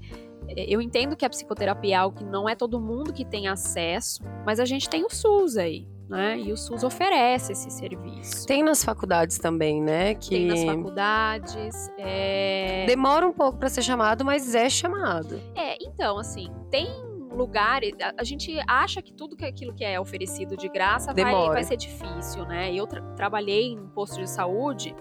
Eu 0.56 0.82
entendo 0.82 1.16
que 1.16 1.26
a 1.26 1.30
psicoterapia 1.30 1.96
é 1.96 1.98
algo 1.98 2.18
que 2.18 2.24
não 2.24 2.48
é 2.48 2.56
todo 2.56 2.80
mundo 2.80 3.14
que 3.14 3.26
tem 3.26 3.48
acesso, 3.48 4.22
mas 4.46 4.60
a 4.60 4.66
gente 4.66 4.90
tem 4.90 5.04
o 5.04 5.10
SUS 5.10 5.58
aí, 5.58 5.88
né? 6.08 6.38
E 6.40 6.52
o 6.52 6.58
SUS 6.58 6.84
oferece 6.84 7.52
esse 7.52 7.70
serviço. 7.70 8.46
Tem 8.46 8.64
nas 8.64 8.84
faculdades 8.84 9.38
também, 9.38 9.82
né? 9.82 10.16
Que 10.16 10.30
Tem 10.30 10.46
nas 10.46 10.64
faculdades. 10.64 11.92
É... 11.98 12.86
demora 12.86 13.28
um 13.28 13.34
pouco 13.34 13.58
pra 13.58 13.70
ser 13.70 13.82
chamado, 13.82 14.24
mas 14.24 14.54
é 14.56 14.70
chamado. 14.70 15.40
é, 15.56 15.78
então, 15.82 16.18
assim, 16.20 16.48
tem 16.70 16.88
lugar. 17.36 17.82
A, 17.84 18.22
a, 18.22 18.24
gente 18.24 18.58
acha 18.68 19.02
que 19.02 19.14
tudo 19.14 19.36
que 19.36 19.46
aquilo 19.46 19.74
que 19.74 19.84
é 19.84 20.00
oferecido 20.00 20.56
de 20.56 20.70
graça 20.70 21.14
vai, 21.14 21.34
vai, 21.34 21.64
ser 21.64 21.78
difícil, 21.78 22.46
né? 22.46 22.74
Eu 22.74 22.88
tra 22.88 23.02
trabalhei 23.16 23.74
em 23.74 23.88
posto 23.90 24.20
de 24.20 24.30
saúde. 24.30 24.96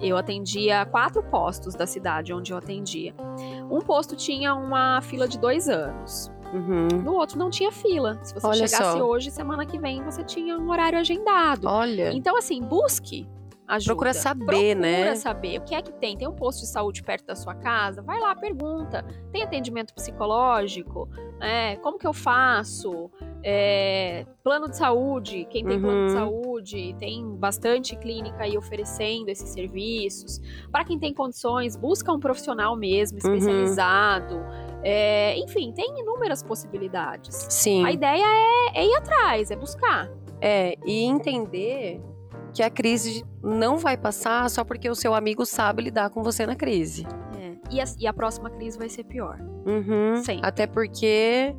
Eu 0.00 0.16
atendia 0.16 0.84
quatro 0.86 1.22
postos 1.22 1.74
da 1.74 1.86
cidade 1.86 2.32
onde 2.32 2.52
eu 2.52 2.58
atendia. 2.58 3.14
Um 3.70 3.80
posto 3.80 4.16
tinha 4.16 4.54
uma 4.54 5.00
fila 5.02 5.26
de 5.26 5.38
dois 5.38 5.68
anos. 5.68 6.30
Uhum. 6.52 6.88
No 7.02 7.14
outro 7.14 7.38
não 7.38 7.50
tinha 7.50 7.72
fila. 7.72 8.18
Se 8.22 8.32
você 8.32 8.46
Olha 8.46 8.68
chegasse 8.68 8.98
só. 8.98 9.04
hoje, 9.04 9.30
semana 9.30 9.66
que 9.66 9.78
vem, 9.78 10.02
você 10.02 10.22
tinha 10.22 10.56
um 10.56 10.70
horário 10.70 10.98
agendado. 10.98 11.66
Olha. 11.66 12.12
Então, 12.12 12.36
assim, 12.36 12.62
busque 12.62 13.28
ajuda. 13.66 13.90
Procura 13.90 14.14
saber, 14.14 14.44
Procura 14.44 14.74
né? 14.74 14.94
Procura 14.94 15.16
saber 15.16 15.58
o 15.58 15.62
que 15.62 15.74
é 15.74 15.82
que 15.82 15.92
tem. 15.92 16.16
Tem 16.16 16.28
um 16.28 16.34
posto 16.34 16.60
de 16.60 16.66
saúde 16.68 17.02
perto 17.02 17.26
da 17.26 17.34
sua 17.34 17.54
casa? 17.54 18.00
Vai 18.02 18.20
lá, 18.20 18.34
pergunta. 18.34 19.04
Tem 19.32 19.42
atendimento 19.42 19.92
psicológico? 19.94 21.08
É, 21.40 21.76
como 21.76 21.98
que 21.98 22.06
eu 22.06 22.12
faço? 22.12 23.10
É, 23.48 24.26
plano 24.42 24.68
de 24.68 24.76
saúde, 24.76 25.46
quem 25.48 25.64
tem 25.64 25.76
uhum. 25.76 25.82
plano 25.82 26.06
de 26.08 26.12
uhum. 26.14 26.18
saúde, 26.18 26.96
tem 26.98 27.36
bastante 27.36 27.94
clínica 27.94 28.42
aí 28.42 28.58
oferecendo 28.58 29.28
esses 29.28 29.50
serviços. 29.50 30.40
Para 30.72 30.84
quem 30.84 30.98
tem 30.98 31.14
condições, 31.14 31.76
busca 31.76 32.12
um 32.12 32.18
profissional 32.18 32.74
mesmo, 32.76 33.20
uhum. 33.22 33.36
especializado. 33.36 34.34
Uhum. 34.34 34.80
É, 34.82 35.38
enfim, 35.38 35.70
tem 35.70 36.00
inúmeras 36.00 36.42
possibilidades. 36.42 37.46
Sim. 37.48 37.84
A 37.84 37.92
ideia 37.92 38.24
é, 38.24 38.80
é 38.80 38.84
ir 38.84 38.96
atrás, 38.96 39.52
é 39.52 39.56
buscar. 39.56 40.10
É, 40.40 40.76
e 40.84 41.04
entender 41.04 42.00
que 42.52 42.64
a 42.64 42.70
crise 42.70 43.24
não 43.44 43.78
vai 43.78 43.96
passar 43.96 44.50
só 44.50 44.64
porque 44.64 44.90
o 44.90 44.94
seu 44.96 45.14
amigo 45.14 45.46
sabe 45.46 45.84
lidar 45.84 46.10
com 46.10 46.20
você 46.20 46.44
na 46.46 46.56
crise. 46.56 47.06
É. 47.38 47.52
E, 47.70 47.80
a, 47.80 47.84
e 48.00 48.08
a 48.08 48.12
próxima 48.12 48.50
crise 48.50 48.76
vai 48.76 48.88
ser 48.88 49.04
pior. 49.04 49.38
Uhum. 49.64 50.20
Até 50.42 50.66
porque 50.66 51.54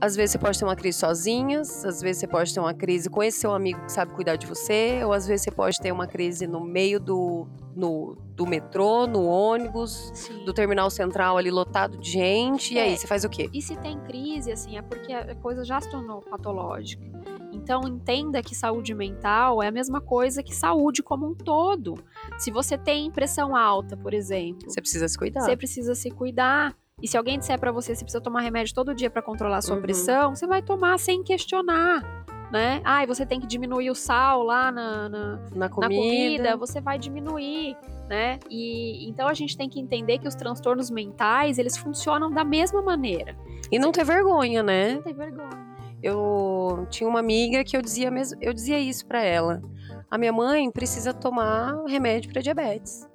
às 0.00 0.14
vezes 0.14 0.32
você 0.32 0.38
pode 0.38 0.58
ter 0.58 0.64
uma 0.64 0.76
crise 0.76 0.98
sozinha, 0.98 1.60
às 1.60 2.00
vezes 2.00 2.18
você 2.18 2.26
pode 2.26 2.52
ter 2.52 2.60
uma 2.60 2.74
crise 2.74 3.08
com 3.08 3.22
esse 3.22 3.40
seu 3.40 3.52
amigo 3.52 3.84
que 3.84 3.92
sabe 3.92 4.12
cuidar 4.12 4.36
de 4.36 4.46
você, 4.46 5.02
ou 5.04 5.12
às 5.12 5.26
vezes 5.26 5.44
você 5.44 5.50
pode 5.50 5.78
ter 5.78 5.90
uma 5.92 6.06
crise 6.06 6.46
no 6.46 6.60
meio 6.60 7.00
do, 7.00 7.46
no, 7.74 8.16
do 8.34 8.46
metrô, 8.46 9.06
no 9.06 9.24
ônibus, 9.24 10.10
Sim. 10.14 10.44
do 10.44 10.52
terminal 10.52 10.90
central 10.90 11.38
ali 11.38 11.50
lotado 11.50 11.96
de 11.98 12.10
gente. 12.10 12.76
É. 12.76 12.88
E 12.88 12.90
aí, 12.90 12.96
você 12.96 13.06
faz 13.06 13.24
o 13.24 13.28
quê? 13.28 13.48
E 13.52 13.62
se 13.62 13.76
tem 13.76 13.98
crise, 14.00 14.52
assim, 14.52 14.76
é 14.76 14.82
porque 14.82 15.12
a 15.12 15.34
coisa 15.36 15.64
já 15.64 15.80
se 15.80 15.90
tornou 15.90 16.20
patológica. 16.20 17.04
Então 17.52 17.82
entenda 17.88 18.42
que 18.42 18.54
saúde 18.54 18.94
mental 18.94 19.62
é 19.62 19.68
a 19.68 19.72
mesma 19.72 20.00
coisa 20.00 20.42
que 20.42 20.54
saúde 20.54 21.02
como 21.02 21.26
um 21.26 21.34
todo. 21.34 21.94
Se 22.38 22.50
você 22.50 22.76
tem 22.76 23.10
pressão 23.10 23.56
alta, 23.56 23.96
por 23.96 24.12
exemplo, 24.12 24.70
você 24.70 24.80
precisa 24.80 25.08
se 25.08 25.16
cuidar. 25.16 25.40
Você 25.40 25.56
precisa 25.56 25.94
se 25.94 26.10
cuidar. 26.10 26.76
E 27.02 27.06
se 27.06 27.16
alguém 27.16 27.38
disser 27.38 27.58
para 27.60 27.70
você 27.70 27.92
que 27.92 27.98
você 27.98 28.04
precisa 28.04 28.22
tomar 28.22 28.40
remédio 28.40 28.74
todo 28.74 28.94
dia 28.94 29.10
para 29.10 29.20
controlar 29.20 29.58
a 29.58 29.62
sua 29.62 29.76
uhum. 29.76 29.82
pressão, 29.82 30.34
você 30.34 30.46
vai 30.46 30.62
tomar 30.62 30.98
sem 30.98 31.22
questionar. 31.22 32.24
Né? 32.50 32.80
Ah, 32.84 33.02
e 33.02 33.06
você 33.06 33.26
tem 33.26 33.40
que 33.40 33.46
diminuir 33.46 33.90
o 33.90 33.94
sal 33.94 34.42
lá 34.42 34.70
na, 34.70 35.08
na, 35.08 35.36
na, 35.54 35.68
comida. 35.68 35.80
na 35.80 35.88
comida, 35.88 36.56
você 36.56 36.80
vai 36.80 36.96
diminuir, 36.96 37.76
né? 38.08 38.38
E 38.48 39.08
então 39.08 39.26
a 39.26 39.34
gente 39.34 39.56
tem 39.56 39.68
que 39.68 39.80
entender 39.80 40.18
que 40.18 40.28
os 40.28 40.34
transtornos 40.36 40.88
mentais, 40.88 41.58
eles 41.58 41.76
funcionam 41.76 42.30
da 42.30 42.44
mesma 42.44 42.80
maneira. 42.80 43.36
E 43.70 43.80
não 43.80 43.90
ter 43.90 44.04
vergonha, 44.04 44.62
né? 44.62 44.94
Não 44.94 45.02
ter 45.02 45.12
vergonha 45.12 45.76
eu 46.02 46.86
tinha 46.90 47.08
uma 47.08 47.18
amiga 47.18 47.64
que 47.64 47.76
eu 47.76 47.82
dizia 47.82 48.10
mesmo, 48.10 48.38
eu 48.40 48.52
dizia 48.52 48.78
isso 48.78 49.04
para 49.06 49.22
ela. 49.22 49.62
A 50.10 50.16
minha 50.16 50.32
mãe 50.32 50.70
precisa 50.70 51.12
tomar 51.12 51.84
remédio 51.86 52.32
para 52.32 52.40
diabetes. 52.40 53.08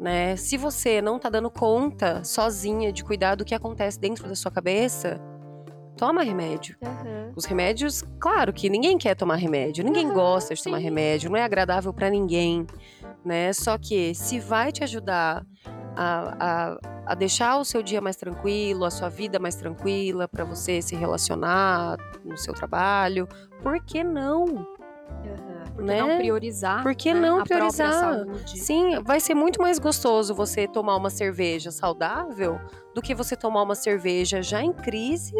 Né? 0.00 0.34
Se 0.34 0.56
você 0.56 1.02
não 1.02 1.18
tá 1.18 1.28
dando 1.28 1.50
conta 1.50 2.24
sozinha 2.24 2.90
de 2.90 3.04
cuidar 3.04 3.34
do 3.34 3.44
que 3.44 3.54
acontece 3.54 4.00
dentro 4.00 4.26
da 4.26 4.34
sua 4.34 4.50
cabeça, 4.50 5.20
toma 5.94 6.22
remédio. 6.22 6.74
Uhum. 6.80 7.32
Os 7.36 7.44
remédios, 7.44 8.02
claro 8.18 8.50
que 8.50 8.70
ninguém 8.70 8.96
quer 8.96 9.14
tomar 9.14 9.36
remédio, 9.36 9.84
ninguém 9.84 10.06
uhum, 10.06 10.14
gosta 10.14 10.54
de 10.54 10.60
sim. 10.60 10.70
tomar 10.70 10.78
remédio, 10.78 11.28
não 11.28 11.36
é 11.36 11.42
agradável 11.42 11.92
para 11.92 12.08
ninguém, 12.08 12.66
né? 13.22 13.52
Só 13.52 13.76
que 13.76 14.14
se 14.14 14.40
vai 14.40 14.72
te 14.72 14.82
ajudar 14.82 15.44
a, 15.94 16.36
a, 16.40 17.12
a, 17.12 17.14
deixar 17.14 17.58
o 17.58 17.64
seu 17.66 17.82
dia 17.82 18.00
mais 18.00 18.16
tranquilo, 18.16 18.86
a 18.86 18.90
sua 18.90 19.10
vida 19.10 19.38
mais 19.38 19.54
tranquila, 19.54 20.26
para 20.26 20.44
você 20.44 20.80
se 20.80 20.96
relacionar 20.96 21.98
no 22.24 22.38
seu 22.38 22.54
trabalho, 22.54 23.28
por 23.62 23.78
que 23.84 24.02
não? 24.02 24.44
Uhum. 24.46 25.59
Por 25.70 25.84
que 25.84 25.90
né? 25.90 26.00
não 26.00 26.16
priorizar? 26.16 26.82
Por 26.82 26.94
que 26.94 27.14
né? 27.14 27.20
não 27.20 27.44
priorizar? 27.44 28.24
Sim, 28.46 29.00
vai 29.02 29.20
ser 29.20 29.34
muito 29.34 29.60
mais 29.60 29.78
gostoso 29.78 30.34
você 30.34 30.66
tomar 30.66 30.96
uma 30.96 31.10
cerveja 31.10 31.70
saudável 31.70 32.60
do 32.94 33.00
que 33.00 33.14
você 33.14 33.36
tomar 33.36 33.62
uma 33.62 33.74
cerveja 33.74 34.42
já 34.42 34.62
em 34.62 34.72
crise, 34.72 35.34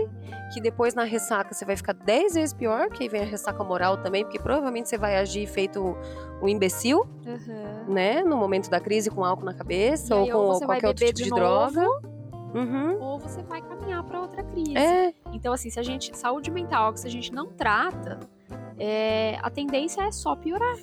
que 0.53 0.61
depois 0.61 0.95
na 0.95 1.05
ressaca 1.05 1.53
você 1.53 1.65
vai 1.65 1.77
ficar 1.77 1.93
10 1.93 2.35
vezes 2.35 2.55
pior, 2.55 2.89
que 2.91 3.03
aí 3.03 3.09
vem 3.09 3.23
a 3.23 3.25
ressaca 3.25 3.63
moral 3.65 3.99
também, 3.99 4.25
porque 4.25 4.39
provavelmente 4.39 4.89
você 4.89 4.97
vai 4.97 5.17
agir 5.17 5.47
feito 5.47 5.97
um 6.41 6.49
imbecil, 6.49 7.01
uhum. 7.27 7.93
né? 7.93 8.23
No 8.23 8.37
momento 8.37 8.71
da 8.71 8.81
crise 8.81 9.11
com 9.11 9.25
álcool 9.25 9.45
na 9.45 9.55
cabeça 9.55 10.15
ou 10.15 10.27
com 10.27 10.37
ou 10.37 10.61
qualquer 10.61 10.87
outro 10.87 11.07
tipo 11.07 11.19
de, 11.19 11.25
de 11.25 11.31
droga. 11.31 11.87
Uhum. 12.55 13.01
Ou 13.01 13.19
você 13.19 13.43
vai 13.43 13.63
caminhar 13.63 14.03
para 14.03 14.21
outra 14.21 14.43
crise. 14.43 14.77
É. 14.77 15.15
Então, 15.33 15.53
assim, 15.53 15.71
se 15.71 15.79
a 15.79 15.83
gente. 15.83 16.17
Saúde 16.17 16.51
mental, 16.51 16.97
se 16.97 17.07
a 17.07 17.11
gente 17.11 17.33
não 17.33 17.47
trata, 17.47 18.19
é, 18.81 19.39
a 19.43 19.51
tendência 19.51 20.03
é 20.03 20.11
só 20.11 20.35
piorar. 20.35 20.77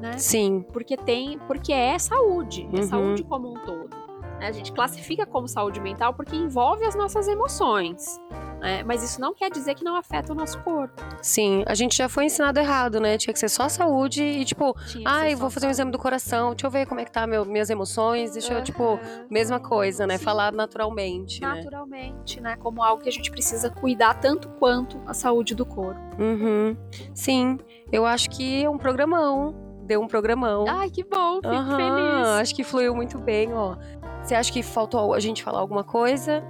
Né? 0.00 0.18
Sim. 0.18 0.64
Porque 0.72 0.96
tem. 0.96 1.38
Porque 1.46 1.72
é 1.72 1.98
saúde. 1.98 2.68
É 2.72 2.76
uhum. 2.76 2.82
saúde 2.82 3.24
como 3.24 3.50
um 3.50 3.54
todo. 3.54 3.96
Né? 4.38 4.46
A 4.48 4.52
gente 4.52 4.70
classifica 4.72 5.24
como 5.24 5.48
saúde 5.48 5.80
mental 5.80 6.12
porque 6.12 6.36
envolve 6.36 6.84
as 6.84 6.94
nossas 6.94 7.26
emoções. 7.26 8.20
Né? 8.60 8.82
Mas 8.84 9.02
isso 9.02 9.20
não 9.20 9.34
quer 9.34 9.50
dizer 9.50 9.74
que 9.74 9.84
não 9.84 9.96
afeta 9.96 10.32
o 10.32 10.34
nosso 10.34 10.58
corpo. 10.62 11.02
Sim, 11.22 11.62
a 11.66 11.74
gente 11.74 11.96
já 11.96 12.08
foi 12.08 12.24
ensinado 12.24 12.58
errado, 12.58 13.00
né? 13.00 13.18
Tinha 13.18 13.32
que 13.32 13.38
ser 13.38 13.48
só 13.48 13.68
saúde 13.68 14.22
e, 14.22 14.44
tipo, 14.44 14.74
ai, 15.04 15.32
ah, 15.32 15.36
vou 15.36 15.50
fazer 15.50 15.66
um 15.66 15.70
exame 15.70 15.90
do 15.90 15.98
coração, 15.98 16.50
deixa 16.50 16.66
eu 16.66 16.70
ver 16.70 16.86
como 16.86 17.00
é 17.00 17.04
que 17.04 17.12
tá 17.12 17.26
meu, 17.26 17.44
minhas 17.44 17.70
emoções, 17.70 18.32
deixa 18.32 18.52
uhum. 18.52 18.58
eu, 18.58 18.64
tipo, 18.64 19.00
mesma 19.30 19.60
coisa, 19.60 20.06
né? 20.06 20.18
Sim. 20.18 20.24
Falar 20.24 20.52
naturalmente. 20.52 21.40
Né? 21.40 21.48
Naturalmente, 21.48 22.40
né? 22.40 22.50
né? 22.50 22.56
Como 22.56 22.82
algo 22.82 23.02
que 23.02 23.08
a 23.08 23.12
gente 23.12 23.30
precisa 23.30 23.70
cuidar 23.70 24.14
tanto 24.14 24.48
quanto 24.48 25.00
a 25.06 25.14
saúde 25.14 25.54
do 25.54 25.66
corpo. 25.66 26.00
Uhum. 26.18 26.76
Sim, 27.14 27.58
eu 27.92 28.06
acho 28.06 28.30
que 28.30 28.64
é 28.64 28.70
um 28.70 28.78
programão 28.78 29.66
deu 29.86 30.02
um 30.02 30.08
programão. 30.08 30.64
Ai, 30.68 30.90
que 30.90 31.04
bom, 31.04 31.36
fico 31.36 31.48
uhum, 31.48 31.76
feliz. 31.76 32.26
Acho 32.40 32.54
que 32.56 32.64
fluiu 32.64 32.92
muito 32.92 33.18
bem, 33.20 33.54
ó. 33.54 33.76
Você 34.20 34.34
acha 34.34 34.52
que 34.52 34.60
faltou 34.62 35.14
a 35.14 35.20
gente 35.20 35.44
falar 35.44 35.60
alguma 35.60 35.84
coisa? 35.84 36.42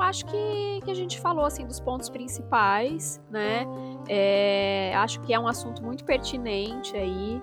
Eu 0.00 0.04
acho 0.04 0.24
que, 0.24 0.80
que 0.82 0.90
a 0.90 0.94
gente 0.94 1.20
falou 1.20 1.44
assim 1.44 1.66
dos 1.66 1.78
pontos 1.78 2.08
principais, 2.08 3.22
né? 3.30 3.66
É, 4.08 4.94
acho 4.96 5.20
que 5.20 5.34
é 5.34 5.38
um 5.38 5.46
assunto 5.46 5.84
muito 5.84 6.04
pertinente 6.04 6.96
aí 6.96 7.42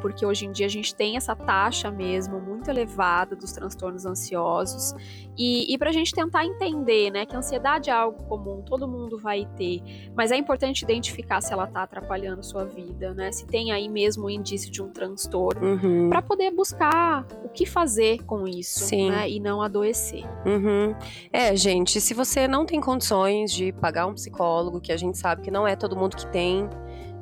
porque 0.00 0.24
hoje 0.24 0.46
em 0.46 0.52
dia 0.52 0.66
a 0.66 0.70
gente 0.70 0.94
tem 0.94 1.16
essa 1.16 1.34
taxa 1.34 1.90
mesmo 1.90 2.40
muito 2.40 2.70
elevada 2.70 3.36
dos 3.36 3.52
transtornos 3.52 4.06
ansiosos. 4.06 4.94
E, 5.36 5.72
e 5.72 5.78
para 5.78 5.90
a 5.90 5.92
gente 5.92 6.12
tentar 6.12 6.44
entender, 6.44 7.10
né, 7.10 7.24
que 7.24 7.34
a 7.34 7.38
ansiedade 7.38 7.90
é 7.90 7.92
algo 7.92 8.24
comum, 8.24 8.60
todo 8.62 8.88
mundo 8.88 9.18
vai 9.18 9.46
ter, 9.56 9.82
mas 10.14 10.32
é 10.32 10.36
importante 10.36 10.82
identificar 10.82 11.40
se 11.40 11.52
ela 11.52 11.64
está 11.64 11.84
atrapalhando 11.84 12.42
sua 12.42 12.64
vida, 12.64 13.14
né, 13.14 13.30
se 13.30 13.46
tem 13.46 13.70
aí 13.70 13.88
mesmo 13.88 14.26
o 14.26 14.30
indício 14.30 14.70
de 14.70 14.82
um 14.82 14.88
transtorno, 14.88 15.64
uhum. 15.64 16.08
para 16.08 16.20
poder 16.20 16.50
buscar 16.50 17.24
o 17.44 17.48
que 17.48 17.64
fazer 17.64 18.24
com 18.24 18.48
isso, 18.48 18.80
Sim. 18.80 19.10
né, 19.10 19.30
e 19.30 19.38
não 19.38 19.62
adoecer. 19.62 20.24
Uhum. 20.44 20.94
É, 21.32 21.54
gente, 21.54 22.00
se 22.00 22.14
você 22.14 22.48
não 22.48 22.66
tem 22.66 22.80
condições 22.80 23.52
de 23.52 23.72
pagar 23.72 24.06
um 24.06 24.14
psicólogo, 24.14 24.80
que 24.80 24.90
a 24.90 24.96
gente 24.96 25.16
sabe 25.18 25.42
que 25.42 25.50
não 25.50 25.66
é 25.66 25.76
todo 25.76 25.94
mundo 25.94 26.16
que 26.16 26.26
tem, 26.32 26.68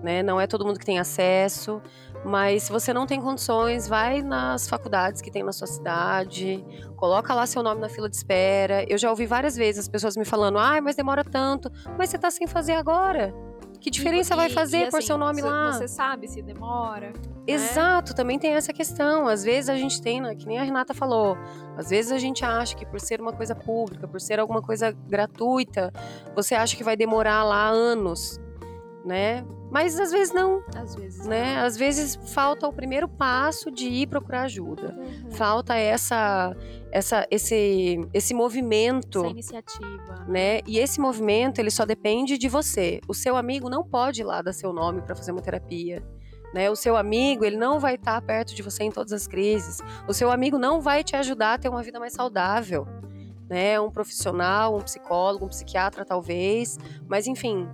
né, 0.03 0.23
não 0.23 0.41
é 0.41 0.47
todo 0.47 0.65
mundo 0.65 0.79
que 0.79 0.87
tem 0.87 0.99
acesso. 0.99 1.81
Mas 2.25 2.65
se 2.65 2.73
você 2.73 2.93
não 2.93 3.07
tem 3.07 3.21
condições, 3.21 3.87
vai 3.87 4.21
nas 4.21 4.69
faculdades 4.69 5.23
que 5.23 5.31
tem 5.31 5.45
na 5.45 5.53
sua 5.53 5.67
cidade, 5.67 6.65
coloca 6.97 7.33
lá 7.33 7.47
seu 7.47 7.63
nome 7.63 7.81
na 7.81 7.89
fila 7.89 8.09
de 8.09 8.17
espera. 8.17 8.85
Eu 8.89 8.99
já 8.99 9.11
ouvi 9.11 9.27
várias 9.27 9.55
vezes 9.55 9.83
as 9.83 9.89
pessoas 9.89 10.17
me 10.17 10.25
falando: 10.25 10.59
ai, 10.59 10.81
mas 10.81 10.97
demora 10.97 11.23
tanto. 11.23 11.71
Mas 11.97 12.11
você 12.11 12.19
tá 12.19 12.31
sem 12.31 12.47
fazer 12.47 12.73
agora. 12.73 13.33
Que 13.81 13.91
diferença 13.91 14.35
e, 14.35 14.37
vai 14.37 14.51
fazer 14.51 14.79
e, 14.79 14.83
assim, 14.83 14.91
por 14.91 15.03
seu 15.03 15.17
nome 15.17 15.41
lá? 15.43 15.73
Você 15.73 15.87
sabe 15.87 16.27
se 16.27 16.43
demora. 16.43 17.09
Né? 17.09 17.13
Exato, 17.47 18.11
né? 18.11 18.17
também 18.17 18.39
tem 18.39 18.55
essa 18.55 18.73
questão. 18.73 19.29
Às 19.29 19.45
vezes 19.45 19.69
a 19.69 19.77
gente 19.77 20.03
tem, 20.03 20.21
né, 20.21 20.35
que 20.35 20.47
nem 20.47 20.59
a 20.59 20.65
Renata 20.65 20.93
falou, 20.93 21.39
às 21.77 21.91
vezes 21.91 22.11
a 22.11 22.19
gente 22.19 22.45
acha 22.45 22.75
que 22.75 22.85
por 22.85 22.99
ser 22.99 23.21
uma 23.21 23.33
coisa 23.33 23.55
pública, 23.55 24.09
por 24.09 24.21
ser 24.21 24.41
alguma 24.41 24.61
coisa 24.61 24.91
gratuita, 24.91 25.93
você 26.35 26.57
acha 26.57 26.77
que 26.77 26.83
vai 26.83 26.97
demorar 26.97 27.45
lá 27.45 27.69
anos 27.69 28.41
né? 29.07 29.45
Mas 29.71 29.99
às 29.99 30.11
vezes 30.11 30.35
não. 30.35 30.63
Às 30.75 30.95
vezes. 30.95 31.27
Né? 31.27 31.57
Não. 31.57 31.65
Às 31.65 31.77
vezes 31.77 32.17
falta 32.35 32.67
o 32.67 32.73
primeiro 32.73 33.09
passo 33.09 33.71
de 33.71 33.89
ir 33.89 34.07
procurar 34.09 34.43
ajuda. 34.43 34.95
Uhum. 34.97 35.31
Falta 35.31 35.75
essa 35.75 36.55
essa 36.91 37.27
esse 37.31 38.01
esse 38.13 38.35
movimento, 38.35 39.21
essa 39.21 39.29
iniciativa, 39.29 40.25
né? 40.29 40.61
E 40.67 40.79
esse 40.79 41.01
movimento, 41.01 41.59
ele 41.61 41.71
só 41.71 41.85
depende 41.87 42.37
de 42.37 42.49
você. 42.49 43.01
O 43.09 43.15
seu 43.15 43.37
amigo 43.37 43.71
não 43.71 43.85
pode 43.85 44.21
ir 44.23 44.25
lá 44.25 44.43
dar 44.43 44.53
seu 44.53 44.73
nome 44.73 45.03
para 45.03 45.15
fazer 45.15 45.33
uma 45.33 45.43
terapia. 45.43 46.03
Né? 46.55 46.71
O 46.71 46.77
seu 46.77 46.97
amigo, 46.97 47.45
ele 47.45 47.57
não 47.57 47.79
vai 47.79 47.97
estar 47.97 48.21
perto 48.23 48.55
de 48.55 48.63
você 48.63 48.85
em 48.85 48.91
todas 48.91 49.13
as 49.13 49.27
crises. 49.27 49.81
O 50.09 50.15
seu 50.15 50.31
amigo 50.31 50.59
não 50.59 50.81
vai 50.81 51.05
te 51.05 51.15
ajudar 51.15 51.55
a 51.55 51.59
ter 51.59 51.69
uma 51.69 51.83
vida 51.83 51.99
mais 52.01 52.13
saudável. 52.15 52.87
né? 53.49 53.79
Um 53.81 53.91
profissional, 53.91 54.75
um 54.75 54.81
psicólogo, 54.81 55.45
um 55.45 55.49
psiquiatra, 55.49 56.05
talvez. 56.05 56.79
Mas 57.09 57.27
enfim, 57.27 57.69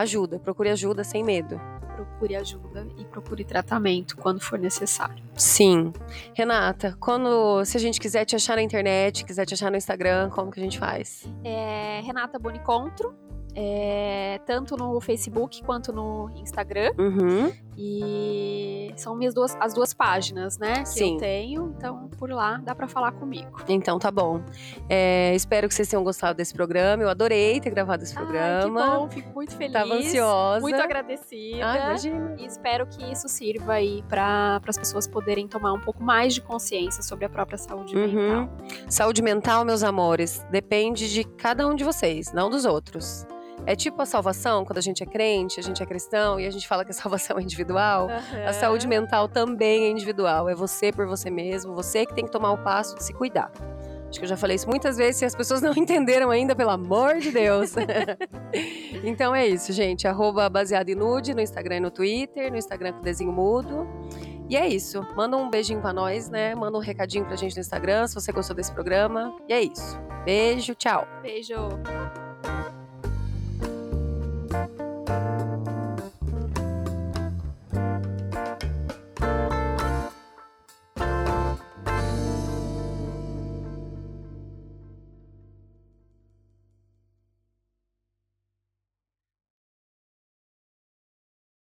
ajuda, 0.00 0.38
procure 0.38 0.70
ajuda 0.70 1.04
sem 1.04 1.22
medo. 1.22 1.60
Procure 1.94 2.36
ajuda 2.36 2.86
e 2.98 3.04
procure 3.04 3.44
tratamento 3.44 4.16
quando 4.16 4.40
for 4.40 4.58
necessário. 4.58 5.22
Sim. 5.34 5.92
Renata, 6.34 6.96
quando 6.98 7.64
se 7.64 7.76
a 7.76 7.80
gente 7.80 8.00
quiser 8.00 8.24
te 8.24 8.34
achar 8.34 8.56
na 8.56 8.62
internet, 8.62 9.24
quiser 9.24 9.44
te 9.44 9.54
achar 9.54 9.70
no 9.70 9.76
Instagram, 9.76 10.30
como 10.30 10.50
que 10.50 10.58
a 10.58 10.62
gente 10.62 10.78
faz? 10.78 11.28
É 11.44 12.00
Renata 12.02 12.38
Bonicontro, 12.38 13.14
é, 13.54 14.40
tanto 14.46 14.76
no 14.76 15.00
Facebook 15.00 15.62
quanto 15.62 15.92
no 15.92 16.30
Instagram. 16.36 16.92
Uhum. 16.98 17.52
E 17.76 18.92
são 18.96 19.14
minhas 19.16 19.32
duas, 19.34 19.56
as 19.60 19.72
duas 19.74 19.94
páginas, 19.94 20.58
né? 20.58 20.80
Que 20.82 20.86
Sim. 20.88 21.14
eu 21.14 21.18
tenho. 21.18 21.74
Então, 21.76 22.08
por 22.18 22.30
lá 22.30 22.58
dá 22.62 22.74
pra 22.74 22.86
falar 22.86 23.12
comigo. 23.12 23.58
Então 23.68 23.98
tá 23.98 24.10
bom. 24.10 24.42
É, 24.88 25.34
espero 25.34 25.68
que 25.68 25.74
vocês 25.74 25.88
tenham 25.88 26.04
gostado 26.04 26.36
desse 26.36 26.52
programa. 26.52 27.02
Eu 27.02 27.08
adorei 27.08 27.60
ter 27.60 27.70
gravado 27.70 28.02
esse 28.02 28.16
Ai, 28.16 28.22
programa. 28.24 28.80
que 28.82 28.96
bom, 28.98 29.08
fico 29.10 29.34
muito 29.34 29.56
feliz. 29.56 29.72
Tava 29.72 29.94
ansiosa. 29.94 30.60
Muito 30.60 30.80
agradecida. 30.80 31.64
Ah, 31.66 31.76
imagina. 31.76 32.36
E 32.38 32.46
espero 32.46 32.86
que 32.86 33.02
isso 33.10 33.28
sirva 33.28 33.74
aí 33.74 34.02
para 34.08 34.60
as 34.66 34.76
pessoas 34.78 35.06
poderem 35.06 35.48
tomar 35.48 35.72
um 35.72 35.80
pouco 35.80 36.02
mais 36.02 36.34
de 36.34 36.40
consciência 36.40 37.02
sobre 37.02 37.24
a 37.24 37.28
própria 37.28 37.58
saúde 37.58 37.96
Uhum. 37.96 38.06
mental. 38.46 38.56
Saúde 38.88 39.22
mental, 39.22 39.64
meus 39.64 39.82
amores, 39.82 40.44
depende 40.50 41.10
de 41.12 41.24
cada 41.24 41.66
um 41.66 41.74
de 41.74 41.84
vocês, 41.84 42.32
não 42.32 42.50
dos 42.50 42.64
outros. 42.64 43.26
É 43.66 43.76
tipo 43.76 44.00
a 44.02 44.06
salvação, 44.06 44.64
quando 44.64 44.78
a 44.78 44.82
gente 44.82 45.02
é 45.02 45.06
crente, 45.06 45.60
a 45.60 45.62
gente 45.62 45.82
é 45.82 45.86
cristão 45.86 46.40
e 46.40 46.46
a 46.46 46.50
gente 46.50 46.66
fala 46.66 46.84
que 46.84 46.90
a 46.90 46.94
salvação 46.94 47.38
é 47.38 47.42
individual. 47.42 48.08
A 48.46 48.52
saúde 48.52 48.86
mental 48.86 49.28
também 49.28 49.84
é 49.84 49.90
individual. 49.90 50.48
É 50.48 50.54
você 50.54 50.92
por 50.92 51.06
você 51.06 51.30
mesmo, 51.30 51.74
você 51.74 52.04
que 52.06 52.14
tem 52.14 52.24
que 52.24 52.32
tomar 52.32 52.52
o 52.52 52.58
passo 52.58 52.96
de 52.96 53.04
se 53.04 53.12
cuidar. 53.12 53.50
Acho 54.10 54.18
que 54.18 54.24
eu 54.24 54.28
já 54.28 54.36
falei 54.36 54.56
isso 54.56 54.68
muitas 54.68 54.96
vezes 54.96 55.22
e 55.22 55.24
as 55.24 55.36
pessoas 55.36 55.62
não 55.62 55.72
entenderam 55.76 56.30
ainda, 56.30 56.54
pelo 56.54 56.70
amor 56.70 57.18
de 57.18 57.30
Deus. 57.30 57.74
então 59.04 59.34
é 59.34 59.46
isso, 59.46 59.72
gente. 59.72 60.08
Arroba 60.08 60.48
baseado 60.48 60.88
em 60.88 60.96
nude 60.96 61.32
no 61.32 61.40
Instagram 61.40 61.76
e 61.76 61.80
no 61.80 61.90
Twitter, 61.92 62.50
no 62.50 62.58
Instagram 62.58 62.94
com 62.94 63.02
desenho 63.02 63.32
mudo. 63.32 63.86
E 64.48 64.56
é 64.56 64.66
isso. 64.66 65.06
Manda 65.14 65.36
um 65.36 65.48
beijinho 65.48 65.80
pra 65.80 65.92
nós, 65.92 66.28
né? 66.28 66.56
Manda 66.56 66.76
um 66.76 66.80
recadinho 66.80 67.24
pra 67.24 67.36
gente 67.36 67.54
no 67.54 67.60
Instagram 67.60 68.08
se 68.08 68.16
você 68.16 68.32
gostou 68.32 68.56
desse 68.56 68.72
programa. 68.72 69.32
E 69.48 69.52
é 69.52 69.62
isso. 69.62 69.96
Beijo, 70.24 70.74
tchau. 70.74 71.06
Beijo. 71.22 71.54